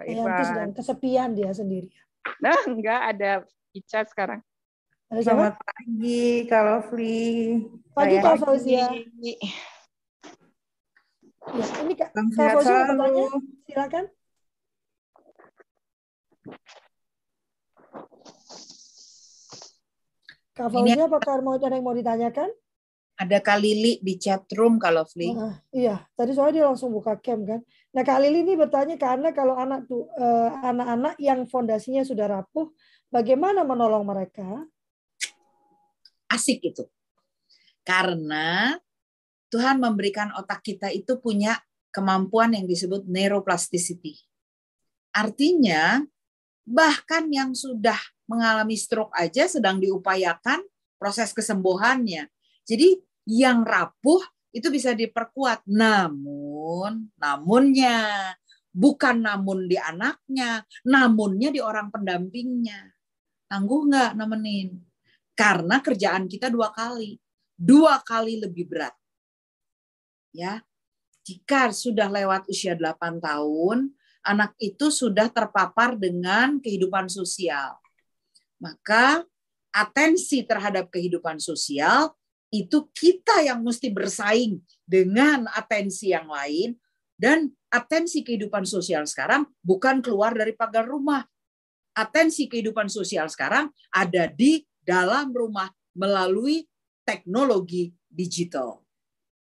Pak 0.00 0.04
Teh 0.08 0.16
Yanti 0.16 0.42
sedang 0.48 0.72
kesepian 0.72 1.30
dia 1.36 1.52
sendiri. 1.52 1.92
Nah, 2.40 2.56
enggak 2.64 3.00
ada 3.12 3.32
Ica 3.76 4.00
sekarang. 4.08 4.40
Siapa? 5.06 5.22
Selamat 5.22 5.54
pagi, 5.62 6.50
kalau 6.50 6.82
Fli. 6.82 7.62
Pagi 7.94 8.18
Kak 8.18 8.42
Fauzia. 8.42 8.90
Ya, 11.46 11.66
ini 11.86 11.94
Kak, 11.94 12.10
Kak 12.10 12.58
Fauzia 12.58 12.82
bertanya? 12.90 13.26
Silakan. 13.70 14.04
Kak 20.58 20.68
Fauzia, 20.74 21.06
apakah 21.06 21.38
mau 21.38 21.54
ada 21.54 21.70
yang 21.70 21.86
mau 21.86 21.94
ditanyakan? 21.94 22.50
Ada 23.22 23.38
Kak 23.38 23.62
Lili 23.62 24.02
di 24.02 24.18
chat 24.18 24.42
room 24.58 24.82
kalau 24.82 25.06
Fli. 25.06 25.38
Ah, 25.38 25.62
iya, 25.70 26.02
tadi 26.18 26.34
soalnya 26.34 26.60
dia 26.60 26.66
langsung 26.66 26.90
buka 26.90 27.14
cam 27.22 27.46
kan. 27.46 27.62
Nah, 27.94 28.02
Kak 28.02 28.26
Lili 28.26 28.42
ini 28.42 28.58
bertanya 28.58 28.98
karena 28.98 29.30
kalau 29.30 29.54
anak 29.54 29.86
tuh 29.86 30.10
eh, 30.18 30.50
anak-anak 30.66 31.14
yang 31.22 31.46
fondasinya 31.46 32.02
sudah 32.02 32.26
rapuh, 32.26 32.74
bagaimana 33.06 33.62
menolong 33.62 34.02
mereka? 34.02 34.66
Asik 36.30 36.62
itu. 36.62 36.84
Karena 37.86 38.74
Tuhan 39.46 39.78
memberikan 39.78 40.34
otak 40.34 40.66
kita 40.66 40.90
itu 40.90 41.18
punya 41.22 41.54
kemampuan 41.94 42.52
yang 42.52 42.66
disebut 42.66 43.06
neuroplasticity. 43.06 44.18
Artinya, 45.14 46.02
bahkan 46.66 47.30
yang 47.30 47.54
sudah 47.54 47.96
mengalami 48.26 48.74
stroke 48.74 49.14
aja 49.14 49.46
sedang 49.46 49.78
diupayakan 49.78 50.60
proses 50.98 51.30
kesembuhannya. 51.30 52.26
Jadi 52.66 52.98
yang 53.30 53.62
rapuh 53.62 54.20
itu 54.50 54.66
bisa 54.68 54.92
diperkuat. 54.92 55.62
Namun, 55.70 57.14
namunnya 57.16 58.34
bukan 58.76 59.24
namun 59.24 59.64
di 59.70 59.80
anaknya, 59.80 60.66
namunnya 60.84 61.48
di 61.48 61.64
orang 61.64 61.88
pendampingnya. 61.88 62.92
Tangguh 63.46 63.88
nggak 63.88 64.10
nemenin? 64.18 64.82
Karena 65.36 65.84
kerjaan 65.84 66.26
kita 66.26 66.48
dua 66.48 66.72
kali, 66.72 67.20
dua 67.52 68.00
kali 68.00 68.40
lebih 68.40 68.66
berat. 68.72 68.96
Ya, 70.32 70.64
jika 71.28 71.72
sudah 71.72 72.08
lewat 72.08 72.48
usia 72.48 72.72
8 72.72 73.20
tahun, 73.20 73.92
anak 74.24 74.56
itu 74.62 74.88
sudah 74.88 75.28
terpapar 75.28 75.94
dengan 75.94 76.56
kehidupan 76.62 77.06
sosial. 77.12 77.76
Maka 78.56 79.22
atensi 79.74 80.40
terhadap 80.46 80.88
kehidupan 80.88 81.36
sosial 81.36 82.16
itu 82.48 82.88
kita 82.96 83.44
yang 83.44 83.60
mesti 83.60 83.92
bersaing 83.92 84.62
dengan 84.86 85.44
atensi 85.52 86.14
yang 86.14 86.30
lain 86.30 86.78
dan 87.18 87.52
atensi 87.68 88.22
kehidupan 88.22 88.64
sosial 88.64 89.04
sekarang 89.04 89.44
bukan 89.60 90.00
keluar 90.00 90.32
dari 90.32 90.56
pagar 90.56 90.86
rumah. 90.86 91.26
Atensi 91.96 92.46
kehidupan 92.46 92.86
sosial 92.92 93.26
sekarang 93.32 93.72
ada 93.88 94.28
di 94.28 94.62
dalam 94.86 95.34
rumah 95.34 95.66
melalui 95.98 96.62
teknologi 97.02 97.90
digital. 98.06 98.86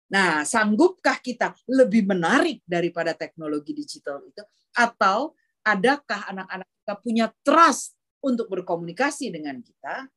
Nah, 0.10 0.42
sanggupkah 0.46 1.22
kita 1.22 1.54
lebih 1.70 2.06
menarik 2.06 2.62
daripada 2.66 3.14
teknologi 3.14 3.74
digital 3.74 4.22
itu? 4.26 4.42
Atau 4.74 5.38
adakah 5.66 6.30
anak-anak 6.34 6.70
kita 6.82 6.94
punya 7.02 7.26
trust 7.42 7.98
untuk 8.22 8.50
berkomunikasi 8.50 9.34
dengan 9.34 9.62
kita? 9.62 10.10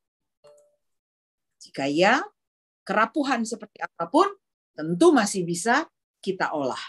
Jika 1.61 1.89
ya, 1.89 2.21
kerapuhan 2.85 3.45
seperti 3.45 3.81
apa 3.85 4.09
pun 4.09 4.29
tentu 4.77 5.13
masih 5.13 5.45
bisa 5.45 5.89
kita 6.21 6.53
olah. 6.53 6.81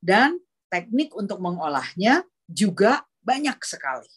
Dan 0.00 0.38
teknik 0.70 1.14
untuk 1.14 1.38
mengolahnya 1.38 2.26
juga 2.50 3.06
banyak 3.22 3.58
sekali. 3.62 4.10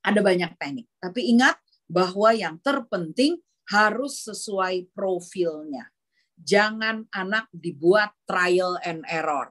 Ada 0.00 0.24
banyak 0.24 0.56
teknik. 0.56 0.88
Tapi 0.96 1.20
ingat 1.36 1.60
bahwa 1.90 2.30
yang 2.30 2.54
terpenting 2.62 3.42
harus 3.66 4.22
sesuai 4.22 4.86
profilnya. 4.94 5.90
Jangan 6.38 7.04
anak 7.10 7.50
dibuat 7.50 8.14
trial 8.24 8.78
and 8.86 9.02
error. 9.10 9.50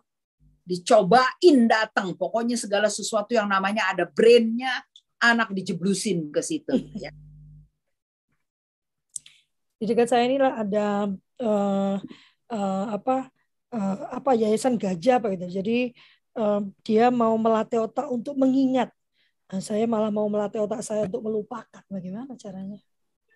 Dicobain 0.64 1.68
datang. 1.68 2.16
Pokoknya 2.16 2.56
segala 2.56 2.88
sesuatu 2.88 3.36
yang 3.36 3.52
namanya 3.52 3.92
ada 3.92 4.08
brainnya, 4.08 4.72
anak 5.20 5.52
dijeblusin 5.52 6.32
ke 6.32 6.40
situ. 6.40 6.72
Ya. 7.04 7.12
Di 9.80 9.88
dekat 9.88 10.12
saya 10.12 10.28
inilah 10.28 10.60
ada 10.60 10.88
eh, 11.40 11.96
eh, 12.52 12.86
apa 12.92 13.32
eh, 13.72 13.98
apa 14.12 14.32
yayasan 14.36 14.76
gajah 14.76 15.24
apa 15.24 15.32
gitu. 15.40 15.64
Jadi 15.64 15.96
eh, 16.36 16.62
dia 16.84 17.08
mau 17.08 17.40
melatih 17.40 17.88
otak 17.88 18.12
untuk 18.12 18.36
mengingat. 18.36 18.92
Nah, 19.50 19.62
saya 19.66 19.90
malah 19.90 20.14
mau 20.14 20.30
melatih 20.30 20.62
otak 20.62 20.86
saya 20.86 21.10
untuk 21.10 21.26
melupakan. 21.26 21.82
Bagaimana 21.90 22.38
caranya? 22.38 22.78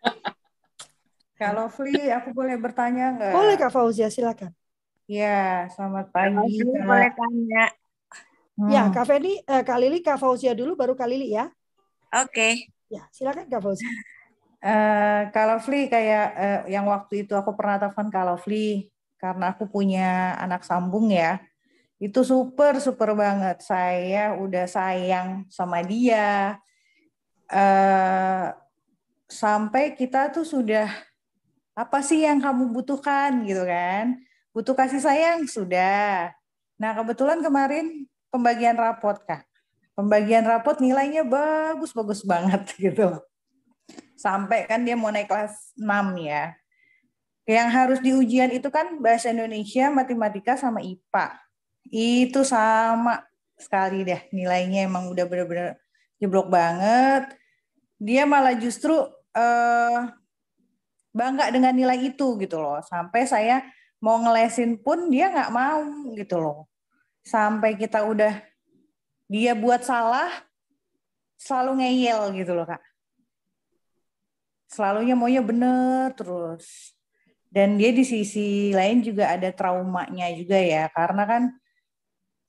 Kalau 1.41 1.66
Fli, 1.74 2.14
aku 2.14 2.30
boleh 2.30 2.53
bertanya 2.61 3.18
nggak? 3.18 3.34
Boleh 3.34 3.55
Kak 3.57 3.74
Fauzia, 3.74 4.14
silakan. 4.14 4.53
Ya, 5.09 5.66
selamat 5.74 6.14
pagi. 6.14 6.61
Kak. 6.61 6.86
boleh 6.86 7.11
tanya. 7.18 7.66
Hmm. 8.53 8.70
Ya, 8.70 8.84
Kak 8.93 9.09
Feni, 9.09 9.41
eh, 9.41 9.64
Kak 9.66 9.80
Lili, 9.82 10.05
Kak 10.05 10.22
Fauzia 10.22 10.53
dulu, 10.53 10.78
baru 10.78 10.93
Kak 10.93 11.09
Lili 11.09 11.34
ya. 11.34 11.49
Oke. 12.14 12.70
Ya, 12.93 13.09
silakan 13.09 13.49
Kak 13.49 13.66
Fauzia. 13.66 13.89
Eh, 14.64 15.22
kalau 15.34 15.57
Fli 15.59 15.89
kayak 15.89 16.28
eh, 16.38 16.59
yang 16.72 16.88
waktu 16.88 17.28
itu 17.28 17.34
aku 17.34 17.51
pernah 17.57 17.82
telepon 17.82 18.07
kalau 18.14 18.38
Fli 18.39 18.88
karena 19.18 19.51
aku 19.51 19.66
punya 19.68 20.38
anak 20.38 20.61
sambung 20.61 21.09
ya. 21.09 21.41
Itu 22.04 22.28
super 22.28 22.84
super 22.84 23.16
banget. 23.16 23.64
Saya 23.64 24.36
udah 24.36 24.68
sayang 24.68 25.47
sama 25.47 25.80
dia. 25.80 26.60
Eh 27.47 28.47
sampai 29.32 29.95
kita 29.95 30.30
tuh 30.36 30.43
sudah 30.43 30.91
apa 31.74 32.04
sih 32.04 32.28
yang 32.28 32.43
kamu 32.43 32.76
butuhkan 32.76 33.47
gitu 33.47 33.64
kan? 33.64 34.20
Butuh 34.51 34.76
kasih 34.76 34.99
sayang 34.99 35.47
sudah. 35.47 36.36
Nah, 36.76 36.91
kebetulan 36.91 37.39
kemarin 37.39 38.04
pembagian 38.28 38.76
rapot 38.76 39.18
Kak. 39.24 39.47
Pembagian 39.95 40.43
rapot 40.43 40.78
nilainya 40.84 41.24
bagus-bagus 41.24 42.22
banget 42.28 42.68
gitu 42.84 43.24
sampai 44.24 44.64
kan 44.64 44.80
dia 44.88 44.95
mau 44.95 45.12
naik 45.12 45.28
kelas 45.28 45.76
6 45.76 45.84
ya. 46.24 46.56
Yang 47.43 47.70
harus 47.76 47.99
di 47.99 48.16
ujian 48.16 48.47
itu 48.56 48.72
kan 48.72 49.04
bahasa 49.04 49.36
Indonesia, 49.36 49.91
matematika 49.91 50.56
sama 50.56 50.80
IPA. 50.80 51.36
Itu 51.91 52.47
sama 52.47 53.23
sekali 53.59 54.03
deh 54.03 54.27
nilainya 54.36 54.88
emang 54.88 55.07
udah 55.11 55.25
bener-bener 55.27 55.79
jeblok 56.21 56.51
banget. 56.51 57.34
Dia 57.99 58.27
malah 58.27 58.55
justru 58.55 58.95
eh, 59.36 59.99
bangga 61.13 61.51
dengan 61.51 61.75
nilai 61.75 61.99
itu 62.11 62.38
gitu 62.39 62.59
loh. 62.59 62.79
Sampai 62.84 63.27
saya 63.27 63.63
mau 64.03 64.19
ngelesin 64.19 64.79
pun 64.79 65.07
dia 65.07 65.31
nggak 65.31 65.51
mau 65.53 65.84
gitu 66.15 66.39
loh. 66.39 66.67
Sampai 67.23 67.79
kita 67.79 68.03
udah 68.03 68.43
dia 69.31 69.55
buat 69.55 69.81
salah 69.84 70.29
selalu 71.39 71.84
ngeyel 71.84 72.31
gitu 72.36 72.55
loh 72.55 72.67
kak 72.67 72.79
selalunya 74.73 75.13
maunya 75.13 75.45
bener 75.45 76.09
terus. 76.17 76.97
Dan 77.53 77.77
dia 77.77 77.93
di 77.93 78.01
sisi 78.01 78.73
lain 78.73 79.05
juga 79.05 79.29
ada 79.29 79.53
traumanya 79.53 80.25
juga 80.34 80.57
ya, 80.57 80.89
karena 80.89 81.23
kan 81.29 81.43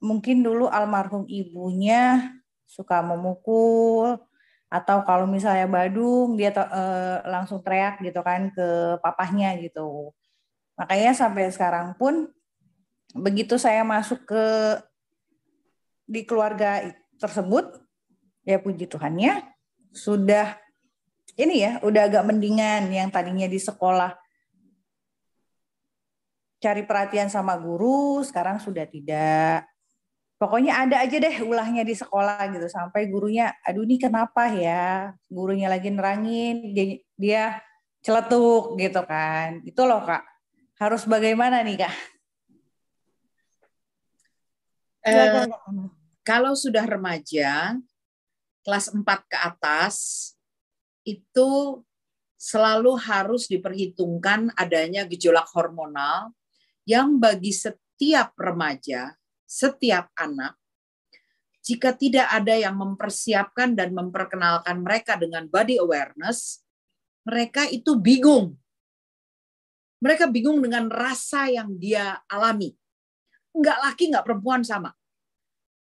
mungkin 0.05 0.45
dulu 0.45 0.69
almarhum 0.69 1.25
ibunya 1.25 2.29
suka 2.69 3.01
memukul 3.01 4.21
atau 4.69 5.01
kalau 5.09 5.25
misalnya 5.25 5.65
Badung 5.65 6.37
dia 6.37 6.53
eh, 6.53 7.19
langsung 7.25 7.65
teriak 7.65 8.05
gitu 8.05 8.21
kan 8.21 8.53
ke 8.53 9.01
papahnya 9.01 9.57
gitu. 9.65 10.13
Makanya 10.77 11.17
sampai 11.17 11.49
sekarang 11.49 11.97
pun 11.97 12.29
begitu 13.17 13.57
saya 13.57 13.81
masuk 13.87 14.27
ke 14.29 14.45
di 16.05 16.27
keluarga 16.27 16.83
tersebut 17.17 17.81
ya 18.45 18.61
puji 18.61 18.91
Tuhannya 18.91 19.41
sudah 19.95 20.59
ini 21.39 21.65
ya 21.65 21.73
udah 21.81 22.11
agak 22.11 22.27
mendingan 22.27 22.91
yang 22.91 23.09
tadinya 23.09 23.47
di 23.47 23.57
sekolah 23.57 24.13
cari 26.59 26.83
perhatian 26.83 27.31
sama 27.31 27.55
guru 27.57 28.21
sekarang 28.27 28.59
sudah 28.59 28.85
tidak 28.91 29.65
pokoknya 30.45 30.85
ada 30.85 31.01
aja 31.01 31.17
deh 31.17 31.41
ulahnya 31.41 31.81
di 31.89 31.97
sekolah 31.97 32.53
gitu. 32.53 32.69
Sampai 32.69 33.09
gurunya 33.09 33.57
aduh 33.65 33.89
ini 33.89 33.97
kenapa 33.97 34.53
ya? 34.53 35.17
Gurunya 35.33 35.73
lagi 35.73 35.89
nerangin 35.89 36.77
dia, 36.77 37.01
dia 37.17 37.45
celetuk 38.05 38.77
gitu 38.77 39.01
kan. 39.09 39.65
Itu 39.65 39.89
loh 39.89 40.05
kak. 40.05 40.21
Harus 40.77 41.09
bagaimana 41.09 41.65
nih 41.65 41.89
kak? 41.89 41.95
Kak. 45.01 45.49
Ana. 45.65 45.89
kalau 46.25 46.57
sudah 46.57 46.85
remaja, 46.89 47.77
kelas 48.65 48.89
4 48.89 49.05
ke 49.29 49.37
atas, 49.37 49.97
itu 51.05 51.81
selalu 52.41 52.97
harus 52.97 53.49
diperhitungkan 53.49 54.53
adanya 54.57 55.05
gejolak 55.05 55.49
hormonal 55.53 56.33
yang 56.89 57.17
bagi 57.21 57.53
setiap 57.53 58.33
remaja, 58.37 59.13
setiap 59.55 60.11
anak, 60.19 60.59
jika 61.63 61.95
tidak 61.95 62.27
ada 62.27 62.59
yang 62.59 62.75
mempersiapkan 62.75 63.79
dan 63.79 63.95
memperkenalkan 63.95 64.83
mereka 64.83 65.15
dengan 65.15 65.47
body 65.47 65.79
awareness, 65.79 66.61
mereka 67.23 67.65
itu 67.71 67.95
bingung. 67.95 68.59
Mereka 70.03 70.29
bingung 70.29 70.61
dengan 70.61 70.91
rasa 70.91 71.49
yang 71.49 71.79
dia 71.81 72.21
alami. 72.29 72.75
Enggak 73.55 73.79
laki, 73.81 74.13
enggak 74.13 74.27
perempuan 74.27 74.61
sama. 74.67 74.93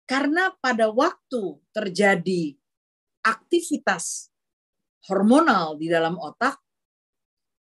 Karena 0.04 0.52
pada 0.58 0.90
waktu 0.90 1.62
terjadi 1.72 2.58
aktivitas 3.22 4.34
hormonal 5.08 5.78
di 5.78 5.88
dalam 5.88 6.18
otak, 6.18 6.60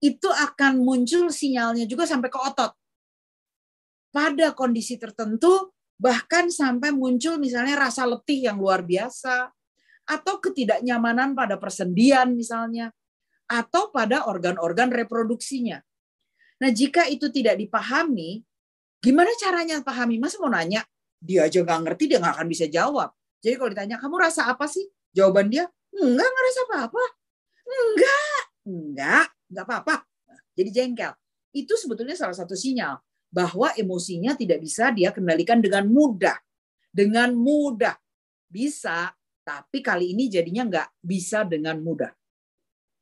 itu 0.01 0.27
akan 0.27 0.81
muncul 0.81 1.29
sinyalnya 1.29 1.85
juga 1.85 2.09
sampai 2.09 2.33
ke 2.33 2.39
otot. 2.41 2.73
Pada 4.11 4.57
kondisi 4.57 4.99
tertentu, 4.99 5.71
bahkan 6.01 6.49
sampai 6.49 6.97
muncul 6.97 7.37
misalnya 7.37 7.77
rasa 7.77 8.09
letih 8.09 8.49
yang 8.49 8.57
luar 8.57 8.81
biasa, 8.81 9.53
atau 10.09 10.41
ketidaknyamanan 10.41 11.37
pada 11.37 11.61
persendian 11.61 12.33
misalnya, 12.33 12.89
atau 13.45 13.93
pada 13.93 14.25
organ-organ 14.25 14.89
reproduksinya. 14.89 15.85
Nah, 16.65 16.73
jika 16.73 17.05
itu 17.05 17.29
tidak 17.29 17.61
dipahami, 17.61 18.41
gimana 19.05 19.29
caranya 19.37 19.85
pahami? 19.85 20.17
Mas 20.17 20.41
mau 20.41 20.49
nanya, 20.49 20.89
dia 21.21 21.45
aja 21.45 21.61
nggak 21.61 21.81
ngerti, 21.85 22.05
dia 22.09 22.19
nggak 22.19 22.35
akan 22.41 22.49
bisa 22.49 22.65
jawab. 22.65 23.13
Jadi 23.45 23.55
kalau 23.61 23.71
ditanya, 23.77 23.97
kamu 24.01 24.17
rasa 24.25 24.49
apa 24.49 24.65
sih? 24.65 24.89
Jawaban 25.13 25.53
dia, 25.53 25.69
enggak, 25.93 26.29
nggak 26.33 26.45
rasa 26.49 26.61
apa-apa. 26.65 27.05
Enggak, 27.69 28.43
enggak, 28.65 29.27
enggak 29.53 29.65
apa-apa. 29.69 29.95
Jadi 30.57 30.71
jengkel. 30.73 31.13
Itu 31.53 31.77
sebetulnya 31.77 32.17
salah 32.17 32.37
satu 32.37 32.57
sinyal 32.57 32.97
bahwa 33.31 33.71
emosinya 33.79 34.35
tidak 34.35 34.59
bisa 34.61 34.91
dia 34.91 35.15
kendalikan 35.15 35.63
dengan 35.63 35.87
mudah. 35.87 36.37
Dengan 36.91 37.31
mudah. 37.33 37.95
Bisa, 38.51 39.15
tapi 39.47 39.79
kali 39.79 40.11
ini 40.13 40.27
jadinya 40.27 40.67
nggak 40.67 40.89
bisa 40.99 41.47
dengan 41.47 41.79
mudah. 41.79 42.11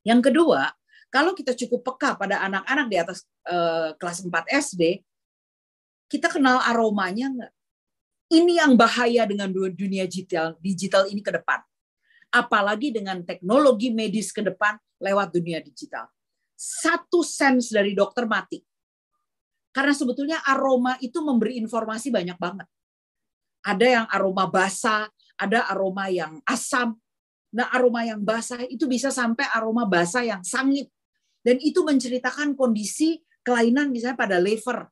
Yang 0.05 0.29
kedua, 0.29 0.69
kalau 1.09 1.33
kita 1.33 1.57
cukup 1.57 1.81
peka 1.93 2.13
pada 2.13 2.45
anak-anak 2.45 2.87
di 2.87 2.97
atas 3.01 3.25
eh, 3.49 3.97
kelas 3.97 4.21
4 4.21 4.45
SD, 4.69 5.01
kita 6.05 6.29
kenal 6.29 6.61
aromanya 6.61 7.27
nggak? 7.33 7.53
Ini 8.29 8.61
yang 8.61 8.77
bahaya 8.77 9.25
dengan 9.25 9.49
dunia 9.49 10.05
digital, 10.05 10.53
digital 10.61 11.09
ini 11.09 11.25
ke 11.25 11.33
depan. 11.33 11.65
Apalagi 12.29 12.93
dengan 12.93 13.25
teknologi 13.25 13.89
medis 13.89 14.29
ke 14.29 14.45
depan 14.45 14.77
lewat 15.01 15.33
dunia 15.33 15.57
digital. 15.65 16.05
Satu 16.53 17.25
sense 17.25 17.73
dari 17.73 17.97
dokter 17.97 18.29
mati. 18.29 18.61
Karena 19.69 19.93
sebetulnya 19.93 20.41
aroma 20.43 20.97
itu 20.99 21.21
memberi 21.21 21.61
informasi 21.61 22.09
banyak 22.09 22.37
banget. 22.41 22.67
Ada 23.63 23.85
yang 23.85 24.05
aroma 24.09 24.49
basah, 24.49 25.05
ada 25.37 25.69
aroma 25.69 26.09
yang 26.09 26.41
asam. 26.47 26.97
Nah, 27.53 27.69
aroma 27.73 28.05
yang 28.05 28.21
basah 28.21 28.61
itu 28.65 28.85
bisa 28.89 29.09
sampai 29.13 29.45
aroma 29.53 29.85
basah 29.85 30.25
yang 30.25 30.41
sangit. 30.41 30.89
Dan 31.41 31.61
itu 31.61 31.85
menceritakan 31.85 32.53
kondisi 32.57 33.21
kelainan 33.45 33.93
misalnya 33.93 34.17
pada 34.19 34.37
liver. 34.37 34.89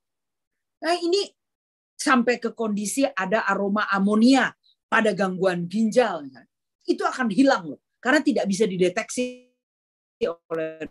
Nah, 0.82 0.96
ini 0.98 1.26
sampai 1.98 2.38
ke 2.38 2.54
kondisi 2.54 3.04
ada 3.04 3.50
aroma 3.50 3.90
amonia 3.90 4.54
pada 4.88 5.12
gangguan 5.12 5.68
ginjal, 5.68 6.24
itu 6.88 7.04
akan 7.04 7.28
hilang 7.34 7.76
loh, 7.76 7.82
karena 8.00 8.24
tidak 8.24 8.46
bisa 8.48 8.64
dideteksi 8.64 9.52
oleh 10.24 10.88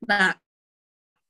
Nah, 0.00 0.32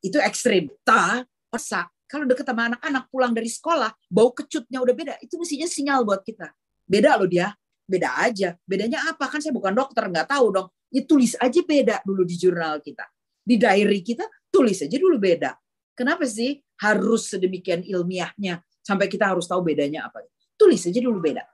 itu 0.00 0.16
ekstrim. 0.20 0.68
Ta, 0.84 1.24
persa. 1.48 1.88
Kalau 2.10 2.26
deket 2.26 2.42
sama 2.42 2.74
anak-anak 2.74 3.06
pulang 3.06 3.30
dari 3.30 3.46
sekolah, 3.46 3.94
bau 4.10 4.34
kecutnya 4.34 4.82
udah 4.82 4.94
beda. 4.96 5.14
Itu 5.22 5.38
mestinya 5.38 5.70
sinyal 5.70 6.02
buat 6.02 6.26
kita. 6.26 6.50
Beda 6.82 7.14
loh 7.14 7.30
dia. 7.30 7.54
Beda 7.86 8.18
aja. 8.18 8.58
Bedanya 8.66 9.06
apa? 9.06 9.30
Kan 9.30 9.38
saya 9.38 9.54
bukan 9.54 9.70
dokter, 9.70 10.10
nggak 10.10 10.26
tahu 10.26 10.46
dong. 10.50 10.68
Ya 10.90 11.06
tulis 11.06 11.38
aja 11.38 11.60
beda 11.62 12.02
dulu 12.02 12.26
di 12.26 12.34
jurnal 12.34 12.82
kita. 12.82 13.06
Di 13.46 13.54
diary 13.54 14.02
kita, 14.02 14.26
tulis 14.50 14.82
aja 14.82 14.96
dulu 14.98 15.22
beda. 15.22 15.54
Kenapa 15.94 16.26
sih 16.26 16.58
harus 16.82 17.30
sedemikian 17.30 17.86
ilmiahnya 17.86 18.58
sampai 18.82 19.06
kita 19.06 19.30
harus 19.30 19.46
tahu 19.46 19.62
bedanya 19.62 20.10
apa? 20.10 20.26
Tulis 20.58 20.82
aja 20.82 20.98
dulu 20.98 21.22
beda. 21.22 21.46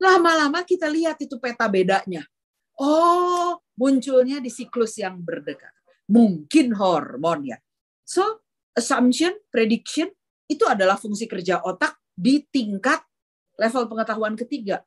Lama-lama 0.00 0.64
kita 0.64 0.88
lihat 0.88 1.20
itu 1.20 1.36
peta 1.36 1.68
bedanya. 1.68 2.24
Oh, 2.80 3.60
munculnya 3.78 4.42
di 4.42 4.50
siklus 4.50 4.98
yang 4.98 5.20
berdekat. 5.22 5.70
Mungkin 6.10 6.74
hormon 6.74 7.52
ya. 7.52 7.58
So, 8.04 8.44
assumption, 8.76 9.32
prediction 9.48 10.12
itu 10.44 10.64
adalah 10.68 11.00
fungsi 11.00 11.24
kerja 11.24 11.64
otak 11.64 11.96
di 12.12 12.44
tingkat 12.52 13.00
level 13.56 13.88
pengetahuan 13.88 14.36
ketiga. 14.36 14.84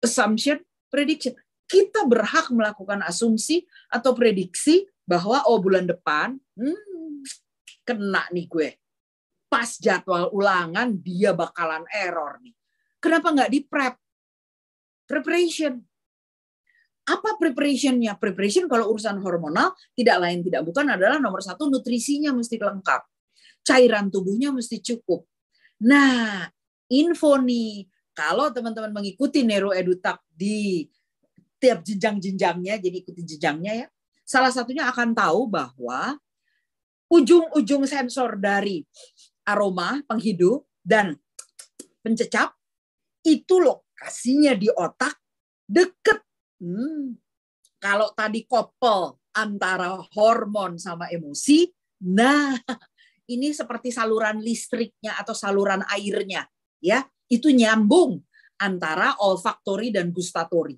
Assumption, 0.00 0.62
prediction. 0.88 1.34
Kita 1.66 2.06
berhak 2.06 2.50
melakukan 2.50 3.02
asumsi 3.06 3.62
atau 3.90 4.14
prediksi 4.14 4.86
bahwa 5.06 5.46
oh 5.46 5.58
bulan 5.62 5.86
depan 5.86 6.38
hmm, 6.58 7.22
kena 7.82 8.26
nih 8.30 8.46
gue. 8.46 8.70
Pas 9.50 9.66
jadwal 9.78 10.30
ulangan 10.30 10.94
dia 10.98 11.34
bakalan 11.34 11.82
error 11.90 12.38
nih. 12.42 12.54
Kenapa 13.02 13.34
nggak 13.34 13.50
di 13.50 13.60
prep? 13.66 13.94
Preparation. 15.10 15.89
Apa 17.08 17.40
preparationnya? 17.40 18.18
Preparation 18.20 18.68
kalau 18.68 18.92
urusan 18.92 19.18
hormonal 19.24 19.72
tidak 19.96 20.16
lain 20.20 20.44
tidak 20.44 20.62
bukan 20.66 20.92
adalah 20.92 21.16
nomor 21.16 21.40
satu 21.40 21.70
nutrisinya 21.70 22.34
mesti 22.34 22.60
lengkap. 22.60 23.02
Cairan 23.64 24.08
tubuhnya 24.12 24.52
mesti 24.52 24.80
cukup. 24.80 25.24
Nah, 25.84 26.44
info 26.92 27.40
nih, 27.40 27.88
kalau 28.12 28.52
teman-teman 28.52 28.92
mengikuti 28.92 29.40
Nero 29.46 29.72
Edutak 29.72 30.20
di 30.28 30.84
tiap 31.60 31.84
jenjang-jenjangnya, 31.84 32.80
jadi 32.80 32.96
ikuti 33.04 33.24
jenjangnya 33.24 33.84
ya. 33.84 33.86
Salah 34.24 34.52
satunya 34.52 34.88
akan 34.88 35.12
tahu 35.12 35.50
bahwa 35.50 36.16
ujung-ujung 37.10 37.84
sensor 37.84 38.38
dari 38.38 38.86
aroma 39.42 39.98
penghidup 40.06 40.62
dan 40.80 41.18
pencecap 42.00 42.54
itu 43.26 43.60
lokasinya 43.60 44.54
di 44.54 44.70
otak 44.70 45.18
deket. 45.66 46.22
Hmm. 46.60 47.16
Kalau 47.80 48.12
tadi 48.12 48.44
kopel 48.44 49.16
antara 49.32 49.96
hormon 50.12 50.76
sama 50.76 51.08
emosi, 51.08 51.72
nah 52.04 52.52
ini 53.32 53.56
seperti 53.56 53.88
saluran 53.88 54.44
listriknya 54.44 55.16
atau 55.16 55.32
saluran 55.32 55.80
airnya, 55.88 56.44
ya 56.84 57.08
itu 57.32 57.48
nyambung 57.48 58.20
antara 58.60 59.16
olfaktori 59.24 59.88
dan 59.88 60.12
gustatori, 60.12 60.76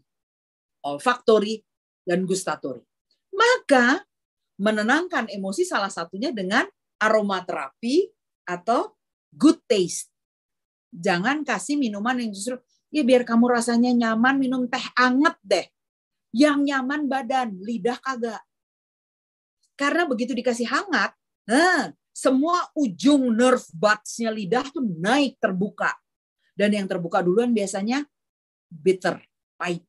olfaktori 0.87 1.59
dan 2.07 2.23
gustatori. 2.23 2.87
Maka 3.35 4.07
menenangkan 4.63 5.27
emosi 5.27 5.67
salah 5.67 5.91
satunya 5.91 6.31
dengan 6.31 6.63
aromaterapi 7.03 8.07
atau 8.47 8.95
good 9.35 9.59
taste. 9.67 10.13
Jangan 10.93 11.43
kasih 11.43 11.75
minuman 11.81 12.21
yang 12.21 12.31
justru 12.31 12.61
ya 12.93 13.03
biar 13.03 13.25
kamu 13.25 13.49
rasanya 13.49 13.91
nyaman 13.97 14.37
minum 14.37 14.63
teh 14.69 14.85
anget 14.95 15.37
deh. 15.43 15.67
Yang 16.33 16.59
nyaman 16.69 17.09
badan, 17.09 17.57
lidah 17.61 17.97
kagak. 18.01 18.41
Karena 19.77 20.05
begitu 20.05 20.33
dikasih 20.37 20.69
hangat, 20.69 21.13
nah, 21.49 21.93
semua 22.13 22.69
ujung 22.77 23.33
nerve 23.33 23.65
buds-nya 23.73 24.29
lidah 24.29 24.65
tuh 24.69 24.85
naik 24.85 25.41
terbuka. 25.41 25.97
Dan 26.53 26.77
yang 26.77 26.85
terbuka 26.85 27.25
duluan 27.25 27.57
biasanya 27.57 28.05
bitter, 28.69 29.21
pahit. 29.57 29.85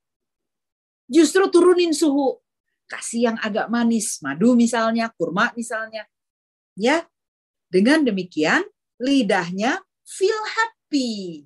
Justru 1.08 1.52
turunin 1.52 1.92
suhu 1.92 2.40
kasih 2.88 3.32
yang 3.32 3.38
agak 3.44 3.68
manis, 3.68 4.24
madu 4.24 4.56
misalnya, 4.56 5.12
kurma 5.12 5.52
misalnya. 5.56 6.08
Ya. 6.80 7.08
Dengan 7.74 8.06
demikian 8.06 8.62
lidahnya 9.02 9.82
feel 10.06 10.42
happy. 10.46 11.42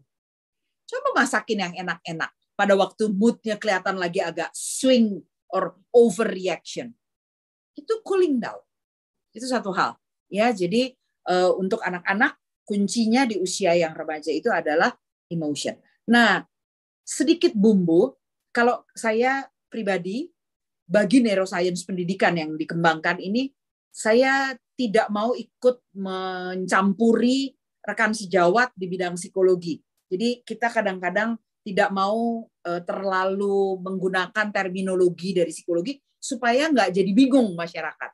Coba 0.87 1.23
masakin 1.23 1.67
yang 1.67 1.73
enak-enak. 1.85 2.31
Pada 2.57 2.73
waktu 2.73 3.11
moodnya 3.11 3.59
kelihatan 3.59 3.99
lagi 3.99 4.23
agak 4.23 4.49
swing 4.55 5.21
or 5.51 5.77
overreaction. 5.93 6.95
Itu 7.77 8.01
cooling 8.01 8.41
down. 8.41 8.57
Itu 9.35 9.45
satu 9.45 9.69
hal. 9.75 9.99
Ya, 10.31 10.49
jadi 10.49 10.95
uh, 11.29 11.53
untuk 11.59 11.83
anak-anak 11.83 12.39
kuncinya 12.67 13.23
di 13.23 13.39
usia 13.39 13.77
yang 13.77 13.93
remaja 13.93 14.33
itu 14.33 14.49
adalah 14.49 14.91
emotion. 15.29 15.77
Nah, 16.09 16.43
sedikit 17.03 17.55
bumbu 17.55 18.15
kalau 18.51 18.83
saya 18.91 19.47
pribadi 19.71 20.27
bagi 20.87 21.19
neuroscience 21.19 21.83
pendidikan 21.83 22.35
yang 22.35 22.55
dikembangkan 22.55 23.19
ini 23.19 23.51
saya 23.91 24.55
tidak 24.77 25.07
mau 25.09 25.33
ikut 25.33 25.83
mencampuri 25.97 27.55
rekan 27.81 28.11
sejawat 28.11 28.75
di 28.75 28.85
bidang 28.85 29.15
psikologi. 29.15 29.79
Jadi 30.07 30.41
kita 30.43 30.71
kadang-kadang 30.71 31.35
tidak 31.63 31.91
mau 31.91 32.47
uh, 32.47 32.81
terlalu 32.83 33.79
menggunakan 33.83 34.47
terminologi 34.55 35.35
dari 35.35 35.51
psikologi 35.51 35.99
supaya 36.15 36.71
nggak 36.71 36.95
jadi 36.95 37.11
bingung 37.11 37.53
masyarakat. 37.53 38.11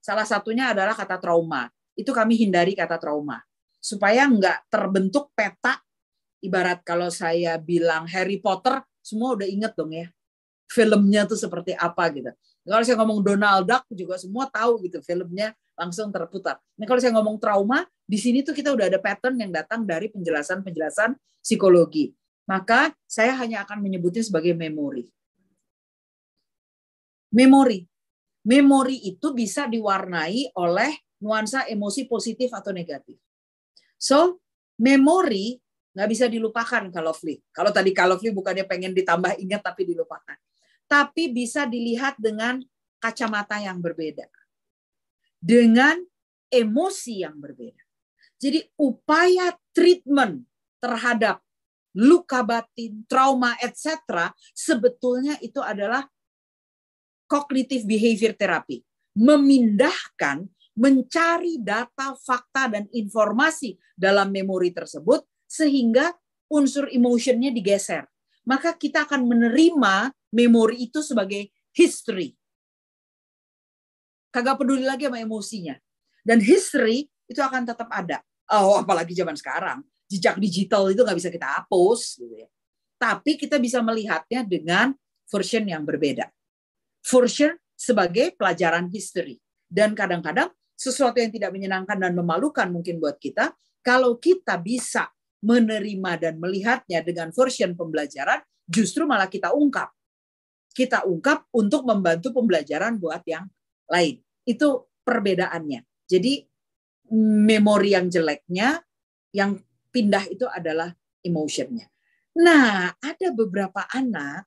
Salah 0.00 0.24
satunya 0.24 0.72
adalah 0.72 0.96
kata 0.96 1.20
trauma. 1.20 1.68
Itu 1.96 2.12
kami 2.12 2.40
hindari 2.40 2.76
kata 2.76 2.96
trauma 2.96 3.40
supaya 3.80 4.24
nggak 4.28 4.72
terbentuk 4.72 5.32
peta. 5.36 5.80
Ibarat 6.40 6.84
kalau 6.84 7.08
saya 7.08 7.56
bilang 7.56 8.04
Harry 8.12 8.38
Potter, 8.38 8.84
semua 9.00 9.34
udah 9.34 9.48
inget 9.48 9.72
dong 9.72 9.92
ya 9.92 10.06
filmnya 10.70 11.24
tuh 11.24 11.38
seperti 11.38 11.72
apa 11.78 12.10
gitu. 12.12 12.30
Kalau 12.66 12.82
saya 12.82 12.98
ngomong 12.98 13.22
Donald 13.22 13.64
Duck 13.70 13.86
juga 13.94 14.18
semua 14.18 14.50
tahu 14.50 14.82
gitu 14.82 14.98
filmnya 15.06 15.54
langsung 15.78 16.10
terputar. 16.10 16.58
Nah 16.74 16.84
kalau 16.90 16.98
saya 16.98 17.14
ngomong 17.14 17.38
trauma, 17.38 17.86
di 18.02 18.18
sini 18.18 18.42
tuh 18.42 18.50
kita 18.52 18.74
udah 18.74 18.90
ada 18.90 18.98
pattern 18.98 19.38
yang 19.38 19.54
datang 19.54 19.86
dari 19.86 20.10
penjelasan-penjelasan 20.10 21.14
psikologi 21.38 22.10
maka 22.46 22.94
saya 23.04 23.34
hanya 23.42 23.66
akan 23.66 23.82
menyebutnya 23.82 24.22
sebagai 24.22 24.54
memori. 24.54 25.10
Memori. 27.34 27.84
Memori 28.46 29.02
itu 29.10 29.34
bisa 29.34 29.66
diwarnai 29.66 30.54
oleh 30.54 30.94
nuansa 31.18 31.66
emosi 31.66 32.06
positif 32.06 32.54
atau 32.54 32.70
negatif. 32.70 33.18
So, 33.98 34.38
memori 34.78 35.58
nggak 35.90 36.08
bisa 36.08 36.30
dilupakan 36.30 36.86
kalau 36.94 37.10
Fli. 37.10 37.42
Kalau 37.50 37.74
tadi 37.74 37.90
kalau 37.90 38.14
Fli 38.14 38.30
bukannya 38.30 38.62
pengen 38.62 38.94
ditambah 38.94 39.42
ingat 39.42 39.66
tapi 39.66 39.82
dilupakan. 39.82 40.38
Tapi 40.86 41.34
bisa 41.34 41.66
dilihat 41.66 42.18
dengan 42.18 42.62
kacamata 43.02 43.58
yang 43.58 43.82
berbeda. 43.82 44.26
Dengan 45.42 45.98
emosi 46.50 47.26
yang 47.26 47.36
berbeda. 47.38 47.82
Jadi 48.36 48.62
upaya 48.78 49.56
treatment 49.72 50.44
terhadap 50.78 51.40
luka 51.96 52.44
batin, 52.44 53.02
trauma, 53.08 53.56
etc., 53.64 54.28
sebetulnya 54.52 55.40
itu 55.40 55.58
adalah 55.64 56.04
cognitive 57.24 57.88
behavior 57.88 58.36
therapy. 58.36 58.84
Memindahkan, 59.16 60.44
mencari 60.76 61.56
data, 61.56 62.12
fakta, 62.20 62.68
dan 62.68 62.84
informasi 62.92 63.80
dalam 63.96 64.28
memori 64.28 64.76
tersebut 64.76 65.24
sehingga 65.48 66.12
unsur 66.52 66.92
emotionnya 66.92 67.48
digeser. 67.48 68.04
Maka 68.44 68.76
kita 68.76 69.08
akan 69.08 69.24
menerima 69.24 70.12
memori 70.36 70.92
itu 70.92 71.00
sebagai 71.00 71.48
history. 71.72 72.36
Kagak 74.28 74.60
peduli 74.60 74.84
lagi 74.84 75.08
sama 75.08 75.16
emosinya. 75.24 75.72
Dan 76.20 76.44
history 76.44 77.08
itu 77.24 77.40
akan 77.40 77.64
tetap 77.64 77.88
ada. 77.88 78.20
Oh, 78.52 78.76
apalagi 78.76 79.16
zaman 79.16 79.32
sekarang 79.32 79.80
jejak 80.06 80.38
digital 80.38 80.86
itu 80.90 81.02
nggak 81.02 81.18
bisa 81.18 81.30
kita 81.30 81.46
hapus 81.60 82.00
gitu 82.22 82.34
ya. 82.34 82.48
Tapi 82.96 83.36
kita 83.36 83.60
bisa 83.60 83.82
melihatnya 83.84 84.46
dengan 84.46 84.94
version 85.28 85.66
yang 85.66 85.84
berbeda. 85.84 86.30
Version 87.04 87.52
sebagai 87.76 88.32
pelajaran 88.38 88.88
history. 88.88 89.36
Dan 89.66 89.92
kadang-kadang 89.92 90.48
sesuatu 90.78 91.18
yang 91.20 91.34
tidak 91.34 91.50
menyenangkan 91.52 91.98
dan 91.98 92.14
memalukan 92.14 92.70
mungkin 92.70 93.02
buat 93.02 93.18
kita, 93.20 93.52
kalau 93.82 94.16
kita 94.16 94.56
bisa 94.62 95.10
menerima 95.44 96.12
dan 96.16 96.34
melihatnya 96.40 97.04
dengan 97.04 97.28
version 97.34 97.76
pembelajaran, 97.76 98.40
justru 98.64 99.04
malah 99.04 99.28
kita 99.28 99.52
ungkap. 99.52 99.92
Kita 100.76 101.08
ungkap 101.08 101.48
untuk 101.56 101.88
membantu 101.88 102.36
pembelajaran 102.36 103.00
buat 103.00 103.24
yang 103.24 103.48
lain. 103.88 104.20
Itu 104.44 104.92
perbedaannya. 105.00 105.80
Jadi 106.04 106.44
memori 107.16 107.96
yang 107.96 108.12
jeleknya, 108.12 108.84
yang 109.32 109.56
pindah 109.88 110.28
itu 110.28 110.44
adalah 110.44 110.92
emotionnya. 111.24 111.88
Nah, 112.36 112.92
ada 113.00 113.28
beberapa 113.32 113.88
anak 113.96 114.44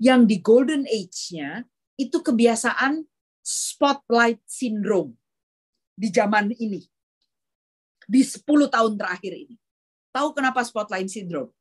yang 0.00 0.24
di 0.24 0.40
golden 0.40 0.88
age-nya 0.88 1.68
itu 2.00 2.22
kebiasaan 2.22 3.04
spotlight 3.42 4.40
syndrome 4.48 5.18
di 5.92 6.08
zaman 6.08 6.54
ini. 6.56 6.86
Di 8.08 8.24
10 8.24 8.72
tahun 8.72 8.96
terakhir 8.96 9.36
ini. 9.36 9.56
Tahu 10.14 10.32
kenapa 10.32 10.64
spotlight 10.64 11.12
syndrome? 11.12 11.52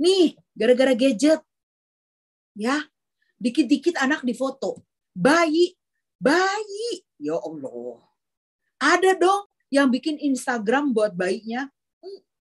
Nih, 0.00 0.34
gara-gara 0.56 0.96
gadget. 0.98 1.38
Ya, 2.58 2.82
dikit-dikit 3.38 3.98
anak 3.98 4.22
difoto. 4.22 4.82
Bayi, 5.14 5.74
bayi. 6.18 7.06
Ya 7.20 7.38
Allah. 7.38 8.02
Ada 8.80 9.16
dong 9.16 9.48
yang 9.72 9.88
bikin 9.88 10.20
Instagram 10.20 10.92
buat 10.92 11.16
bayinya 11.16 11.66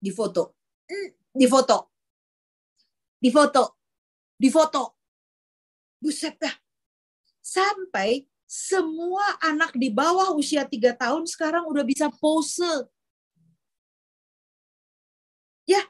di 0.01 0.09
foto, 0.09 0.57
di 1.31 1.45
foto, 1.45 1.93
di 3.21 3.29
foto, 3.29 3.63
di 4.35 4.49
foto. 4.49 4.83
Buset 6.01 6.33
dah. 6.41 6.55
Sampai 7.45 8.25
semua 8.49 9.37
anak 9.39 9.77
di 9.77 9.93
bawah 9.93 10.33
usia 10.33 10.65
tiga 10.65 10.97
tahun 10.97 11.29
sekarang 11.29 11.69
udah 11.69 11.85
bisa 11.85 12.09
pose. 12.09 12.89
Ya, 15.69 15.85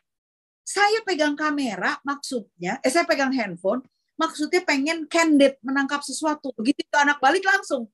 saya 0.68 1.00
pegang 1.08 1.34
kamera 1.34 1.98
maksudnya, 2.04 2.78
eh 2.84 2.92
saya 2.92 3.08
pegang 3.08 3.32
handphone, 3.32 3.82
maksudnya 4.22 4.62
pengen 4.62 5.10
candid 5.10 5.58
menangkap 5.66 6.06
sesuatu. 6.06 6.54
Begitu 6.54 6.86
itu 6.86 6.98
anak 7.02 7.18
balik 7.18 7.42
langsung. 7.42 7.90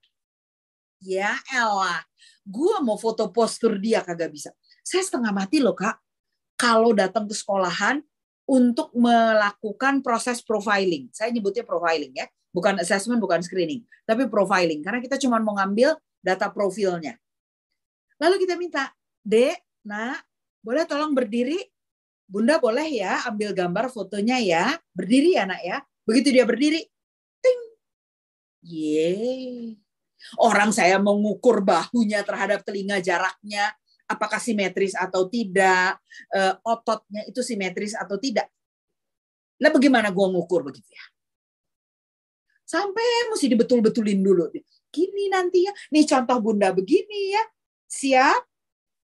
Ya 1.00 1.40
elah, 1.48 2.04
gue 2.44 2.76
mau 2.84 3.00
foto 3.00 3.32
postur 3.32 3.80
dia 3.80 4.04
kagak 4.04 4.36
bisa. 4.36 4.52
Saya 4.84 5.08
setengah 5.08 5.32
mati 5.32 5.64
loh 5.64 5.78
kak 5.78 5.96
kalau 6.60 6.92
datang 6.92 7.30
ke 7.30 7.36
sekolahan 7.38 8.04
untuk 8.44 8.92
melakukan 8.98 10.04
proses 10.04 10.44
profiling. 10.44 11.08
Saya 11.14 11.32
nyebutnya 11.32 11.64
profiling 11.64 12.12
ya, 12.18 12.26
bukan 12.52 12.82
assessment, 12.82 13.22
bukan 13.22 13.40
screening, 13.46 13.86
tapi 14.04 14.26
profiling 14.28 14.82
karena 14.82 15.00
kita 15.00 15.16
cuma 15.22 15.38
mau 15.40 15.56
ngambil 15.56 15.96
data 16.20 16.50
profilnya. 16.50 17.16
Lalu 18.18 18.44
kita 18.44 18.58
minta, 18.58 18.90
"Dek, 19.22 19.62
Nak, 19.86 20.20
boleh 20.66 20.84
tolong 20.90 21.14
berdiri? 21.14 21.62
Bunda 22.28 22.60
boleh 22.60 22.90
ya 22.92 23.24
ambil 23.30 23.56
gambar 23.56 23.88
fotonya 23.94 24.42
ya. 24.42 24.66
Berdiri 24.92 25.38
ya, 25.38 25.46
Nak 25.46 25.62
ya." 25.62 25.78
Begitu 26.08 26.32
dia 26.32 26.48
berdiri, 26.48 26.88
ting. 27.44 27.62
Ye. 28.64 29.12
Orang 30.40 30.72
saya 30.72 30.98
mengukur 30.98 31.60
bahunya 31.62 32.24
terhadap 32.24 32.64
telinga 32.64 33.04
jaraknya, 33.04 33.76
apakah 34.08 34.40
simetris 34.40 34.96
atau 34.96 35.28
tidak, 35.28 36.00
uh, 36.32 36.56
ototnya 36.64 37.28
itu 37.28 37.44
simetris 37.44 37.92
atau 37.94 38.16
tidak. 38.16 38.48
Lah 39.60 39.70
bagaimana 39.70 40.10
gua 40.16 40.32
ngukur 40.32 40.64
begitu 40.64 40.88
ya? 40.88 41.06
Sampai 42.68 43.32
mesti 43.32 43.52
dibetul-betulin 43.52 44.20
dulu. 44.24 44.48
Gini 44.92 45.28
nanti 45.32 45.68
ya, 45.68 45.74
nih 45.92 46.04
contoh 46.08 46.38
bunda 46.40 46.72
begini 46.72 47.36
ya. 47.36 47.44
Siap? 47.88 48.42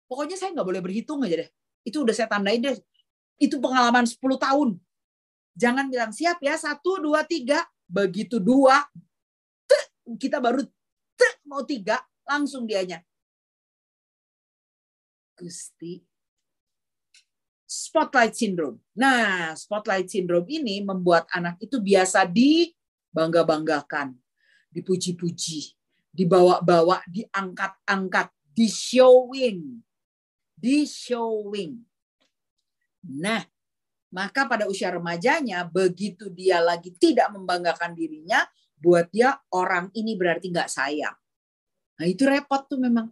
Pokoknya 0.09 0.37
saya 0.37 0.53
nggak 0.53 0.67
boleh 0.67 0.81
berhitung 0.81 1.21
aja 1.25 1.45
deh. 1.45 1.49
Itu 1.85 2.05
udah 2.05 2.13
saya 2.13 2.29
tandain 2.29 2.61
deh. 2.61 2.77
Itu 3.37 3.61
pengalaman 3.61 4.05
10 4.05 4.17
tahun. 4.37 4.69
Jangan 5.55 5.91
bilang 5.91 6.11
siap 6.15 6.39
ya, 6.39 6.55
satu, 6.55 7.01
dua, 7.03 7.23
tiga. 7.27 7.65
Begitu 7.91 8.39
dua, 8.39 8.87
kita 10.15 10.39
baru 10.39 10.63
mau 11.45 11.67
tiga, 11.67 11.99
langsung 12.23 12.63
dianya 12.63 13.03
Gusti. 15.41 15.97
Spotlight 17.65 18.37
syndrome. 18.37 18.77
Nah, 18.93 19.57
spotlight 19.57 20.05
syndrome 20.05 20.45
ini 20.45 20.85
membuat 20.85 21.25
anak 21.33 21.57
itu 21.57 21.81
biasa 21.81 22.29
dibangga-banggakan, 22.29 24.13
dipuji-puji, 24.69 25.73
dibawa-bawa, 26.13 27.01
diangkat-angkat, 27.09 28.29
di-showing. 28.53 29.81
Di-showing. 30.53 31.81
Nah, 33.17 33.41
maka 34.11 34.45
pada 34.45 34.67
usia 34.67 34.91
remajanya, 34.91 35.63
begitu 35.63 36.27
dia 36.31 36.59
lagi 36.59 36.91
tidak 36.99 37.31
membanggakan 37.31 37.95
dirinya, 37.95 38.43
buat 38.75 39.07
dia 39.09 39.39
orang 39.55 39.87
ini 39.95 40.19
berarti 40.19 40.51
nggak 40.51 40.69
sayang. 40.69 41.15
Nah 41.97 42.05
itu 42.05 42.27
repot 42.27 42.67
tuh 42.67 42.77
memang. 42.77 43.07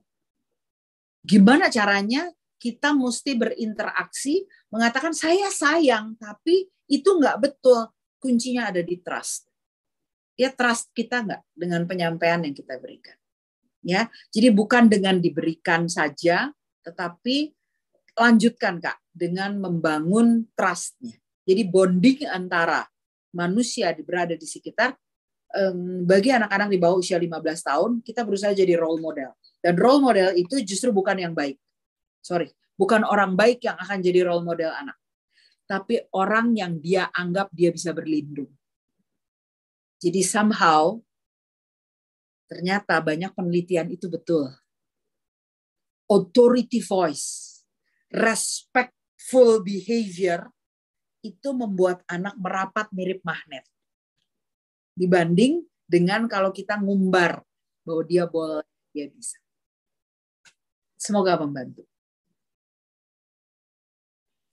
Gimana 1.23 1.71
caranya 1.71 2.27
kita 2.59 2.91
mesti 2.91 3.39
berinteraksi, 3.39 4.43
mengatakan 4.67 5.15
saya 5.15 5.47
sayang, 5.47 6.19
tapi 6.19 6.67
itu 6.91 7.09
nggak 7.15 7.37
betul. 7.39 7.87
Kuncinya 8.19 8.67
ada 8.67 8.83
di 8.83 8.99
trust. 8.99 9.47
Ya 10.35 10.51
trust 10.51 10.91
kita 10.91 11.23
nggak 11.23 11.41
dengan 11.55 11.87
penyampaian 11.87 12.43
yang 12.43 12.51
kita 12.51 12.75
berikan. 12.75 13.15
Ya, 13.79 14.11
jadi 14.35 14.51
bukan 14.51 14.91
dengan 14.91 15.23
diberikan 15.23 15.87
saja, 15.87 16.51
tetapi 16.83 17.55
lanjutkan 18.19 18.83
kak 18.83 18.99
dengan 19.15 19.55
membangun 19.57 20.43
trustnya. 20.53 21.15
Jadi 21.47 21.63
bonding 21.65 22.27
antara 22.27 22.83
manusia 23.31 23.95
berada 24.03 24.35
di 24.35 24.45
sekitar 24.45 24.93
bagi 26.05 26.29
anak-anak 26.29 26.69
di 26.69 26.77
bawah 26.77 27.01
usia 27.01 27.17
15 27.17 27.41
tahun, 27.41 27.91
kita 28.05 28.21
berusaha 28.21 28.53
jadi 28.53 28.77
role 28.77 29.01
model. 29.01 29.33
Dan 29.57 29.73
role 29.79 30.03
model 30.03 30.37
itu 30.37 30.61
justru 30.61 30.93
bukan 30.93 31.17
yang 31.17 31.33
baik. 31.33 31.57
Sorry, 32.21 32.53
bukan 32.77 33.01
orang 33.01 33.33
baik 33.33 33.65
yang 33.65 33.73
akan 33.79 33.97
jadi 33.97 34.29
role 34.29 34.45
model 34.45 34.69
anak. 34.69 34.99
tapi 35.69 36.01
orang 36.17 36.57
yang 36.57 36.81
dia 36.81 37.13
anggap 37.13 37.53
dia 37.53 37.69
bisa 37.69 37.93
berlindung. 37.93 38.49
Jadi 40.01 40.25
somehow 40.25 40.97
ternyata 42.49 42.97
banyak 42.97 43.29
penelitian 43.37 43.93
itu 43.93 44.09
betul. 44.09 44.49
Authority 46.09 46.81
voice, 46.81 47.58
respectful 48.09 49.61
behavior 49.61 50.49
itu 51.21 51.49
membuat 51.51 52.01
anak 52.09 52.35
merapat 52.39 52.87
mirip 52.95 53.21
magnet. 53.21 53.65
Dibanding 54.95 55.63
dengan 55.85 56.27
kalau 56.27 56.51
kita 56.51 56.79
ngumbar 56.79 57.43
bahwa 57.83 58.03
dia 58.05 58.25
boleh, 58.27 58.67
dia 58.91 59.07
bisa. 59.09 59.39
Semoga 60.99 61.39
membantu. 61.39 61.87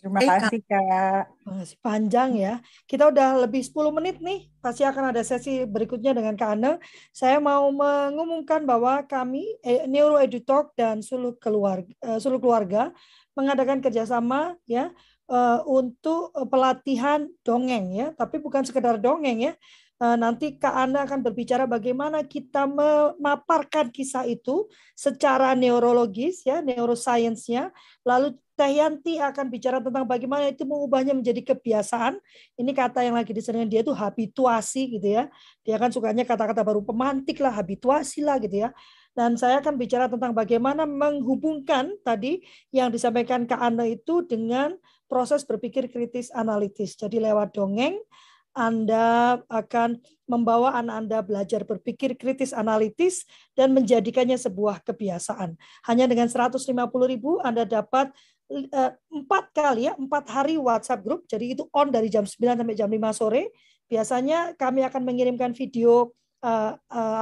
Terima 0.07 0.23
Eh, 0.23 0.29
kasih 0.31 0.61
Kak. 0.71 1.23
Masih 1.43 1.79
panjang 1.83 2.31
ya. 2.39 2.63
Kita 2.87 3.11
udah 3.11 3.43
lebih 3.43 3.59
10 3.67 3.91
menit 3.91 4.23
nih. 4.23 4.47
Pasti 4.63 4.87
akan 4.87 5.11
ada 5.11 5.27
sesi 5.27 5.67
berikutnya 5.67 6.15
dengan 6.15 6.39
Kak 6.39 6.51
Ane. 6.55 6.79
Saya 7.11 7.43
mau 7.43 7.67
mengumumkan 7.75 8.63
bahwa 8.63 9.03
kami 9.03 9.59
eh, 9.67 9.83
Neuro 9.91 10.23
Edutalk 10.23 10.79
dan 10.79 11.03
Suluh 11.03 11.35
Keluarga, 11.43 11.91
eh, 11.91 12.19
Suluh 12.23 12.39
Keluarga 12.39 12.95
mengadakan 13.35 13.83
kerjasama 13.83 14.55
ya 14.71 14.95
eh, 15.27 15.61
untuk 15.67 16.31
pelatihan 16.47 17.27
dongeng 17.43 17.91
ya, 17.91 18.07
tapi 18.15 18.39
bukan 18.39 18.63
sekedar 18.63 19.03
dongeng 19.03 19.43
ya. 19.43 19.53
Eh, 19.97 20.17
Nanti 20.21 20.61
Kak 20.61 20.77
Ana 20.77 21.09
akan 21.09 21.25
berbicara 21.25 21.65
bagaimana 21.65 22.21
kita 22.21 22.69
memaparkan 22.69 23.89
kisah 23.89 24.29
itu 24.29 24.69
secara 24.93 25.57
neurologis 25.57 26.45
ya, 26.45 26.61
neuroscience-nya. 26.61 27.73
Lalu 28.05 28.37
Teh 28.57 28.77
Yanti 28.77 29.17
akan 29.21 29.53
bicara 29.53 29.81
tentang 29.81 30.05
bagaimana 30.05 30.49
itu 30.53 30.69
mengubahnya 30.69 31.17
menjadi 31.17 31.53
kebiasaan. 31.53 32.17
Ini 32.61 32.73
kata 32.77 33.05
yang 33.09 33.17
lagi 33.17 33.33
disering 33.33 33.69
dia 33.69 33.81
itu 33.81 33.93
habituasi 33.93 35.01
gitu 35.01 35.17
ya. 35.17 35.33
Dia 35.65 35.77
kan 35.81 35.89
sukanya 35.93 36.29
kata-kata 36.29 36.61
baru 36.65 36.85
pemantik 36.85 37.41
lah, 37.41 37.53
habituasi 37.53 38.21
lah 38.21 38.37
gitu 38.41 38.69
ya. 38.69 38.77
Dan 39.17 39.41
saya 39.41 39.65
akan 39.65 39.81
bicara 39.81 40.13
tentang 40.13 40.37
bagaimana 40.37 40.85
menghubungkan 40.85 41.97
tadi 42.05 42.45
yang 42.69 42.93
disampaikan 42.93 43.49
Kak 43.49 43.61
Ana 43.61 43.89
itu 43.89 44.25
dengan 44.29 44.77
proses 45.09 45.45
berpikir 45.45 45.89
kritis 45.89 46.29
analitis. 46.33 46.97
Jadi 46.97 47.21
lewat 47.21 47.57
dongeng, 47.57 47.97
anda 48.57 49.37
akan 49.53 50.01
membawa 50.25 50.75
anak 50.75 50.95
Anda 51.05 51.19
belajar 51.21 51.63
berpikir 51.69 52.17
kritis 52.17 52.57
analitis 52.57 53.29
dan 53.53 53.77
menjadikannya 53.77 54.41
sebuah 54.41 54.81
kebiasaan. 54.83 55.55
Hanya 55.87 56.09
dengan 56.09 56.27
150 56.27 56.65
ribu 57.07 57.39
Anda 57.45 57.69
dapat 57.69 58.11
eh, 58.51 58.93
empat 59.13 59.45
kali 59.53 59.87
ya, 59.87 59.95
empat 59.95 60.25
hari 60.33 60.57
WhatsApp 60.57 61.05
group. 61.05 61.29
Jadi 61.29 61.53
itu 61.53 61.69
on 61.71 61.93
dari 61.93 62.09
jam 62.09 62.25
9 62.25 62.33
sampai 62.33 62.75
jam 62.75 62.89
5 62.89 62.97
sore. 63.13 63.53
Biasanya 63.87 64.59
kami 64.59 64.83
akan 64.83 65.03
mengirimkan 65.05 65.55
video 65.55 66.17
eh, 66.43 66.73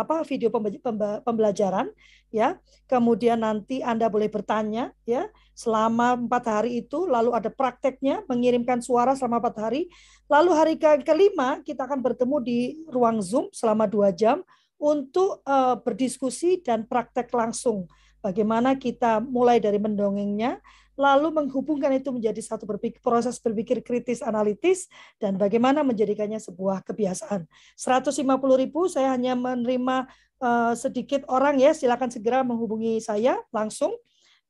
apa 0.00 0.22
video 0.26 0.50
pembe- 0.50 0.80
pembe- 0.82 1.20
pembelajaran 1.22 1.90
ya. 2.34 2.58
Kemudian 2.90 3.40
nanti 3.40 3.80
Anda 3.80 4.10
boleh 4.10 4.28
bertanya 4.28 4.90
ya 5.06 5.30
selama 5.54 6.18
empat 6.18 6.44
hari 6.50 6.82
itu, 6.82 7.06
lalu 7.06 7.30
ada 7.30 7.48
prakteknya 7.48 8.26
mengirimkan 8.26 8.82
suara 8.82 9.14
selama 9.14 9.38
empat 9.38 9.56
hari. 9.70 9.86
Lalu 10.26 10.50
hari 10.50 10.74
ke 10.74 11.06
kelima 11.06 11.62
kita 11.62 11.86
akan 11.86 12.02
bertemu 12.02 12.36
di 12.42 12.58
ruang 12.90 13.22
Zoom 13.22 13.50
selama 13.54 13.86
dua 13.86 14.10
jam 14.10 14.42
untuk 14.78 15.40
eh, 15.46 15.76
berdiskusi 15.78 16.60
dan 16.60 16.84
praktek 16.84 17.30
langsung. 17.30 17.86
Bagaimana 18.24 18.80
kita 18.80 19.20
mulai 19.20 19.60
dari 19.60 19.76
mendongengnya, 19.76 20.64
lalu 20.96 21.28
menghubungkan 21.28 21.92
itu 21.92 22.08
menjadi 22.08 22.40
satu 22.40 22.64
berpikir, 22.64 23.04
proses 23.04 23.36
berpikir 23.36 23.84
kritis 23.84 24.24
analitis 24.24 24.88
dan 25.20 25.36
bagaimana 25.36 25.84
menjadikannya 25.84 26.40
sebuah 26.40 26.80
kebiasaan. 26.88 27.44
150 27.76 28.24
ribu 28.56 28.88
saya 28.88 29.12
hanya 29.12 29.36
menerima 29.36 30.08
eh, 30.40 30.72
sedikit 30.72 31.28
orang 31.28 31.60
ya, 31.60 31.76
silakan 31.76 32.08
segera 32.08 32.40
menghubungi 32.40 32.96
saya 33.04 33.36
langsung 33.52 33.92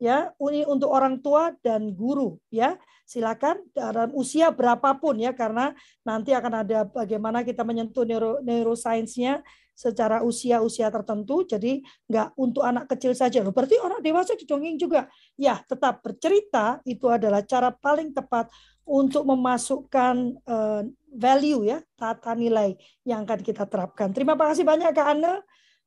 ya 0.02 0.34
ini 0.50 0.66
untuk 0.66 0.90
orang 0.90 1.22
tua 1.22 1.54
dan 1.62 1.94
guru 1.94 2.36
ya 2.50 2.74
silakan 3.06 3.62
dalam 3.70 4.10
usia 4.12 4.50
berapapun 4.50 5.22
ya 5.22 5.30
karena 5.30 5.70
nanti 6.02 6.34
akan 6.34 6.66
ada 6.66 6.78
bagaimana 6.88 7.46
kita 7.46 7.62
menyentuh 7.62 8.02
neuro 8.02 8.42
neuroscience-nya 8.42 9.44
secara 9.74 10.22
usia-usia 10.22 10.88
tertentu 10.88 11.42
jadi 11.42 11.82
nggak 12.06 12.38
untuk 12.38 12.62
anak 12.62 12.86
kecil 12.86 13.12
saja 13.12 13.42
loh 13.42 13.50
berarti 13.50 13.74
orang 13.82 14.00
dewasa 14.00 14.38
didongeng 14.38 14.78
juga 14.78 15.10
ya 15.34 15.58
tetap 15.66 16.00
bercerita 16.00 16.78
itu 16.86 17.10
adalah 17.10 17.42
cara 17.42 17.74
paling 17.74 18.14
tepat 18.14 18.48
untuk 18.86 19.26
memasukkan 19.26 20.38
uh, 20.46 20.82
value 21.10 21.66
ya 21.66 21.82
tata 21.98 22.38
nilai 22.38 22.78
yang 23.02 23.26
akan 23.26 23.40
kita 23.42 23.66
terapkan 23.66 24.14
terima 24.14 24.38
kasih 24.38 24.62
banyak 24.62 24.94
Kak 24.94 25.08
Anne 25.10 25.42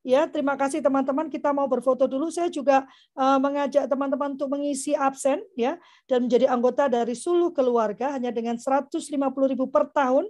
Ya, 0.08 0.24
terima 0.24 0.56
kasih 0.56 0.80
teman-teman. 0.80 1.28
Kita 1.28 1.52
mau 1.52 1.68
berfoto 1.68 2.08
dulu. 2.08 2.32
Saya 2.32 2.48
juga 2.48 2.88
uh, 3.12 3.36
mengajak 3.44 3.92
teman-teman 3.92 4.40
untuk 4.40 4.48
mengisi 4.48 4.96
absen 4.96 5.44
ya 5.60 5.76
dan 6.08 6.24
menjadi 6.24 6.48
anggota 6.48 6.88
dari 6.88 7.12
Suluh 7.12 7.52
Keluarga 7.52 8.16
hanya 8.16 8.32
dengan 8.32 8.56
150.000 8.56 9.04
per 9.68 9.84
tahun. 9.92 10.24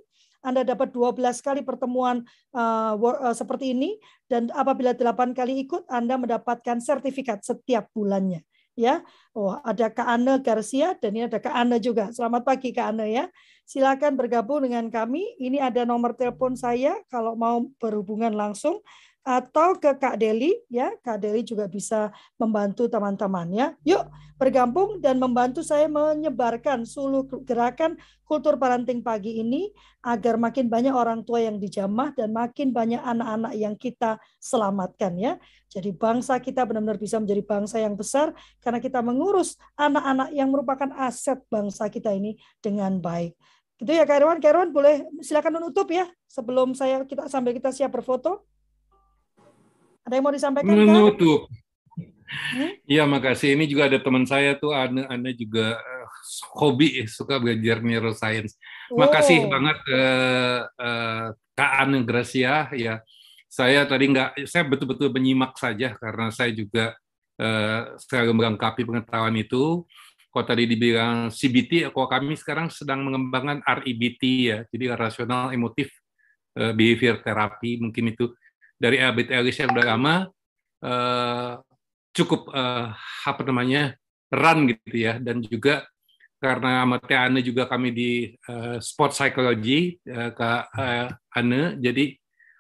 Anda 0.48 0.64
dapat 0.64 0.96
12 0.96 1.20
kali 1.44 1.62
pertemuan 1.68 2.24
uh, 2.56 2.96
seperti 3.36 3.76
ini 3.76 4.00
dan 4.32 4.48
apabila 4.56 4.96
8 4.96 5.36
kali 5.36 5.68
ikut 5.68 5.84
Anda 5.92 6.16
mendapatkan 6.16 6.80
sertifikat 6.80 7.44
setiap 7.44 7.92
bulannya 7.92 8.48
ya. 8.78 9.02
Oh, 9.34 9.58
ada 9.66 9.90
Kak 9.90 10.06
Anne 10.06 10.40
Garcia 10.40 10.94
dan 11.02 11.18
ini 11.18 11.26
ada 11.26 11.42
Kak 11.42 11.52
Anne 11.52 11.82
juga. 11.82 12.14
Selamat 12.14 12.46
pagi 12.46 12.70
Kak 12.72 12.94
Anne 12.94 13.10
ya. 13.10 13.26
Silakan 13.68 14.16
bergabung 14.16 14.64
dengan 14.64 14.88
kami. 14.88 15.36
Ini 15.42 15.60
ada 15.60 15.84
nomor 15.84 16.16
telepon 16.16 16.56
saya 16.56 16.96
kalau 17.12 17.36
mau 17.36 17.68
berhubungan 17.82 18.32
langsung 18.32 18.80
atau 19.28 19.76
ke 19.76 19.92
Kak 20.00 20.16
Deli 20.16 20.56
ya. 20.72 20.96
Kak 21.04 21.20
Deli 21.20 21.44
juga 21.44 21.68
bisa 21.68 22.16
membantu 22.40 22.88
teman-temannya 22.88 23.76
yuk 23.84 24.08
bergabung 24.40 25.04
dan 25.04 25.20
membantu 25.20 25.60
saya 25.60 25.92
menyebarkan 25.92 26.88
suluh 26.88 27.28
gerakan 27.44 28.00
kultur 28.24 28.56
parenting 28.56 29.04
pagi 29.04 29.44
ini 29.44 29.68
agar 30.00 30.40
makin 30.40 30.72
banyak 30.72 30.96
orang 30.96 31.28
tua 31.28 31.44
yang 31.44 31.60
dijamah 31.60 32.16
dan 32.16 32.32
makin 32.32 32.72
banyak 32.72 33.04
anak-anak 33.04 33.54
yang 33.60 33.76
kita 33.76 34.16
selamatkan 34.40 35.20
ya. 35.20 35.36
Jadi 35.68 35.92
bangsa 35.92 36.40
kita 36.40 36.64
benar-benar 36.64 36.96
bisa 36.96 37.20
menjadi 37.20 37.44
bangsa 37.44 37.84
yang 37.84 38.00
besar 38.00 38.32
karena 38.64 38.80
kita 38.80 39.04
mengurus 39.04 39.60
anak-anak 39.76 40.32
yang 40.32 40.48
merupakan 40.48 40.88
aset 40.96 41.44
bangsa 41.52 41.92
kita 41.92 42.16
ini 42.16 42.40
dengan 42.64 43.04
baik. 43.04 43.36
Gitu 43.76 43.92
ya 43.92 44.08
Kak 44.08 44.24
Irwan. 44.24 44.40
Kak 44.40 44.56
Irwan 44.56 44.72
boleh 44.72 45.04
silakan 45.20 45.60
menutup 45.60 45.92
ya 45.92 46.08
sebelum 46.30 46.72
saya 46.78 47.04
kita 47.04 47.28
sambil 47.28 47.52
kita 47.52 47.76
siap 47.76 47.92
berfoto 47.92 48.48
ada 50.08 50.14
yang 50.16 50.24
mau 50.24 50.32
disampaikan? 50.32 50.72
Menutup. 50.72 51.52
Iya, 52.88 53.04
hmm? 53.04 53.12
makasih. 53.12 53.60
Ini 53.60 53.68
juga 53.68 53.92
ada 53.92 54.00
teman 54.00 54.24
saya 54.24 54.56
tuh, 54.56 54.72
Ane, 54.72 55.04
Ane 55.12 55.36
juga 55.36 55.76
uh, 55.76 56.08
hobi 56.56 57.04
suka 57.12 57.44
belajar 57.44 57.84
neuroscience. 57.84 58.56
Oh. 58.88 59.04
Makasih 59.04 59.52
banget 59.52 59.78
uh, 59.92 60.60
uh, 60.80 61.26
Kak 61.52 61.72
Ane 61.84 62.08
Gracia. 62.08 62.72
Ya, 62.72 63.04
saya 63.52 63.84
tadi 63.84 64.16
nggak, 64.16 64.48
saya 64.48 64.64
betul-betul 64.64 65.12
menyimak 65.12 65.60
saja 65.60 65.96
karena 66.00 66.32
saya 66.32 66.56
juga 66.56 66.96
uh, 67.40 68.00
selalu 68.00 68.32
melengkapi 68.44 68.88
pengetahuan 68.88 69.36
itu. 69.36 69.84
Kalau 70.32 70.46
tadi 70.46 70.70
dibilang 70.70 71.34
CBT, 71.34 71.92
kalau 71.92 72.08
kami 72.08 72.38
sekarang 72.40 72.72
sedang 72.72 73.02
mengembangkan 73.04 73.64
REBT 73.64 74.24
ya, 74.52 74.60
jadi 74.70 74.94
rasional 74.94 75.50
emotif 75.52 75.90
uh, 76.60 76.72
behavior 76.76 77.20
therapy 77.24 77.80
mungkin 77.82 78.14
itu 78.16 78.32
dari 78.78 79.02
Albert 79.02 79.34
Ellis 79.34 79.58
yang 79.58 79.74
udah 79.74 79.86
lama 79.86 80.16
uh, 80.86 81.52
cukup 82.14 82.50
uh, 82.54 82.94
apa 83.26 83.42
namanya 83.46 83.98
run 84.34 84.70
gitu 84.74 84.96
ya 84.98 85.18
dan 85.18 85.42
juga 85.42 85.86
karena 86.38 86.86
amat 86.86 87.10
Ane 87.10 87.42
juga 87.42 87.66
kami 87.66 87.90
di 87.90 88.12
uh, 88.46 88.78
sport 88.78 89.18
psychology 89.18 89.98
uh, 90.06 90.30
Kak 90.34 90.64
uh, 90.78 91.10
Ane 91.34 91.82
jadi 91.82 92.14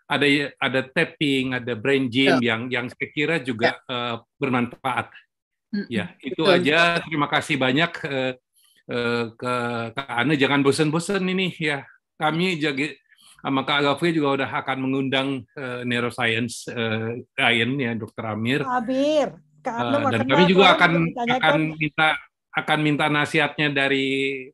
ada 0.08 0.26
ada 0.58 0.82
tapping 0.88 1.54
ada 1.54 1.74
brain 1.78 2.10
gym 2.10 2.42
yeah. 2.42 2.54
yang 2.54 2.62
yang 2.74 2.86
saya 2.90 3.10
kira 3.14 3.36
juga 3.44 3.78
yeah. 3.86 3.94
uh, 3.94 4.16
bermanfaat 4.42 5.14
mm 5.70 5.78
-hmm. 5.78 5.88
ya 5.94 6.06
itu 6.26 6.42
Betul. 6.42 6.56
aja 6.58 6.80
terima 7.06 7.28
kasih 7.30 7.56
banyak 7.62 7.92
uh, 8.06 8.34
uh, 8.90 9.26
ke 9.38 9.54
Kak 9.94 10.10
Ane 10.10 10.34
jangan 10.40 10.66
bosan-bosan 10.66 11.22
ini 11.22 11.54
ya 11.62 11.86
kami 12.18 12.58
jaga 12.58 12.98
sama 13.48 13.64
Kak 13.64 13.80
Gafri 13.80 14.12
juga 14.12 14.44
udah 14.44 14.50
akan 14.60 14.78
mengundang 14.84 15.48
uh, 15.56 15.80
neuroscience 15.88 16.68
uh, 16.68 17.16
lain 17.40 17.80
ya 17.80 17.96
Dokter 17.96 18.28
Amir. 18.28 18.60
Amir. 18.68 19.40
Uh, 19.64 20.12
dan 20.12 20.28
kami 20.28 20.52
juga 20.52 20.76
akan 20.76 21.16
akan 21.16 21.80
minta 21.80 22.20
akan 22.52 22.80
minta 22.84 23.06
nasihatnya 23.08 23.72
dari 23.72 24.06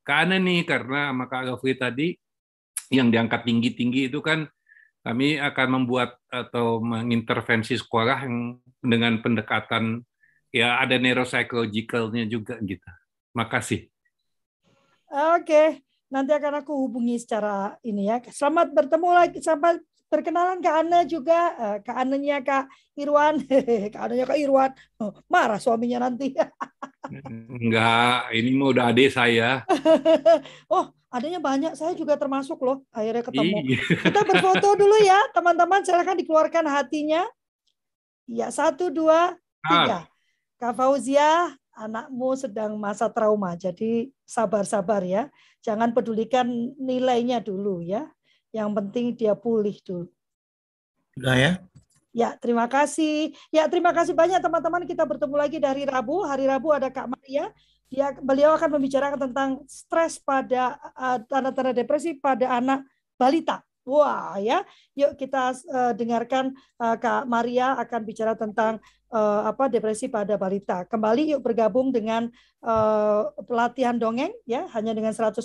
Kak 0.06 0.30
Ana 0.30 0.38
nih 0.38 0.62
karena 0.62 1.10
sama 1.10 1.26
Kak 1.26 1.42
Gafri 1.50 1.74
tadi 1.74 2.08
yang 2.94 3.10
diangkat 3.10 3.42
tinggi-tinggi 3.50 4.14
itu 4.14 4.22
kan 4.22 4.46
kami 5.02 5.42
akan 5.42 5.68
membuat 5.82 6.22
atau 6.30 6.78
mengintervensi 6.78 7.74
sekolah 7.74 8.30
yang 8.30 8.62
dengan 8.78 9.18
pendekatan 9.26 10.06
ya 10.54 10.78
ada 10.78 11.02
neuropsychologicalnya 11.02 12.30
juga 12.30 12.62
gitu. 12.62 12.90
Makasih. 13.34 13.90
Oke. 15.10 15.42
Okay. 15.82 15.93
Nanti 16.14 16.30
akan 16.30 16.62
aku 16.62 16.78
hubungi 16.78 17.18
secara 17.18 17.74
ini 17.82 18.06
ya. 18.06 18.22
Selamat 18.30 18.70
bertemu 18.70 19.10
lagi, 19.10 19.42
sampai 19.42 19.82
perkenalan 20.06 20.62
Kak 20.62 20.76
Ana 20.86 21.02
juga, 21.10 21.58
uh, 21.58 21.78
Kak 21.82 21.98
Ananya 21.98 22.38
Kak 22.46 22.70
Irwan, 22.94 23.42
Kak 23.94 24.02
Ananya 24.06 24.30
Kak 24.30 24.38
Irwan, 24.38 24.72
oh, 25.02 25.10
marah 25.26 25.58
suaminya 25.58 26.06
nanti. 26.06 26.38
Enggak, 27.58 28.30
ini 28.38 28.54
mau 28.54 28.70
udah 28.70 28.94
adik 28.94 29.10
saya. 29.10 29.66
oh, 30.74 30.94
adanya 31.10 31.42
banyak, 31.42 31.74
saya 31.74 31.98
juga 31.98 32.14
termasuk 32.14 32.62
loh, 32.62 32.86
akhirnya 32.94 33.26
ketemu. 33.26 33.58
Kita 34.06 34.22
berfoto 34.22 34.78
dulu 34.78 35.02
ya, 35.02 35.18
teman-teman, 35.34 35.82
silahkan 35.82 36.14
dikeluarkan 36.22 36.70
hatinya. 36.70 37.26
Ya, 38.30 38.54
satu, 38.54 38.94
dua, 38.94 39.34
tiga. 39.66 40.06
Kak 40.62 40.78
Fauzia, 40.78 41.58
anakmu 41.74 42.38
sedang 42.38 42.78
masa 42.78 43.10
trauma, 43.10 43.58
jadi 43.58 44.10
sabar-sabar 44.24 45.02
ya. 45.04 45.30
Jangan 45.66 45.92
pedulikan 45.92 46.46
nilainya 46.78 47.42
dulu 47.42 47.82
ya. 47.82 48.10
Yang 48.54 48.70
penting 48.78 49.06
dia 49.18 49.34
pulih 49.34 49.78
dulu. 49.82 50.10
Sudah 51.18 51.36
ya? 51.38 51.52
Ya, 52.14 52.38
terima 52.38 52.70
kasih. 52.70 53.34
Ya, 53.50 53.66
terima 53.66 53.90
kasih 53.90 54.14
banyak 54.14 54.38
teman-teman. 54.38 54.86
Kita 54.86 55.02
bertemu 55.02 55.34
lagi 55.34 55.58
dari 55.58 55.82
Rabu. 55.90 56.22
Hari 56.22 56.46
Rabu 56.46 56.70
ada 56.70 56.94
Kak 56.94 57.10
Maria. 57.10 57.50
Dia 57.90 58.14
beliau 58.22 58.54
akan 58.54 58.78
membicarakan 58.78 59.30
tentang 59.30 59.50
stres 59.66 60.22
pada 60.22 60.78
uh, 60.94 61.18
tanda-tanda 61.26 61.74
depresi 61.74 62.14
pada 62.14 62.54
anak 62.54 62.86
balita. 63.18 63.66
Wah, 63.84 64.38
ya. 64.38 64.62
Yuk 64.94 65.18
kita 65.18 65.58
uh, 65.74 65.92
dengarkan 65.98 66.54
uh, 66.78 66.96
Kak 67.02 67.26
Maria 67.26 67.76
akan 67.82 68.02
bicara 68.06 68.38
tentang 68.38 68.78
uh, 68.78 69.03
apa 69.14 69.70
depresi 69.70 70.10
pada 70.10 70.34
balita. 70.36 70.90
Kembali 70.90 71.38
yuk 71.38 71.46
bergabung 71.46 71.94
dengan 71.94 72.28
pelatihan 73.44 74.00
dongeng 74.00 74.32
ya. 74.48 74.66
Hanya 74.72 74.96
dengan 74.96 75.12
150.000 75.12 75.44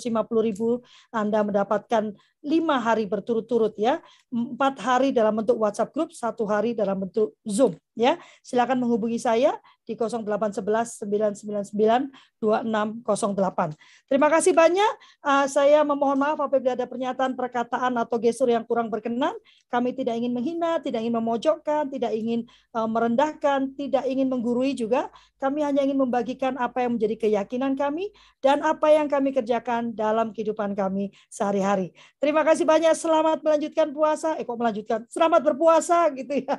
Anda 1.11 1.39
mendapatkan 1.43 2.15
lima 2.39 2.79
hari 2.79 3.03
berturut-turut 3.03 3.75
ya, 3.75 3.99
empat 4.31 4.79
hari 4.79 5.11
dalam 5.11 5.43
bentuk 5.43 5.59
WhatsApp 5.59 5.91
group, 5.91 6.15
satu 6.15 6.47
hari 6.47 6.71
dalam 6.71 7.03
bentuk 7.03 7.35
Zoom 7.43 7.75
ya. 7.99 8.15
Silakan 8.39 8.79
menghubungi 8.79 9.19
saya 9.19 9.59
di 9.83 9.97
0811 9.99 11.03
999 11.03 11.75
2608. 12.39 13.75
Terima 14.07 14.27
kasih 14.31 14.55
banyak. 14.55 14.91
Uh, 15.19 15.45
saya 15.51 15.83
memohon 15.83 16.15
maaf 16.15 16.39
apabila 16.39 16.77
ada 16.77 16.87
pernyataan, 16.87 17.35
perkataan 17.35 17.99
atau 17.99 18.15
gestur 18.21 18.47
yang 18.47 18.63
kurang 18.63 18.87
berkenan. 18.87 19.35
Kami 19.67 19.91
tidak 19.91 20.15
ingin 20.15 20.31
menghina, 20.31 20.79
tidak 20.79 21.03
ingin 21.03 21.19
memojokkan, 21.19 21.91
tidak 21.91 22.15
ingin 22.15 22.47
uh, 22.71 22.87
merendahkan, 22.87 23.75
tidak 23.75 24.07
ingin 24.07 24.31
menggurui 24.31 24.71
juga. 24.71 25.11
Kami 25.41 25.59
hanya 25.67 25.83
ingin 25.83 25.99
membagikan 25.99 26.55
apa 26.55 26.87
yang 26.87 26.95
menjadi 26.95 27.08
keyakinan 27.15 27.79
kami 27.79 28.11
dan 28.43 28.59
apa 28.61 28.91
yang 28.91 29.07
kami 29.07 29.31
kerjakan 29.31 29.95
dalam 29.95 30.35
kehidupan 30.35 30.75
kami 30.75 31.09
sehari-hari. 31.31 31.95
Terima 32.19 32.43
kasih 32.43 32.67
banyak. 32.67 32.93
Selamat 32.93 33.39
melanjutkan 33.41 33.89
puasa. 33.95 34.35
Eh 34.35 34.45
kok 34.45 34.59
melanjutkan? 34.59 35.07
Selamat 35.07 35.41
berpuasa 35.41 36.11
gitu 36.13 36.43
ya. 36.45 36.57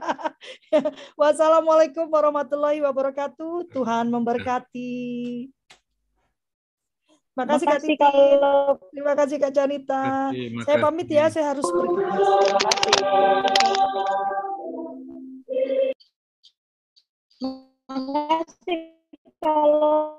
Wassalamualaikum 1.21 2.09
warahmatullahi 2.09 2.81
wabarakatuh. 2.81 3.71
Tuhan 3.71 4.09
memberkati. 4.09 4.91
Terima 7.31 7.57
kasih 7.57 7.67
Kak 7.67 7.81
Titi. 7.81 7.97
Kalau... 7.97 8.77
Terima 8.93 9.15
kasih 9.17 9.37
Kak 9.41 9.53
Janita. 9.55 10.29
Terima 10.29 10.61
saya 10.67 10.77
pamit 10.83 11.09
ya, 11.09 11.25
saya 11.33 11.57
harus 11.57 11.65
pergi. 11.65 12.05
Terima 17.41 17.99
kasih 18.37 19.00
kalau 19.41 20.13